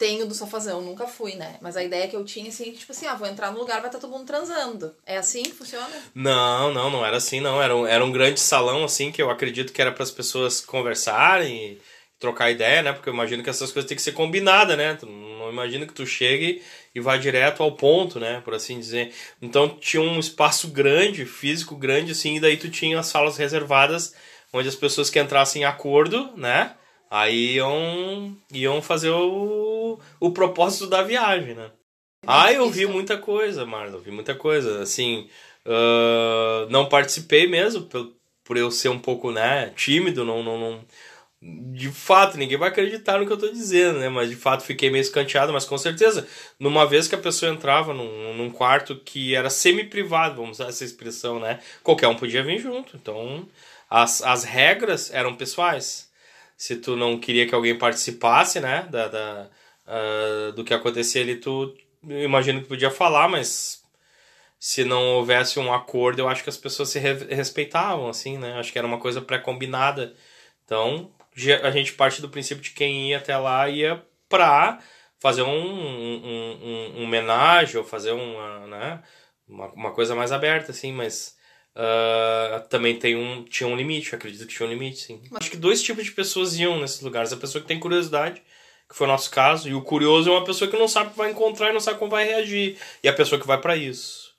tenho 0.01 0.27
do 0.27 0.35
sofazão, 0.35 0.81
nunca 0.81 1.07
fui, 1.07 1.35
né? 1.35 1.59
Mas 1.61 1.77
a 1.77 1.85
ideia 1.85 2.09
que 2.09 2.17
eu 2.17 2.25
tinha, 2.25 2.49
assim, 2.49 2.73
tipo 2.73 2.91
assim, 2.91 3.07
ah, 3.07 3.15
vou 3.15 3.29
entrar 3.29 3.53
no 3.53 3.59
lugar, 3.59 3.81
vai 3.81 3.91
estar 3.91 3.99
tá 3.99 4.01
todo 4.01 4.11
mundo 4.11 4.27
transando. 4.27 4.97
É 5.05 5.19
assim 5.19 5.43
que 5.43 5.53
funciona? 5.53 5.91
Não, 6.15 6.73
não, 6.73 6.89
não 6.89 7.05
era 7.05 7.19
assim, 7.19 7.39
não. 7.39 7.61
Era 7.61 7.77
um, 7.77 7.87
era 7.87 8.03
um 8.03 8.11
grande 8.11 8.41
salão, 8.41 8.83
assim, 8.83 9.13
que 9.13 9.21
eu 9.21 9.29
acredito 9.29 9.75
que 9.75 9.83
era 9.83 9.93
para 9.93 10.03
as 10.03 10.11
pessoas 10.11 10.63
conversarem 10.63 11.79
trocar 12.19 12.51
ideia, 12.51 12.83
né? 12.83 12.95
Porque 12.95 13.11
eu 13.11 13.13
imagino 13.13 13.43
que 13.43 13.51
essas 13.51 13.71
coisas 13.71 13.87
têm 13.87 13.97
que 13.97 14.03
ser 14.03 14.13
combinadas, 14.13 14.75
né? 14.75 14.95
Tu 14.95 15.05
não 15.05 15.51
imagina 15.51 15.87
que 15.87 15.93
tu 15.93 16.07
chegue 16.07 16.63
e 16.95 17.01
vá 17.01 17.19
direto 17.19 17.63
ao 17.63 17.73
ponto, 17.73 18.19
né? 18.19 18.41
Por 18.43 18.55
assim 18.55 18.79
dizer. 18.79 19.13
Então 19.43 19.69
tinha 19.69 20.03
um 20.03 20.19
espaço 20.19 20.69
grande, 20.69 21.27
físico 21.27 21.77
grande, 21.77 22.13
assim, 22.13 22.37
e 22.37 22.41
daí 22.41 22.57
tu 22.57 22.71
tinha 22.71 22.99
as 22.99 23.07
salas 23.07 23.37
reservadas 23.37 24.15
onde 24.51 24.67
as 24.67 24.75
pessoas 24.75 25.11
que 25.11 25.21
entrassem 25.21 25.63
em 25.63 25.67
acordo, 25.67 26.31
né? 26.39 26.75
Aí 27.11 27.57
iam, 27.57 28.37
iam 28.53 28.81
fazer 28.81 29.11
o, 29.11 29.99
o 30.21 30.31
propósito 30.31 30.87
da 30.87 31.03
viagem, 31.03 31.55
né? 31.55 31.71
Ah, 32.27 32.53
eu 32.53 32.71
vi 32.71 32.87
muita 32.87 33.19
coisa, 33.19 33.67
Marlon, 33.67 33.99
vi 33.99 34.11
muita 34.13 34.35
coisa. 34.35 34.83
Assim, 34.83 35.29
uh, 35.67 36.71
não 36.71 36.89
participei 36.89 37.49
mesmo, 37.49 37.83
por, 37.83 38.13
por 38.45 38.57
eu 38.57 38.71
ser 38.71 38.91
um 38.91 38.99
pouco, 38.99 39.33
né, 39.33 39.73
tímido, 39.77 40.25
não, 40.25 40.43
não, 40.43 40.59
não 40.59 40.85
de 41.43 41.91
fato, 41.91 42.37
ninguém 42.37 42.59
vai 42.59 42.69
acreditar 42.69 43.19
no 43.19 43.27
que 43.27 43.33
eu 43.33 43.39
tô 43.39 43.49
dizendo, 43.49 43.99
né? 43.99 44.11
Mas 44.11 44.29
de 44.29 44.37
fato 44.37 44.63
fiquei 44.63 44.91
meio 44.91 45.01
escanteado, 45.01 45.53
mas 45.55 45.65
com 45.65 45.79
certeza, 45.79 46.29
numa 46.59 46.87
vez 46.87 47.09
que 47.09 47.15
a 47.15 47.19
pessoa 47.19 47.51
entrava 47.51 47.95
num, 47.95 48.35
num 48.35 48.51
quarto 48.51 48.97
que 48.97 49.35
era 49.35 49.49
semi-privado, 49.49 50.37
vamos 50.37 50.59
usar 50.59 50.69
essa 50.69 50.85
expressão, 50.85 51.41
né? 51.41 51.61
Qualquer 51.83 52.09
um 52.09 52.15
podia 52.17 52.43
vir 52.43 52.59
junto. 52.59 52.95
Então, 52.95 53.49
as, 53.89 54.23
as 54.23 54.45
regras 54.45 55.11
eram 55.15 55.35
pessoais. 55.35 56.10
Se 56.61 56.77
tu 56.77 56.95
não 56.95 57.19
queria 57.19 57.47
que 57.49 57.55
alguém 57.55 57.79
participasse, 57.79 58.61
né, 58.61 58.87
da, 58.91 59.09
da 59.09 59.49
uh, 59.87 60.53
do 60.53 60.63
que 60.63 60.75
acontecia 60.75 61.23
ali, 61.23 61.37
tu 61.37 61.75
imagino 62.07 62.61
que 62.61 62.69
podia 62.69 62.91
falar, 62.91 63.29
mas 63.29 63.83
se 64.59 64.85
não 64.85 65.03
houvesse 65.15 65.59
um 65.59 65.73
acordo, 65.73 66.21
eu 66.21 66.29
acho 66.29 66.43
que 66.45 66.51
as 66.51 66.59
pessoas 66.59 66.91
se 66.91 66.99
re 66.99 67.15
respeitavam, 67.35 68.11
assim, 68.11 68.37
né? 68.37 68.59
Acho 68.59 68.71
que 68.73 68.79
era 68.79 68.87
uma 68.87 68.99
coisa 69.01 69.23
pré-combinada. 69.23 70.15
Então, 70.63 71.11
a 71.63 71.71
gente 71.71 71.95
parte 71.95 72.21
do 72.21 72.29
princípio 72.29 72.63
de 72.63 72.73
quem 72.73 73.09
ia 73.09 73.17
até 73.17 73.35
lá 73.39 73.67
ia 73.67 74.05
pra 74.29 74.81
fazer 75.19 75.43
um, 75.43 75.49
um, 75.49 76.59
um, 76.63 77.01
um 77.01 77.05
homenagem 77.05 77.79
ou 77.79 77.85
fazer 77.85 78.13
uma, 78.13 78.67
né, 78.67 79.03
uma, 79.49 79.67
uma 79.69 79.93
coisa 79.93 80.15
mais 80.15 80.31
aberta, 80.31 80.73
assim, 80.73 80.93
mas 80.93 81.39
uh, 81.77 82.67
também 82.69 82.99
tem 82.99 83.17
um, 83.17 83.45
tinha 83.45 83.69
um 83.69 83.77
limite, 83.77 84.15
acredito 84.15 84.47
que 84.47 84.55
tinha 84.55 84.69
um 84.69 84.73
limite, 84.73 84.99
sim. 84.99 85.23
Acho 85.35 85.51
que 85.51 85.57
dois 85.57 85.83
tipos 85.83 86.05
de 86.05 86.13
pessoas 86.13 86.59
iam 86.59 86.81
nesses 86.81 87.01
lugares. 87.01 87.33
A 87.33 87.37
pessoa 87.37 87.63
que 87.63 87.69
tem 87.69 87.81
curiosidade, 87.81 88.43
que 88.89 88.95
foi 88.95 89.07
o 89.07 89.11
nosso 89.11 89.31
caso, 89.31 89.69
e 89.69 89.75
o 89.75 89.83
curioso 89.83 90.31
é 90.31 90.33
uma 90.33 90.45
pessoa 90.45 90.71
que 90.71 90.79
não 90.79 90.89
sabe 90.89 91.09
o 91.09 91.11
que 91.13 91.19
vai 91.19 91.31
encontrar 91.31 91.71
e 91.71 91.73
não 91.73 91.81
sabe 91.81 91.99
como 91.99 92.11
vai 92.11 92.27
reagir. 92.27 92.77
E 93.03 93.09
a 93.09 93.13
pessoa 93.13 93.41
que 93.41 93.47
vai 93.47 93.61
para 93.61 93.77
isso. 93.77 94.31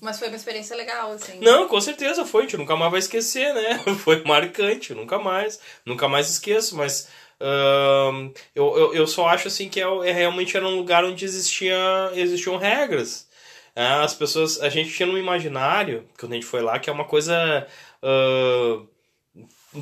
Mas 0.00 0.18
foi 0.18 0.28
uma 0.28 0.36
experiência 0.36 0.74
legal, 0.74 1.12
assim. 1.12 1.38
Não, 1.40 1.68
com 1.68 1.80
certeza 1.80 2.24
foi. 2.24 2.42
A 2.42 2.46
gente 2.46 2.56
nunca 2.56 2.74
mais 2.74 2.90
vai 2.90 3.00
esquecer, 3.00 3.52
né? 3.54 3.78
Foi 4.02 4.22
marcante, 4.24 4.94
nunca 4.94 5.18
mais. 5.18 5.60
Nunca 5.84 6.08
mais 6.08 6.30
esqueço, 6.30 6.76
mas. 6.76 7.08
Uh, 7.40 8.32
eu, 8.54 8.76
eu, 8.76 8.94
eu 8.94 9.06
só 9.06 9.26
acho 9.28 9.48
assim 9.48 9.68
que 9.68 9.80
é, 9.80 9.84
é, 9.84 10.12
realmente 10.12 10.56
era 10.56 10.66
um 10.66 10.76
lugar 10.76 11.04
onde 11.04 11.24
existia, 11.24 11.76
existiam 12.14 12.56
regras. 12.56 13.28
É, 13.74 13.84
as 13.84 14.14
pessoas. 14.14 14.60
A 14.60 14.68
gente 14.68 14.92
tinha 14.92 15.06
no 15.06 15.18
imaginário, 15.18 16.06
quando 16.18 16.32
a 16.32 16.34
gente 16.34 16.46
foi 16.46 16.62
lá, 16.62 16.78
que 16.78 16.90
é 16.90 16.92
uma 16.92 17.04
coisa. 17.04 17.66
Uh, 18.02 18.86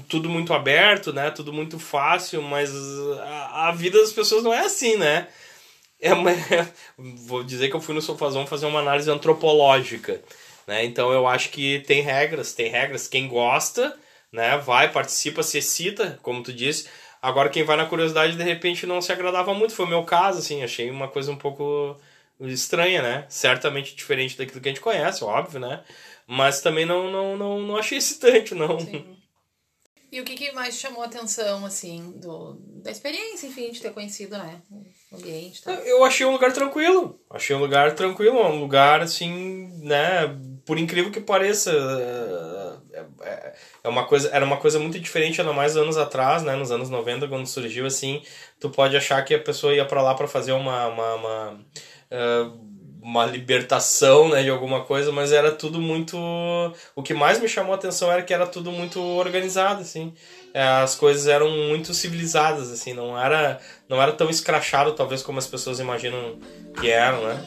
tudo 0.09 0.29
muito 0.29 0.53
aberto, 0.53 1.13
né? 1.13 1.31
Tudo 1.31 1.53
muito 1.53 1.79
fácil, 1.79 2.43
mas 2.43 2.71
a, 3.21 3.69
a 3.69 3.73
vida 3.73 3.99
das 3.99 4.13
pessoas 4.13 4.45
não 4.45 4.53
é 4.53 4.61
assim, 4.61 4.97
né? 4.97 5.29
é 6.01 6.13
uma, 6.13 6.31
vou 6.97 7.43
dizer 7.43 7.69
que 7.69 7.77
eu 7.77 7.81
fui 7.81 7.95
no 7.95 8.03
Sofazão 8.03 8.47
fazer 8.47 8.67
uma 8.67 8.81
análise 8.81 9.11
antropológica, 9.11 10.21
né? 10.67 10.85
Então 10.85 11.13
eu 11.13 11.27
acho 11.27 11.51
que 11.51 11.81
tem 11.81 12.03
regras, 12.03 12.55
tem 12.55 12.71
regras. 12.71 13.09
Quem 13.09 13.29
gosta, 13.29 13.97
né, 14.33 14.57
vai, 14.59 14.91
participa, 14.91 15.43
se 15.43 15.59
excita, 15.59 16.19
como 16.23 16.43
tu 16.43 16.53
disse. 16.53 16.89
Agora 17.21 17.49
quem 17.49 17.65
vai 17.65 17.77
na 17.77 17.87
curiosidade 17.87 18.37
de 18.37 18.43
repente 18.43 18.87
não 18.87 19.01
se 19.03 19.11
agradava 19.11 19.53
muito, 19.53 19.75
foi 19.75 19.87
o 19.87 19.89
meu 19.89 20.05
caso, 20.05 20.39
assim, 20.39 20.63
achei 20.63 20.91
uma 20.91 21.09
coisa 21.09 21.33
um 21.33 21.37
pouco 21.37 21.97
estranha, 22.41 23.03
né? 23.03 23.27
Certamente 23.29 23.95
diferente 23.95 24.37
daquilo 24.37 24.61
que 24.61 24.69
a 24.69 24.73
gente 24.73 24.81
conhece, 24.81 25.25
óbvio, 25.25 25.61
né? 25.61 25.83
Mas 26.27 26.61
também 26.61 26.85
não 26.87 27.11
não 27.11 27.37
não, 27.37 27.61
não 27.61 27.77
achei 27.77 27.99
excitante, 27.99 28.55
não. 28.55 28.79
Sim. 28.81 29.17
E 30.11 30.23
o 30.23 30.25
que, 30.25 30.35
que 30.37 30.53
mais 30.53 30.79
chamou 30.79 31.03
a 31.03 31.07
atenção, 31.07 31.67
assim, 31.67 32.15
do, 32.17 32.55
da 32.83 32.91
experiência, 32.91 33.47
enfim, 33.47 33.71
de 33.71 33.83
ter 33.83 33.93
conhecido, 33.93 34.39
né? 34.39 34.63
O 35.13 35.17
ambiente 35.17 35.63
tal. 35.63 35.75
Eu 35.75 36.03
achei 36.03 36.25
um 36.25 36.33
lugar 36.33 36.51
tranquilo. 36.51 37.21
Achei 37.29 37.55
um 37.55 37.59
lugar 37.59 37.95
tranquilo, 37.95 38.41
um 38.41 38.59
lugar 38.59 39.03
assim, 39.03 39.69
né? 39.83 40.35
Por 40.65 40.79
incrível 40.79 41.13
que 41.13 41.21
pareça, 41.21 41.71
é, 42.93 43.05
é- 43.29 43.55
é 43.85 43.89
uma 43.89 44.07
coisa, 44.07 44.31
era 44.31 44.45
uma 44.45 44.57
coisa 44.57 44.79
muito 44.79 44.99
diferente, 44.99 45.43
ainda 45.43 45.53
mais 45.53 45.77
anos 45.77 45.99
atrás, 45.99 46.43
né? 46.43 46.57
Nos 46.57 46.71
anos 46.71 46.89
90, 46.89 47.29
quando 47.29 47.47
surgiu 47.47 47.85
assim, 47.85 48.23
tu 48.59 48.71
pode 48.71 48.97
achar 48.97 49.23
que 49.25 49.35
a 49.35 49.39
pessoa 49.43 49.75
ia 49.75 49.85
pra 49.85 50.01
lá 50.01 50.15
pra 50.15 50.27
fazer 50.27 50.53
uma, 50.53 50.87
uma, 50.87 51.15
uma, 51.15 51.67
uma 53.01 53.25
libertação, 53.25 54.29
né? 54.29 54.43
De 54.43 54.51
alguma 54.51 54.85
coisa, 54.85 55.11
mas 55.11 55.33
era 55.33 55.51
tudo 55.51 55.81
muito. 55.81 56.17
O 56.95 57.03
que 57.03 57.15
mais 57.15 57.41
me 57.41 57.49
chamou 57.49 57.73
a 57.73 57.77
atenção 57.77 58.13
era 58.13 58.23
que 58.23 58.35
era 58.35 58.47
tudo 58.47 58.71
muito 58.71 59.01
organizado, 59.01 59.81
assim. 59.81 60.13
É, 60.53 60.63
As 60.63 60.95
coisas 60.95 61.27
eram 61.27 61.51
muito 61.51 61.95
civilizadas, 61.95 62.71
assim, 62.71 62.93
não 62.93 63.19
era, 63.19 63.59
não 63.89 64.01
era 64.01 64.13
tão 64.13 64.29
escrachado, 64.29 64.93
talvez, 64.93 65.23
como 65.23 65.39
as 65.39 65.47
pessoas 65.47 65.81
imaginam 65.81 66.37
que 66.81 66.91
eram, 66.91 67.23
né? 67.25 67.45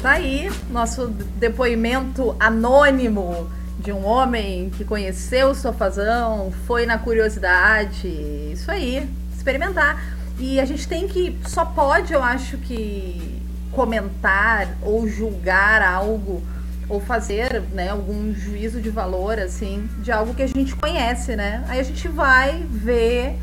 Tá 0.00 0.12
aí 0.12 0.50
nosso 0.68 1.06
depoimento 1.06 2.34
anônimo 2.40 3.48
de 3.82 3.92
um 3.92 4.04
homem 4.06 4.70
que 4.70 4.84
conheceu 4.84 5.50
o 5.50 5.54
sofazão, 5.54 6.52
foi 6.66 6.86
na 6.86 6.98
curiosidade, 6.98 8.08
isso 8.52 8.70
aí, 8.70 9.08
experimentar. 9.34 10.00
E 10.38 10.60
a 10.60 10.64
gente 10.64 10.86
tem 10.86 11.08
que, 11.08 11.38
só 11.46 11.64
pode, 11.64 12.12
eu 12.12 12.22
acho 12.22 12.56
que, 12.58 13.40
comentar 13.72 14.68
ou 14.82 15.08
julgar 15.08 15.82
algo 15.82 16.42
ou 16.88 17.00
fazer 17.00 17.62
né, 17.72 17.88
algum 17.88 18.34
juízo 18.34 18.80
de 18.80 18.90
valor, 18.90 19.38
assim, 19.38 19.88
de 20.00 20.12
algo 20.12 20.34
que 20.34 20.42
a 20.42 20.46
gente 20.46 20.76
conhece, 20.76 21.34
né? 21.34 21.64
Aí 21.68 21.80
a 21.80 21.82
gente 21.82 22.06
vai 22.06 22.66
ver 22.68 23.38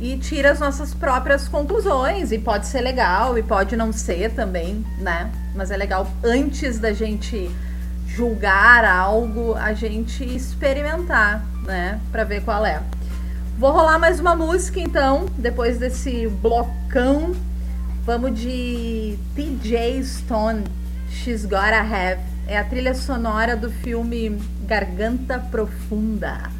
e 0.00 0.18
tira 0.18 0.50
as 0.50 0.60
nossas 0.60 0.92
próprias 0.92 1.48
conclusões. 1.48 2.30
E 2.30 2.38
pode 2.38 2.66
ser 2.66 2.82
legal 2.82 3.38
e 3.38 3.42
pode 3.42 3.74
não 3.74 3.90
ser 3.92 4.32
também, 4.32 4.84
né? 4.98 5.30
Mas 5.54 5.70
é 5.70 5.76
legal 5.76 6.06
antes 6.22 6.78
da 6.78 6.92
gente 6.92 7.50
julgar 8.14 8.84
algo, 8.84 9.54
a 9.54 9.72
gente 9.72 10.24
experimentar, 10.24 11.44
né? 11.64 12.00
Pra 12.12 12.22
ver 12.22 12.42
qual 12.42 12.64
é. 12.64 12.80
Vou 13.58 13.72
rolar 13.72 13.98
mais 13.98 14.20
uma 14.20 14.36
música 14.36 14.80
então, 14.80 15.26
depois 15.36 15.78
desse 15.78 16.28
blocão. 16.28 17.34
Vamos 18.04 18.38
de 18.38 19.18
TJ 19.34 20.04
Stone, 20.04 20.64
She's 21.10 21.44
Gotta 21.44 21.80
Have. 21.80 22.20
É 22.46 22.56
a 22.56 22.64
trilha 22.64 22.94
sonora 22.94 23.56
do 23.56 23.70
filme 23.70 24.38
Garganta 24.64 25.38
Profunda. 25.38 26.50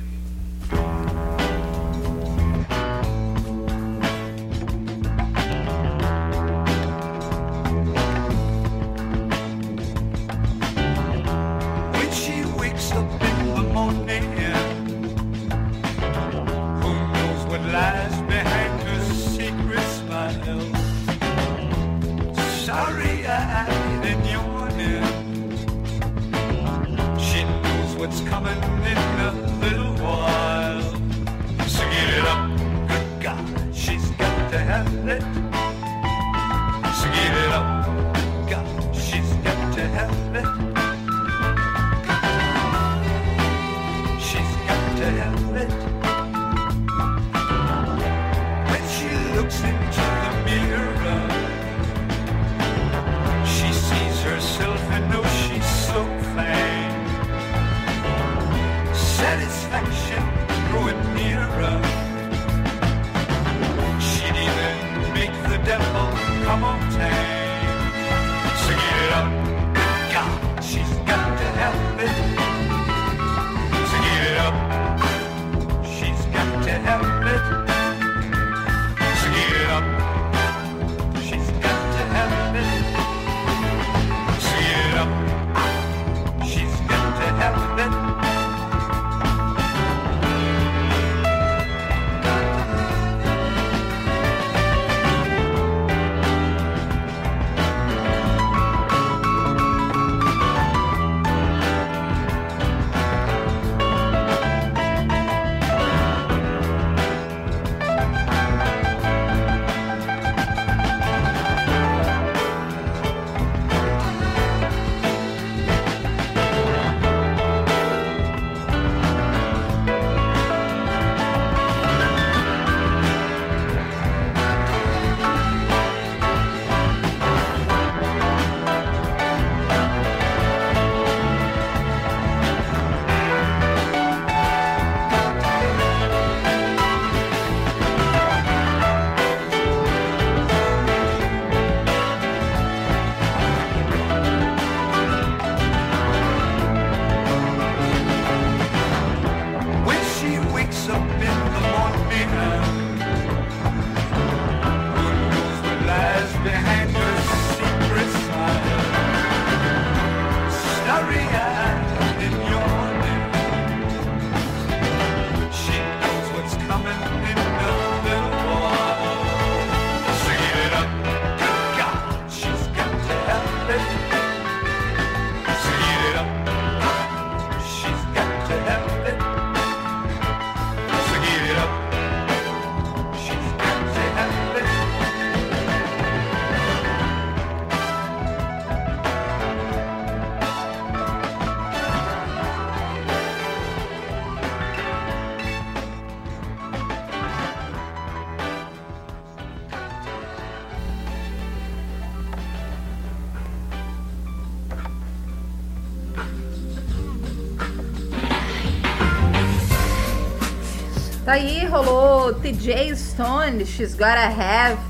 Aí, 211.34 211.66
rolou 211.66 212.32
TJ 212.32 212.94
Stone, 212.94 213.66
She's 213.66 213.92
Gotta 213.92 214.26
Have, 214.26 214.80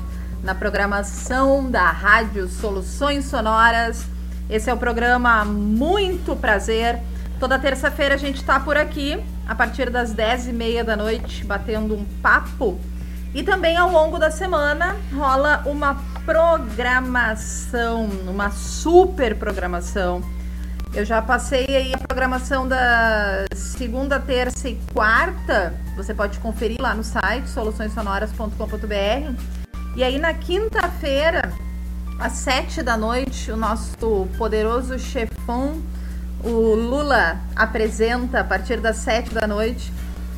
na 0.43 0.53
programação 0.53 1.71
da 1.71 1.89
Rádio 1.89 2.47
Soluções 2.47 3.25
Sonoras. 3.25 4.05
Esse 4.47 4.69
é 4.69 4.73
o 4.73 4.77
programa 4.77 5.43
Muito 5.43 6.35
Prazer. 6.35 6.99
Toda 7.39 7.57
terça-feira 7.57 8.13
a 8.13 8.17
gente 8.17 8.43
tá 8.43 8.59
por 8.59 8.77
aqui, 8.77 9.19
a 9.47 9.55
partir 9.55 9.89
das 9.89 10.13
10h30 10.13 10.83
da 10.83 10.95
noite, 10.95 11.43
batendo 11.43 11.95
um 11.95 12.05
papo. 12.21 12.79
E 13.33 13.41
também 13.41 13.75
ao 13.75 13.89
longo 13.89 14.19
da 14.19 14.29
semana 14.29 14.95
rola 15.15 15.63
uma 15.65 15.99
programação, 16.25 18.07
uma 18.27 18.51
super 18.51 19.35
programação. 19.35 20.21
Eu 20.93 21.05
já 21.05 21.23
passei 21.23 21.65
aí 21.75 21.91
a 21.91 21.97
programação 21.97 22.67
da 22.67 23.45
segunda, 23.55 24.19
terça 24.19 24.69
e 24.69 24.75
quarta. 24.93 25.84
Você 25.95 26.13
pode 26.13 26.39
conferir 26.39 26.77
lá 26.79 26.93
no 26.93 27.03
site 27.03 27.49
soluçõessonoras.com.br. 27.49 29.41
E 29.95 30.03
aí 30.03 30.19
na 30.19 30.33
quinta-feira, 30.33 31.53
às 32.19 32.33
sete 32.33 32.83
da 32.83 32.97
noite, 32.97 33.49
o 33.49 33.55
nosso 33.55 34.27
poderoso 34.37 34.99
chefão, 34.99 35.81
o 36.43 36.75
Lula, 36.75 37.39
apresenta 37.55 38.41
a 38.41 38.43
partir 38.43 38.81
das 38.81 38.97
sete 38.97 39.33
da 39.33 39.47
noite. 39.47 39.91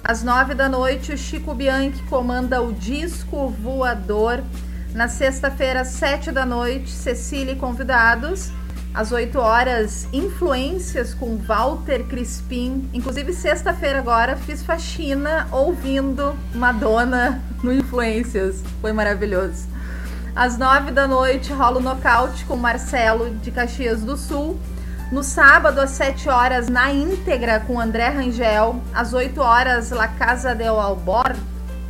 Às 0.03 0.23
nove 0.23 0.53
da 0.53 0.69
noite, 0.69 1.11
o 1.11 1.17
Chico 1.17 1.53
Bianchi 1.53 2.01
comanda 2.03 2.61
o 2.61 2.71
disco 2.71 3.49
voador. 3.49 4.43
Na 4.93 5.07
sexta-feira, 5.07 5.81
às 5.81 5.89
sete 5.89 6.31
da 6.31 6.45
noite, 6.45 6.89
Cecília 6.91 7.53
e 7.53 7.55
convidados. 7.55 8.51
Às 8.97 9.11
8 9.11 9.37
horas, 9.37 10.07
influências 10.11 11.13
com 11.13 11.37
Walter 11.37 12.03
Crispim. 12.05 12.89
Inclusive, 12.91 13.31
sexta-feira 13.31 13.99
agora, 13.99 14.35
fiz 14.35 14.63
faxina 14.63 15.47
ouvindo 15.51 16.35
Madonna 16.55 17.39
no 17.61 17.71
Influências. 17.71 18.63
Foi 18.81 18.91
maravilhoso. 18.91 19.67
Às 20.35 20.57
9 20.57 20.89
da 20.93 21.07
noite, 21.07 21.53
rola 21.53 21.77
o 21.77 21.79
nocaute 21.79 22.43
com 22.45 22.55
Marcelo 22.55 23.29
de 23.35 23.51
Caxias 23.51 24.01
do 24.01 24.17
Sul. 24.17 24.59
No 25.11 25.21
sábado, 25.21 25.79
às 25.79 25.91
7 25.91 26.27
horas, 26.27 26.67
na 26.67 26.91
íntegra 26.91 27.59
com 27.59 27.79
André 27.79 28.09
Rangel. 28.09 28.81
Às 28.95 29.13
8 29.13 29.39
horas, 29.39 29.91
La 29.91 30.07
Casa 30.07 30.55
del 30.55 30.79
Albor. 30.79 31.35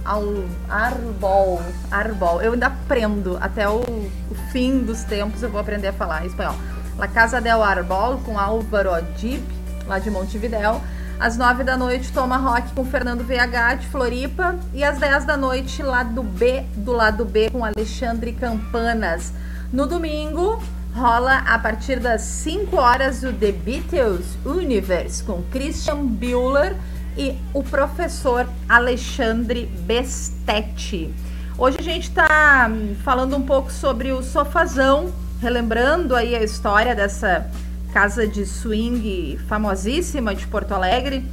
Ao 0.04 0.24
Arbol. 0.70 1.62
Arbol. 1.90 2.42
Eu 2.42 2.52
ainda 2.52 2.68
aprendo. 2.68 3.38
Até 3.40 3.68
o, 3.70 3.80
o 3.80 4.36
fim 4.52 4.80
dos 4.80 5.04
tempos 5.04 5.42
eu 5.42 5.50
vou 5.50 5.62
aprender 5.62 5.88
a 5.88 5.94
falar 5.94 6.26
espanhol. 6.26 6.56
La 6.98 7.08
Casa 7.08 7.40
del 7.40 7.62
Arbol 7.62 8.18
com 8.26 8.40
Álvaro 8.40 8.90
Dib, 9.18 9.44
lá 9.86 10.00
de 10.00 10.10
Montevidéu. 10.10 10.82
Às 11.20 11.38
9 11.38 11.64
da 11.64 11.78
noite, 11.78 12.12
Toma 12.12 12.38
Rock 12.38 12.72
com 12.74 12.84
Fernando 12.86 13.24
VH 13.24 13.76
de 13.82 13.88
Floripa. 13.88 14.56
E 14.74 14.84
às 14.84 14.98
10 14.98 15.26
da 15.26 15.38
noite, 15.38 15.84
lado 15.84 16.24
B 16.24 16.66
do 16.76 16.92
lado 16.92 17.24
B 17.24 17.52
com 17.52 17.64
Alexandre 17.64 18.34
Campanas. 18.34 19.32
No 19.72 19.86
domingo, 19.86 20.60
rola 20.96 21.44
a 21.46 21.60
partir 21.60 22.00
das 22.00 22.22
5 22.22 22.76
horas 22.76 23.22
o 23.22 23.32
The 23.32 23.52
Beatles 23.52 24.36
Universe 24.44 25.24
com 25.24 25.44
Christian 25.52 26.04
Bueller 26.04 26.76
e 27.16 27.38
o 27.54 27.62
professor 27.62 28.48
Alexandre 28.68 29.68
Bestetti. 29.82 31.14
Hoje 31.60 31.78
a 31.80 31.84
gente 31.84 32.10
está 32.10 32.70
falando 33.04 33.36
um 33.36 33.44
pouco 33.44 33.72
sobre 33.72 34.12
o 34.12 34.24
sofazão 34.24 35.12
relembrando 35.42 36.16
aí 36.16 36.36
a 36.36 36.44
história 36.44 36.96
dessa 36.96 37.50
casa 37.94 38.28
de 38.28 38.46
swing 38.46 39.38
famosíssima 39.48 40.36
de 40.36 40.46
Porto 40.48 40.74
Alegre. 40.74 41.24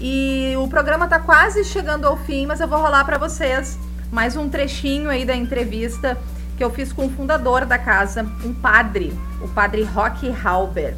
E 0.00 0.52
o 0.56 0.68
programa 0.68 1.04
está 1.04 1.20
quase 1.20 1.64
chegando 1.64 2.06
ao 2.06 2.16
fim, 2.16 2.46
mas 2.46 2.60
eu 2.60 2.68
vou 2.68 2.80
rolar 2.80 3.04
para 3.04 3.18
vocês 3.18 3.78
mais 4.10 4.36
um 4.36 4.48
trechinho 4.48 5.08
aí 5.08 5.24
da 5.24 5.34
entrevista 5.34 6.18
que 6.56 6.62
eu 6.62 6.70
fiz 6.70 6.92
com 6.92 7.06
o 7.06 7.10
fundador 7.10 7.64
da 7.64 7.78
casa, 7.78 8.22
um 8.44 8.54
padre, 8.54 9.12
o 9.42 9.48
padre 9.48 9.82
Roque 9.82 10.28
Halber. 10.30 10.94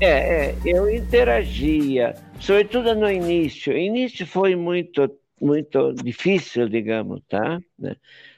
É, 0.00 0.50
é, 0.50 0.56
eu 0.64 0.88
interagia, 0.88 2.14
sobretudo 2.38 2.94
no 2.94 3.10
início. 3.10 3.72
O 3.72 3.76
início 3.76 4.26
foi 4.26 4.54
muito, 4.56 5.10
muito 5.40 5.92
difícil, 5.94 6.68
digamos, 6.68 7.22
tá? 7.28 7.60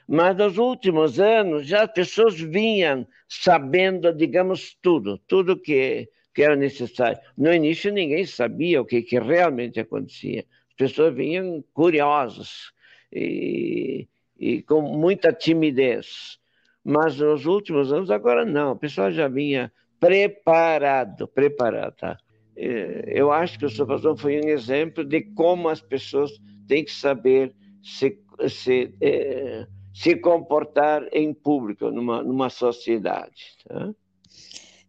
Mas 0.07 0.35
nos 0.35 0.57
últimos 0.57 1.19
anos 1.19 1.67
já 1.67 1.83
as 1.83 1.91
pessoas 1.91 2.39
vinham 2.39 3.07
sabendo, 3.27 4.13
digamos, 4.13 4.77
tudo, 4.81 5.17
tudo 5.27 5.59
que, 5.59 6.09
que 6.33 6.43
era 6.43 6.55
necessário. 6.55 7.19
No 7.37 7.53
início 7.53 7.91
ninguém 7.91 8.25
sabia 8.25 8.81
o 8.81 8.85
que, 8.85 9.01
que 9.01 9.19
realmente 9.19 9.79
acontecia. 9.79 10.45
As 10.69 10.75
pessoas 10.75 11.15
vinham 11.15 11.63
curiosas 11.73 12.71
e, 13.11 14.07
e 14.37 14.61
com 14.63 14.81
muita 14.81 15.31
timidez. 15.31 16.39
Mas 16.83 17.17
nos 17.17 17.45
últimos 17.45 17.93
anos, 17.93 18.11
agora 18.11 18.43
não, 18.43 18.73
o 18.73 18.75
pessoal 18.75 19.11
já 19.11 19.27
vinha 19.27 19.71
preparado, 19.99 21.27
preparado, 21.29 21.95
tá? 21.95 22.17
Eu 22.55 23.31
acho 23.31 23.57
que 23.57 23.65
o 23.65 23.69
Salvador 23.69 24.17
foi 24.17 24.39
um 24.39 24.49
exemplo 24.49 25.03
de 25.03 25.21
como 25.21 25.69
as 25.69 25.81
pessoas 25.81 26.31
têm 26.67 26.83
que 26.83 26.91
saber 26.91 27.55
se, 27.81 28.19
se 28.49 28.93
eh, 29.01 29.65
se 29.93 30.15
comportar 30.15 31.07
em 31.11 31.33
público 31.33 31.91
numa, 31.91 32.23
numa 32.23 32.49
sociedade. 32.49 33.57
Tá? 33.67 33.93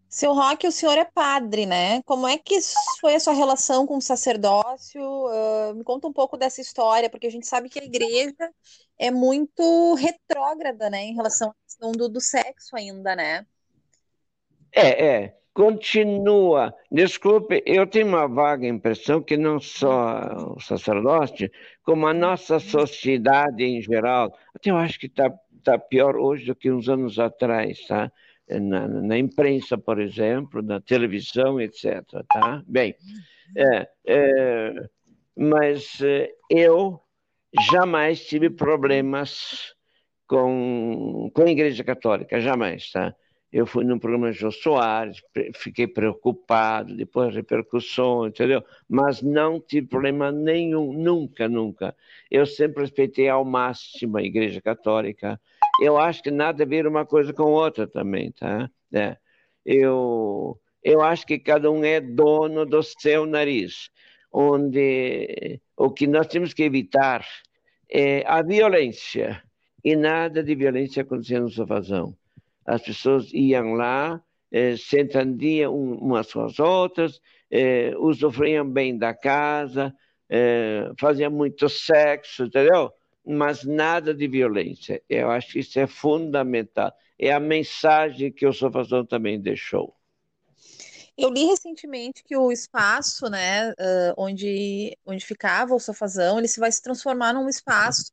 Seu 0.09 0.33
Roque, 0.33 0.69
o 0.69 0.73
senhor 0.73 0.97
é 0.97 1.05
padre, 1.05 1.67
né? 1.67 2.01
Como 2.03 2.27
é 2.27 2.39
que 2.39 2.57
foi 3.01 3.17
a 3.17 3.21
sua 3.21 3.33
relação 3.33 3.85
com 3.85 3.97
o 3.97 4.01
sacerdócio? 4.01 5.03
Uh, 5.03 5.75
me 5.75 5.83
conta 5.83 6.07
um 6.07 6.13
pouco 6.13 6.37
dessa 6.37 6.61
história, 6.61 7.11
porque 7.11 7.27
a 7.27 7.31
gente 7.31 7.49
sabe 7.49 7.69
que 7.69 7.81
a 7.81 7.85
igreja 7.85 8.53
é 8.97 9.11
muito 9.11 9.95
retrógrada, 9.95 10.89
né, 10.89 11.03
em 11.03 11.15
relação 11.15 11.51
à 11.51 11.55
questão 11.67 11.91
do, 11.91 12.09
do 12.09 12.21
sexo 12.21 12.77
ainda, 12.77 13.17
né? 13.17 13.45
É, 14.73 15.07
é. 15.07 15.39
Continua. 15.55 16.75
Desculpe, 16.91 17.63
eu 17.65 17.87
tenho 17.87 18.09
uma 18.09 18.27
vaga 18.27 18.67
impressão 18.67 19.23
que 19.23 19.37
não 19.37 19.61
só 19.61 20.55
o 20.57 20.61
sacerdote, 20.61 21.49
como 21.85 22.09
a 22.09 22.13
nossa 22.13 22.59
sociedade 22.59 23.63
em 23.63 23.81
geral, 23.81 24.37
até 24.53 24.73
eu 24.73 24.77
acho 24.77 24.99
que 24.99 25.07
está 25.07 25.33
tá 25.63 25.79
pior 25.79 26.17
hoje 26.17 26.47
do 26.47 26.57
que 26.57 26.73
uns 26.73 26.89
anos 26.89 27.21
atrás, 27.21 27.87
tá? 27.87 28.11
Na, 28.49 28.89
na, 28.89 29.17
imprensa, 29.17 29.79
por 29.79 30.01
exemplo, 30.01 30.61
na 30.61 30.81
televisão, 30.81 31.61
etc. 31.61 32.03
Tá? 32.29 32.63
Bem, 32.67 32.95
é, 33.57 33.89
é, 34.07 34.75
mas 35.37 36.01
é, 36.03 36.31
eu 36.51 37.01
jamais 37.71 38.27
tive 38.27 38.51
problemas 38.51 39.73
com, 40.27 41.31
com 41.33 41.43
a 41.43 41.51
Igreja 41.51 41.85
Católica, 41.85 42.41
jamais, 42.41 42.91
tá? 42.91 43.15
Eu 43.55 43.67
fui 43.67 43.85
num 43.85 44.01
programa 44.01 44.33
de 44.33 44.39
Jô 44.39 44.51
Soares, 44.51 45.23
fiquei 45.55 45.87
preocupado, 45.87 46.97
depois 46.97 47.33
repercussões, 47.33 48.31
entendeu? 48.31 48.65
Mas 48.89 49.23
não 49.23 49.61
tive 49.61 49.87
problema 49.87 50.33
nenhum, 50.33 50.93
nunca, 50.93 51.49
nunca. 51.49 51.95
Eu 52.29 52.47
sempre 52.47 52.83
respeitei 52.83 53.29
ao 53.29 53.45
máximo 53.45 54.17
a 54.17 54.23
Igreja 54.25 54.61
Católica. 54.61 55.41
Eu 55.81 55.97
acho 55.97 56.21
que 56.21 56.33
nada 56.33 56.65
a 56.65 56.67
ver 56.67 56.85
uma 56.85 57.07
coisa 57.07 57.33
com 57.33 57.45
outra 57.45 57.87
também, 57.87 58.33
tá? 58.33 58.69
É. 58.93 59.17
Eu, 59.65 60.61
eu 60.83 61.01
acho 61.01 61.25
que 61.25 61.39
cada 61.39 61.71
um 61.71 61.85
é 61.85 62.01
dono 62.01 62.67
do 62.67 62.83
seu 62.83 63.25
nariz, 63.25 63.89
onde 64.33 65.61
o 65.77 65.93
que 65.93 66.09
nós 66.09 66.27
temos 66.27 66.53
que 66.53 66.65
evitar 66.65 67.25
é 67.89 68.25
a 68.27 68.43
violência, 68.43 69.41
e 69.85 69.95
nada 69.95 70.43
de 70.43 70.57
violência 70.57 71.03
acontecendo 71.03 71.45
no 71.45 71.51
Sofazão 71.51 72.17
as 72.67 72.83
pessoas 72.83 73.33
iam 73.33 73.75
lá, 73.75 74.23
eh, 74.53 74.75
entendiam 74.95 75.75
umas 75.75 76.33
com 76.33 76.41
as 76.45 76.59
outras, 76.59 77.21
eh, 77.51 77.93
usufruíam 77.99 78.69
bem 78.69 78.97
da 78.97 79.15
casa, 79.15 79.95
eh, 80.29 80.91
faziam 80.99 81.31
muito 81.31 81.69
sexo, 81.69 82.45
entendeu? 82.45 82.93
Mas 83.27 83.65
nada 83.65 84.15
de 84.15 84.27
violência. 84.29 85.03
Eu 85.09 85.31
acho 85.31 85.53
que 85.53 85.61
isso 85.61 85.79
é 85.79 85.87
fundamental. 85.87 86.93
É 87.19 87.33
a 87.33 87.41
mensagem 87.41 88.33
que 88.33 88.47
o 88.47 88.53
Sofazão 88.53 89.05
também 89.07 89.41
deixou. 89.41 89.95
Eu 91.17 91.31
li 91.31 91.45
recentemente 91.45 92.25
que 92.25 92.37
o 92.37 92.51
espaço, 92.51 93.29
né, 93.31 93.71
uh, 93.71 94.15
onde, 94.17 94.99
onde 95.07 95.25
ficava 95.25 95.75
o 95.75 95.81
sofazão, 95.81 96.39
ele 96.39 96.49
se 96.49 96.59
vai 96.59 96.73
se 96.73 96.83
transformar 96.83 97.33
num 97.33 97.49
espaço 97.49 98.12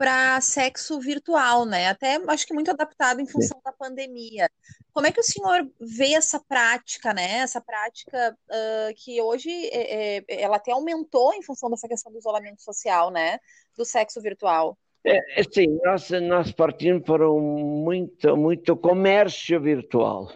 para 0.00 0.40
sexo 0.40 0.98
virtual, 0.98 1.66
né? 1.66 1.88
Até 1.88 2.18
acho 2.28 2.46
que 2.46 2.54
muito 2.54 2.70
adaptado 2.70 3.20
em 3.20 3.26
função 3.26 3.58
Sim. 3.58 3.62
da 3.62 3.70
pandemia. 3.70 4.48
Como 4.94 5.06
é 5.06 5.12
que 5.12 5.20
o 5.20 5.22
senhor 5.22 5.70
vê 5.78 6.14
essa 6.14 6.40
prática, 6.40 7.12
né? 7.12 7.40
Essa 7.40 7.60
prática 7.60 8.34
uh, 8.48 8.94
que 8.96 9.20
hoje 9.20 9.50
é, 9.50 10.16
é, 10.16 10.24
ela 10.42 10.56
até 10.56 10.72
aumentou 10.72 11.34
em 11.34 11.42
função 11.42 11.68
dessa 11.68 11.86
questão 11.86 12.10
do 12.10 12.18
isolamento 12.18 12.62
social, 12.62 13.10
né? 13.10 13.38
Do 13.76 13.84
sexo 13.84 14.22
virtual. 14.22 14.78
É, 15.04 15.18
sim, 15.52 15.78
nós, 15.84 16.08
nós 16.10 16.50
partimos 16.50 17.02
para 17.02 17.30
um 17.30 17.82
muito, 17.84 18.34
muito 18.38 18.74
comércio 18.74 19.60
virtual. 19.60 20.32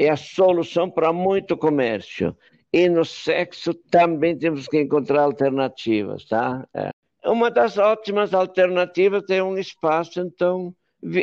É 0.00 0.08
a 0.10 0.16
solução 0.16 0.88
para 0.88 1.12
muito 1.12 1.56
comércio. 1.56 2.36
E 2.72 2.88
no 2.88 3.04
sexo 3.04 3.74
também 3.74 4.38
temos 4.38 4.68
que 4.68 4.80
encontrar 4.80 5.22
alternativas, 5.22 6.24
tá? 6.24 6.64
É. 6.72 6.90
Uma 7.24 7.50
das 7.50 7.78
ótimas 7.78 8.32
alternativas 8.32 9.24
é 9.28 9.42
um 9.42 9.58
espaço, 9.58 10.20
então, 10.20 10.72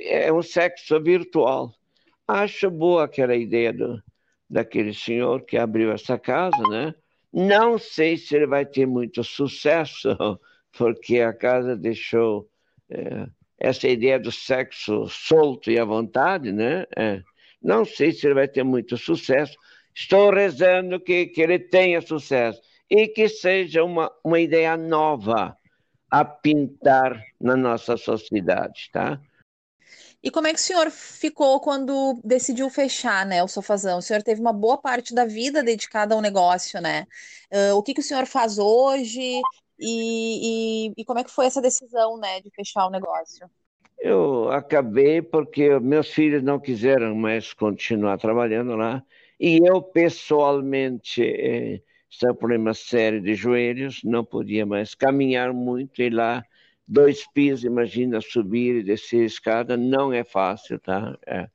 é 0.03 0.33
um 0.33 0.41
sexo 0.41 1.01
virtual. 1.01 1.71
Acho 2.27 2.69
boa 2.69 3.05
aquela 3.05 3.33
ideia 3.33 3.71
do, 3.71 4.03
daquele 4.49 4.93
senhor 4.93 5.45
que 5.45 5.57
abriu 5.57 5.93
essa 5.93 6.19
casa, 6.19 6.61
né? 6.69 6.93
Não 7.31 7.77
sei 7.77 8.17
se 8.17 8.35
ele 8.35 8.45
vai 8.45 8.65
ter 8.65 8.85
muito 8.85 9.23
sucesso, 9.23 10.09
porque 10.77 11.21
a 11.21 11.31
casa 11.31 11.77
deixou 11.77 12.49
é, 12.89 13.27
essa 13.57 13.87
ideia 13.87 14.19
do 14.19 14.33
sexo 14.33 15.07
solto 15.07 15.71
e 15.71 15.79
à 15.79 15.85
vontade, 15.85 16.51
né? 16.51 16.85
É. 16.93 17.21
Não 17.65 17.83
sei 17.83 18.11
se 18.11 18.27
ele 18.27 18.35
vai 18.35 18.47
ter 18.47 18.63
muito 18.63 18.95
sucesso. 18.95 19.57
Estou 19.93 20.31
rezando 20.31 20.99
que, 20.99 21.25
que 21.25 21.41
ele 21.41 21.57
tenha 21.57 21.99
sucesso 21.99 22.61
e 22.87 23.07
que 23.07 23.27
seja 23.27 23.83
uma, 23.83 24.11
uma 24.23 24.39
ideia 24.39 24.77
nova 24.77 25.57
a 26.11 26.23
pintar 26.23 27.19
na 27.41 27.55
nossa 27.57 27.97
sociedade, 27.97 28.91
tá? 28.93 29.19
E 30.21 30.29
como 30.29 30.45
é 30.45 30.53
que 30.53 30.59
o 30.59 30.61
senhor 30.61 30.91
ficou 30.91 31.59
quando 31.59 32.21
decidiu 32.23 32.69
fechar, 32.69 33.25
né, 33.25 33.43
o 33.43 33.47
Sofazão? 33.47 33.97
O 33.97 34.01
senhor 34.01 34.21
teve 34.21 34.39
uma 34.39 34.53
boa 34.53 34.77
parte 34.77 35.15
da 35.15 35.25
vida 35.25 35.63
dedicada 35.63 36.13
ao 36.13 36.21
negócio, 36.21 36.79
né? 36.79 37.07
Ah, 37.51 37.73
o 37.73 37.81
que 37.81 37.95
que 37.95 37.99
o 37.99 38.03
senhor 38.03 38.27
faz 38.27 38.59
hoje 38.59 39.41
e, 39.79 40.89
e, 40.89 40.93
e 40.97 41.05
como 41.05 41.19
é 41.19 41.23
que 41.23 41.31
foi 41.31 41.47
essa 41.47 41.61
decisão, 41.61 42.17
né, 42.17 42.41
de 42.41 42.51
fechar 42.51 42.85
o 42.85 42.91
negócio? 42.91 43.49
Eu 44.07 44.51
acabei 44.51 45.19
porque 45.19 45.79
meus 45.79 46.13
filhos 46.13 46.43
não 46.43 46.59
quiseram 46.59 47.15
mais 47.15 47.53
continuar 47.53 48.19
trabalhando 48.19 48.75
lá 48.75 49.03
e 49.39 49.57
eu 49.67 49.81
pessoalmente 49.81 51.23
eh, 51.23 51.81
estava 52.07 52.33
com 52.33 52.39
problema 52.41 52.71
sério 52.75 53.19
de 53.19 53.33
joelhos, 53.33 54.03
não 54.03 54.23
podia 54.23 54.63
mais 54.63 54.93
caminhar 54.93 55.51
muito 55.53 56.03
e 56.03 56.11
lá 56.11 56.45
dois 56.87 57.25
pisos, 57.33 57.63
imagina 57.63 58.21
subir 58.21 58.75
e 58.75 58.83
descer 58.83 59.23
a 59.23 59.25
escada, 59.25 59.75
não 59.75 60.13
é 60.13 60.23
fácil, 60.23 60.77
tá? 60.77 61.17
É, 61.25 61.49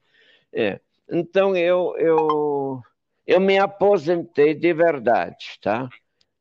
é. 0.53 0.81
Então 1.09 1.55
eu, 1.57 1.95
eu, 1.99 2.83
eu 3.29 3.41
me 3.41 3.59
aposentei 3.59 4.55
de 4.55 4.75
verdade, 4.75 5.57
tá? 5.63 5.89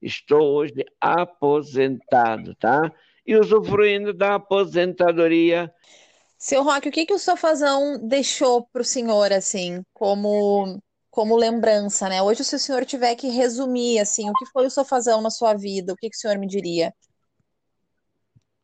Estou 0.01 0.55
hoje 0.55 0.83
aposentado, 0.99 2.55
tá? 2.55 2.91
E 3.29 3.35
usufruindo 3.35 4.11
da 4.11 4.33
aposentadoria 4.33 5.71
Seu 6.35 6.63
Roque, 6.63 6.89
o 6.89 6.91
que 6.91 7.05
que 7.05 7.13
o 7.13 7.19
Sofazão 7.19 7.99
deixou 8.07 8.65
para 8.65 8.81
o 8.81 8.83
senhor, 8.83 9.31
assim, 9.31 9.83
como, 9.93 10.81
como 11.11 11.35
lembrança, 11.35 12.09
né? 12.09 12.23
Hoje, 12.23 12.43
se 12.43 12.55
o 12.55 12.59
senhor 12.59 12.85
tiver 12.85 13.13
que 13.13 13.27
resumir, 13.29 13.99
assim, 13.99 14.27
o 14.27 14.33
que 14.33 14.47
foi 14.47 14.65
o 14.65 14.71
Sofazão 14.71 15.21
na 15.21 15.29
sua 15.29 15.53
vida, 15.53 15.93
o 15.93 15.95
que 15.95 16.09
que 16.09 16.15
o 16.15 16.19
senhor 16.19 16.39
me 16.39 16.47
diria? 16.47 16.91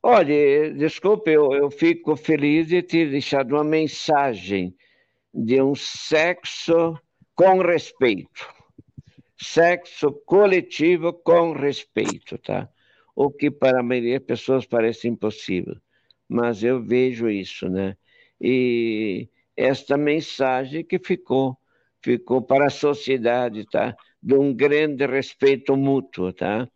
Olha, 0.01 0.73
desculpe, 0.73 1.29
eu, 1.29 1.53
eu 1.53 1.69
fico 1.69 2.15
feliz 2.15 2.67
de 2.67 2.81
ter 2.81 3.11
deixado 3.11 3.51
uma 3.51 3.63
mensagem 3.63 4.75
de 5.31 5.61
um 5.61 5.75
sexo 5.75 6.97
com 7.35 7.59
respeito. 7.59 8.51
Sexo 9.37 10.11
coletivo 10.25 11.13
com 11.13 11.51
respeito, 11.51 12.39
tá? 12.39 12.67
O 13.15 13.31
que 13.31 13.49
para 13.49 13.79
a 13.79 13.83
maioria 13.83 14.19
das 14.19 14.27
pessoas 14.27 14.65
parece 14.65 15.07
impossível, 15.07 15.77
mas 16.27 16.63
eu 16.63 16.83
vejo 16.83 17.29
isso, 17.29 17.69
né? 17.69 17.95
E 18.41 19.29
esta 19.55 19.95
mensagem 19.95 20.83
que 20.83 20.99
ficou, 20.99 21.57
ficou 22.03 22.41
para 22.41 22.67
a 22.67 22.69
sociedade, 22.69 23.65
tá? 23.65 23.95
De 24.21 24.35
um 24.35 24.53
grande 24.53 25.05
respeito 25.05 25.77
mútuo, 25.77 26.33
tá? 26.33 26.67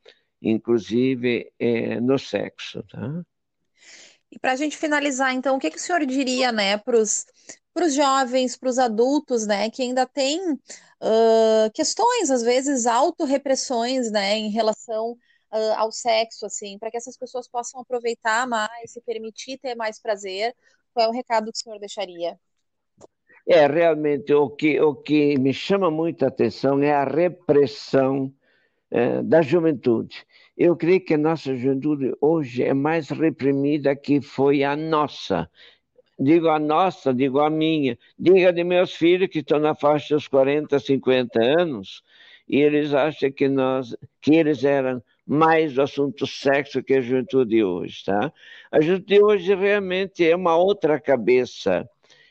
Inclusive 0.41 1.51
eh, 1.59 1.99
no 1.99 2.17
sexo, 2.17 2.81
tá? 2.83 3.21
E 4.31 4.39
para 4.39 4.53
a 4.53 4.55
gente 4.55 4.77
finalizar, 4.77 5.33
então, 5.33 5.57
o 5.57 5.59
que 5.59 5.71
que 5.71 5.77
o 5.77 5.79
senhor 5.81 6.05
diria, 6.05 6.51
né, 6.51 6.77
para 6.77 6.97
os 6.97 7.25
jovens, 7.95 8.55
para 8.55 8.69
os 8.69 8.77
adultos, 8.77 9.47
né, 9.47 9.69
que 9.71 9.81
ainda 9.81 10.05
têm 10.05 10.39
ah, 11.01 11.69
questões, 11.73 12.29
às 12.29 12.43
vezes, 12.43 12.85
autorrepressões, 12.85 14.11
né, 14.11 14.37
em 14.37 14.49
relação 14.49 15.17
ah, 15.51 15.75
ao 15.79 15.91
sexo, 15.91 16.45
assim, 16.45 16.77
para 16.77 16.91
que 16.91 16.97
essas 16.97 17.17
pessoas 17.17 17.47
possam 17.47 17.81
aproveitar 17.81 18.47
mais, 18.47 18.91
se 18.91 19.01
permitir 19.01 19.57
ter 19.57 19.75
mais 19.75 19.99
prazer? 19.99 20.55
Qual 20.93 21.05
é 21.05 21.09
o 21.09 21.13
recado 21.13 21.51
que 21.51 21.57
o 21.57 21.61
senhor 21.63 21.79
deixaria? 21.79 22.37
É, 23.47 23.65
realmente, 23.65 24.33
o 24.33 24.49
que, 24.49 24.79
o 24.79 24.93
que 24.95 25.37
me 25.39 25.53
chama 25.53 25.89
muita 25.89 26.27
atenção 26.27 26.81
é 26.83 26.91
a 26.91 27.03
repressão 27.03 28.31
eh, 28.91 29.21
da 29.21 29.41
juventude. 29.41 30.25
Eu 30.57 30.75
creio 30.75 31.03
que 31.03 31.13
a 31.13 31.17
nossa 31.17 31.55
juventude 31.55 32.11
hoje 32.19 32.63
é 32.63 32.73
mais 32.73 33.09
reprimida 33.09 33.95
que 33.95 34.19
foi 34.19 34.63
a 34.63 34.75
nossa. 34.75 35.49
Digo 36.19 36.49
a 36.49 36.59
nossa, 36.59 37.13
digo 37.13 37.39
a 37.39 37.49
minha. 37.49 37.97
Diga 38.17 38.51
de 38.51 38.63
meus 38.63 38.93
filhos 38.95 39.29
que 39.29 39.39
estão 39.39 39.59
na 39.59 39.75
faixa 39.75 40.15
dos 40.15 40.27
40, 40.27 40.79
50 40.79 41.39
anos, 41.41 42.03
e 42.47 42.57
eles 42.57 42.93
acham 42.93 43.31
que 43.31 43.47
nós, 43.47 43.95
que 44.21 44.35
eles 44.35 44.63
eram 44.63 45.03
mais 45.29 45.73
do 45.73 45.81
assunto 45.83 46.25
sexo 46.25 46.81
que 46.83 46.95
a 46.95 47.01
juventude 47.01 47.63
hoje, 47.63 48.03
tá? 48.05 48.33
A 48.71 48.81
juventude 48.81 49.21
hoje 49.21 49.55
realmente 49.55 50.25
é 50.27 50.35
uma 50.35 50.57
outra 50.57 50.99
cabeça. 50.99 51.87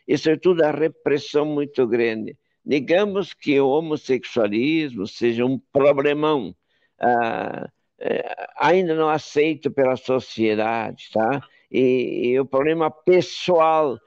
Isso 0.07 0.31
é 0.31 0.37
tudo 0.37 0.63
a 0.65 0.71
repressão 0.73 1.45
muito 1.47 1.87
grande. 1.87 2.37
Digamos 2.65 3.33
que 3.35 3.61
o 3.61 3.69
homossexualismo 3.69 5.07
seja 5.07 5.45
um 5.45 5.59
problemão 5.73 6.55
ah, 7.01 7.69
eh, 8.01 8.47
ainda 8.59 8.95
não 8.95 9.09
aceito 9.09 9.71
pela 9.71 9.97
sociedade, 9.97 11.09
tá? 11.13 11.41
E, 11.71 12.31
e 12.33 12.41
o 12.41 12.47
problema 12.47 12.91
pessoal 12.91 13.99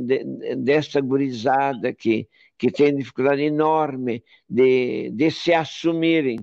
de, 0.00 0.24
de- 0.24 0.56
dessa 0.56 1.00
gurizada 1.00 1.92
que, 1.92 2.28
que 2.56 2.70
tem 2.70 2.94
dificuldade 2.96 3.42
enorme 3.42 4.22
de, 4.48 5.10
de 5.10 5.30
se 5.30 5.52
assumirem, 5.52 6.38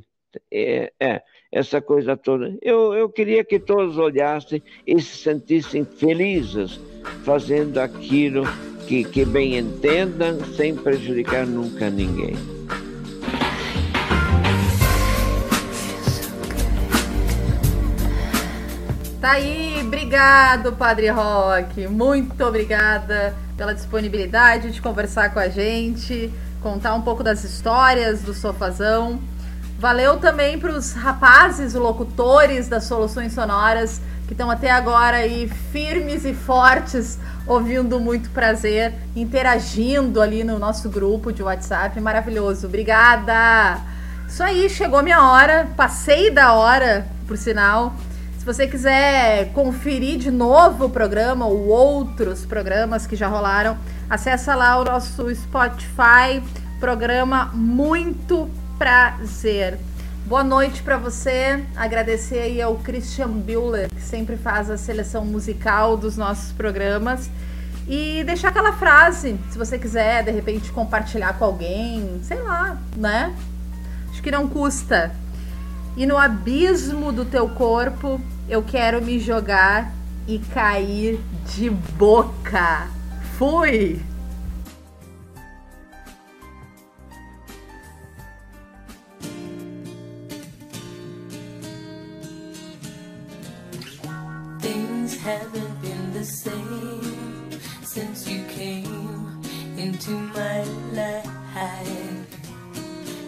é, 0.51 0.91
é, 0.99 1.23
essa 1.52 1.82
coisa 1.82 2.18
toda. 2.18 2.56
Eu, 2.62 2.93
eu 2.93 3.10
queria 3.10 3.43
que 3.43 3.60
todos 3.60 3.98
olhassem 3.98 4.62
e 4.86 5.02
se 5.02 5.18
sentissem 5.18 5.86
felizes 5.86 6.80
fazendo 7.24 7.80
aquilo 7.80 8.43
que, 8.88 9.04
que 9.04 9.26
bem 9.26 9.58
entendam, 9.58 10.39
sem 10.56 10.76
prejudicar 10.76 11.46
nunca 11.46 11.89
ninguém. 11.89 12.36
Tá 19.20 19.32
aí, 19.32 19.82
obrigado, 19.82 20.74
Padre 20.74 21.10
Roque. 21.10 21.88
Muito 21.88 22.43
obrigada 22.43 23.36
pela 23.58 23.74
disponibilidade 23.74 24.72
de 24.72 24.80
conversar 24.80 25.34
com 25.34 25.39
a 25.39 25.50
gente, 25.50 26.32
contar 26.62 26.93
um 26.93 27.02
pouco 27.02 27.24
das 27.24 27.43
histórias 27.43 28.22
do 28.22 28.36
Sofazão. 28.36 29.20
Valeu 29.78 30.17
também 30.17 30.57
para 30.57 30.71
os 30.71 30.93
rapazes, 30.93 31.73
locutores 31.73 32.69
das 32.69 32.86
Soluções 32.86 33.34
Sonoras, 33.34 34.01
que 34.26 34.34
estão 34.34 34.49
até 34.49 34.71
agora 34.71 35.17
aí 35.17 35.49
firmes 35.71 36.23
e 36.23 36.34
fortes, 36.34 37.19
ouvindo 37.45 37.99
muito 37.99 38.30
prazer, 38.30 38.93
interagindo 39.15 40.21
ali 40.21 40.43
no 40.45 40.57
nosso 40.57 40.89
grupo 40.89 41.32
de 41.32 41.43
WhatsApp. 41.43 41.99
Maravilhoso. 41.99 42.67
Obrigada! 42.67 43.82
Isso 44.28 44.41
aí, 44.41 44.69
chegou 44.69 45.03
minha 45.03 45.21
hora, 45.21 45.67
passei 45.76 46.32
da 46.32 46.53
hora, 46.53 47.05
por 47.28 47.38
sinal. 47.38 47.93
Se 48.39 48.45
você 48.45 48.67
quiser 48.67 49.51
conferir 49.53 50.17
de 50.17 50.32
novo 50.32 50.86
o 50.86 50.89
programa 50.89 51.45
ou 51.45 51.67
outros 51.67 52.45
programas 52.45 53.05
que 53.05 53.15
já 53.15 53.28
rolaram, 53.28 53.78
acessa 54.09 54.55
lá 54.55 54.80
o 54.80 54.86
nosso 54.86 55.34
Spotify, 55.36 56.41
programa 56.80 57.51
Muito 57.53 58.49
Prazer. 58.78 59.80
Boa 60.26 60.43
noite 60.43 60.84
para 60.84 60.97
você. 60.97 61.63
Agradecer 61.78 62.39
aí 62.39 62.61
ao 62.61 62.76
Christian 62.76 63.30
Bueller, 63.30 63.89
que 63.89 64.01
sempre 64.01 64.36
faz 64.36 64.69
a 64.69 64.78
seleção 64.78 65.23
musical 65.23 65.95
dos 65.95 66.17
nossos 66.17 66.51
programas. 66.51 67.30
E 67.88 68.21
deixar 68.26 68.49
aquela 68.49 68.73
frase, 68.73 69.39
se 69.49 69.57
você 69.57 69.80
quiser, 69.80 70.26
de 70.26 70.32
repente, 70.32 70.73
compartilhar 70.73 71.38
com 71.38 71.45
alguém, 71.45 72.19
sei 72.23 72.41
lá, 72.41 72.78
né? 72.97 73.34
Acho 74.09 74.21
que 74.21 74.30
não 74.32 74.45
custa. 74.45 75.15
E 75.95 76.05
no 76.05 76.17
abismo 76.17 77.13
do 77.13 77.23
teu 77.23 77.47
corpo, 77.47 78.19
eu 78.49 78.61
quero 78.61 79.01
me 79.01 79.19
jogar 79.19 79.93
e 80.28 80.38
cair 80.53 81.17
de 81.45 81.69
boca. 81.69 82.88
Fui! 83.38 84.01
Haven't 95.26 95.82
been 95.82 96.13
the 96.13 96.23
same 96.23 97.49
since 97.82 98.30
you 98.30 98.43
came 98.45 99.41
into 99.76 100.11
my 100.11 100.63
life. 100.93 101.26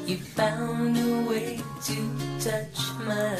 You 0.05 0.17
found 0.17 0.95
a 0.95 1.27
way 1.27 1.59
to 1.89 1.97
touch 2.39 2.79
my 3.03 3.36